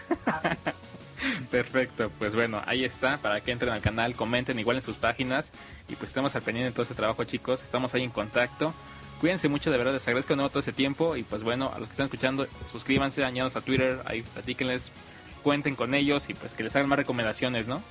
[1.51, 5.51] Perfecto, pues bueno, ahí está, para que entren al canal, comenten igual en sus páginas
[5.87, 8.73] y pues estamos al pendiente de todo ese trabajo chicos, estamos ahí en contacto.
[9.21, 11.79] Cuídense mucho, de verdad, les agradezco de nuevo todo ese tiempo y pues bueno, a
[11.79, 14.91] los que están escuchando, suscríbanse, añados a Twitter, ahí platíquenles,
[15.43, 17.81] cuenten con ellos y pues que les hagan más recomendaciones, ¿no?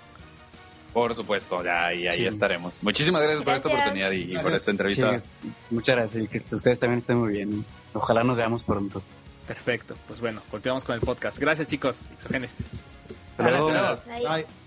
[0.93, 2.27] Por supuesto, ya ahí, ahí Sí.
[2.27, 2.75] estaremos.
[2.83, 5.19] Muchísimas gracias, por esta oportunidad y, y por esta entrevista.
[5.19, 7.65] Sí, muchas gracias y que ustedes también estén muy bien.
[7.95, 9.03] Ojalá nos veamos pronto.
[9.47, 11.39] Perfecto, pues bueno, continuamos con el podcast.
[11.39, 12.67] Gracias chicos, Exogénesis.
[13.33, 13.67] Hasta luego.
[13.69, 14.09] Gracias.
[14.09, 14.25] Ahí.
[14.43, 14.62] Bye.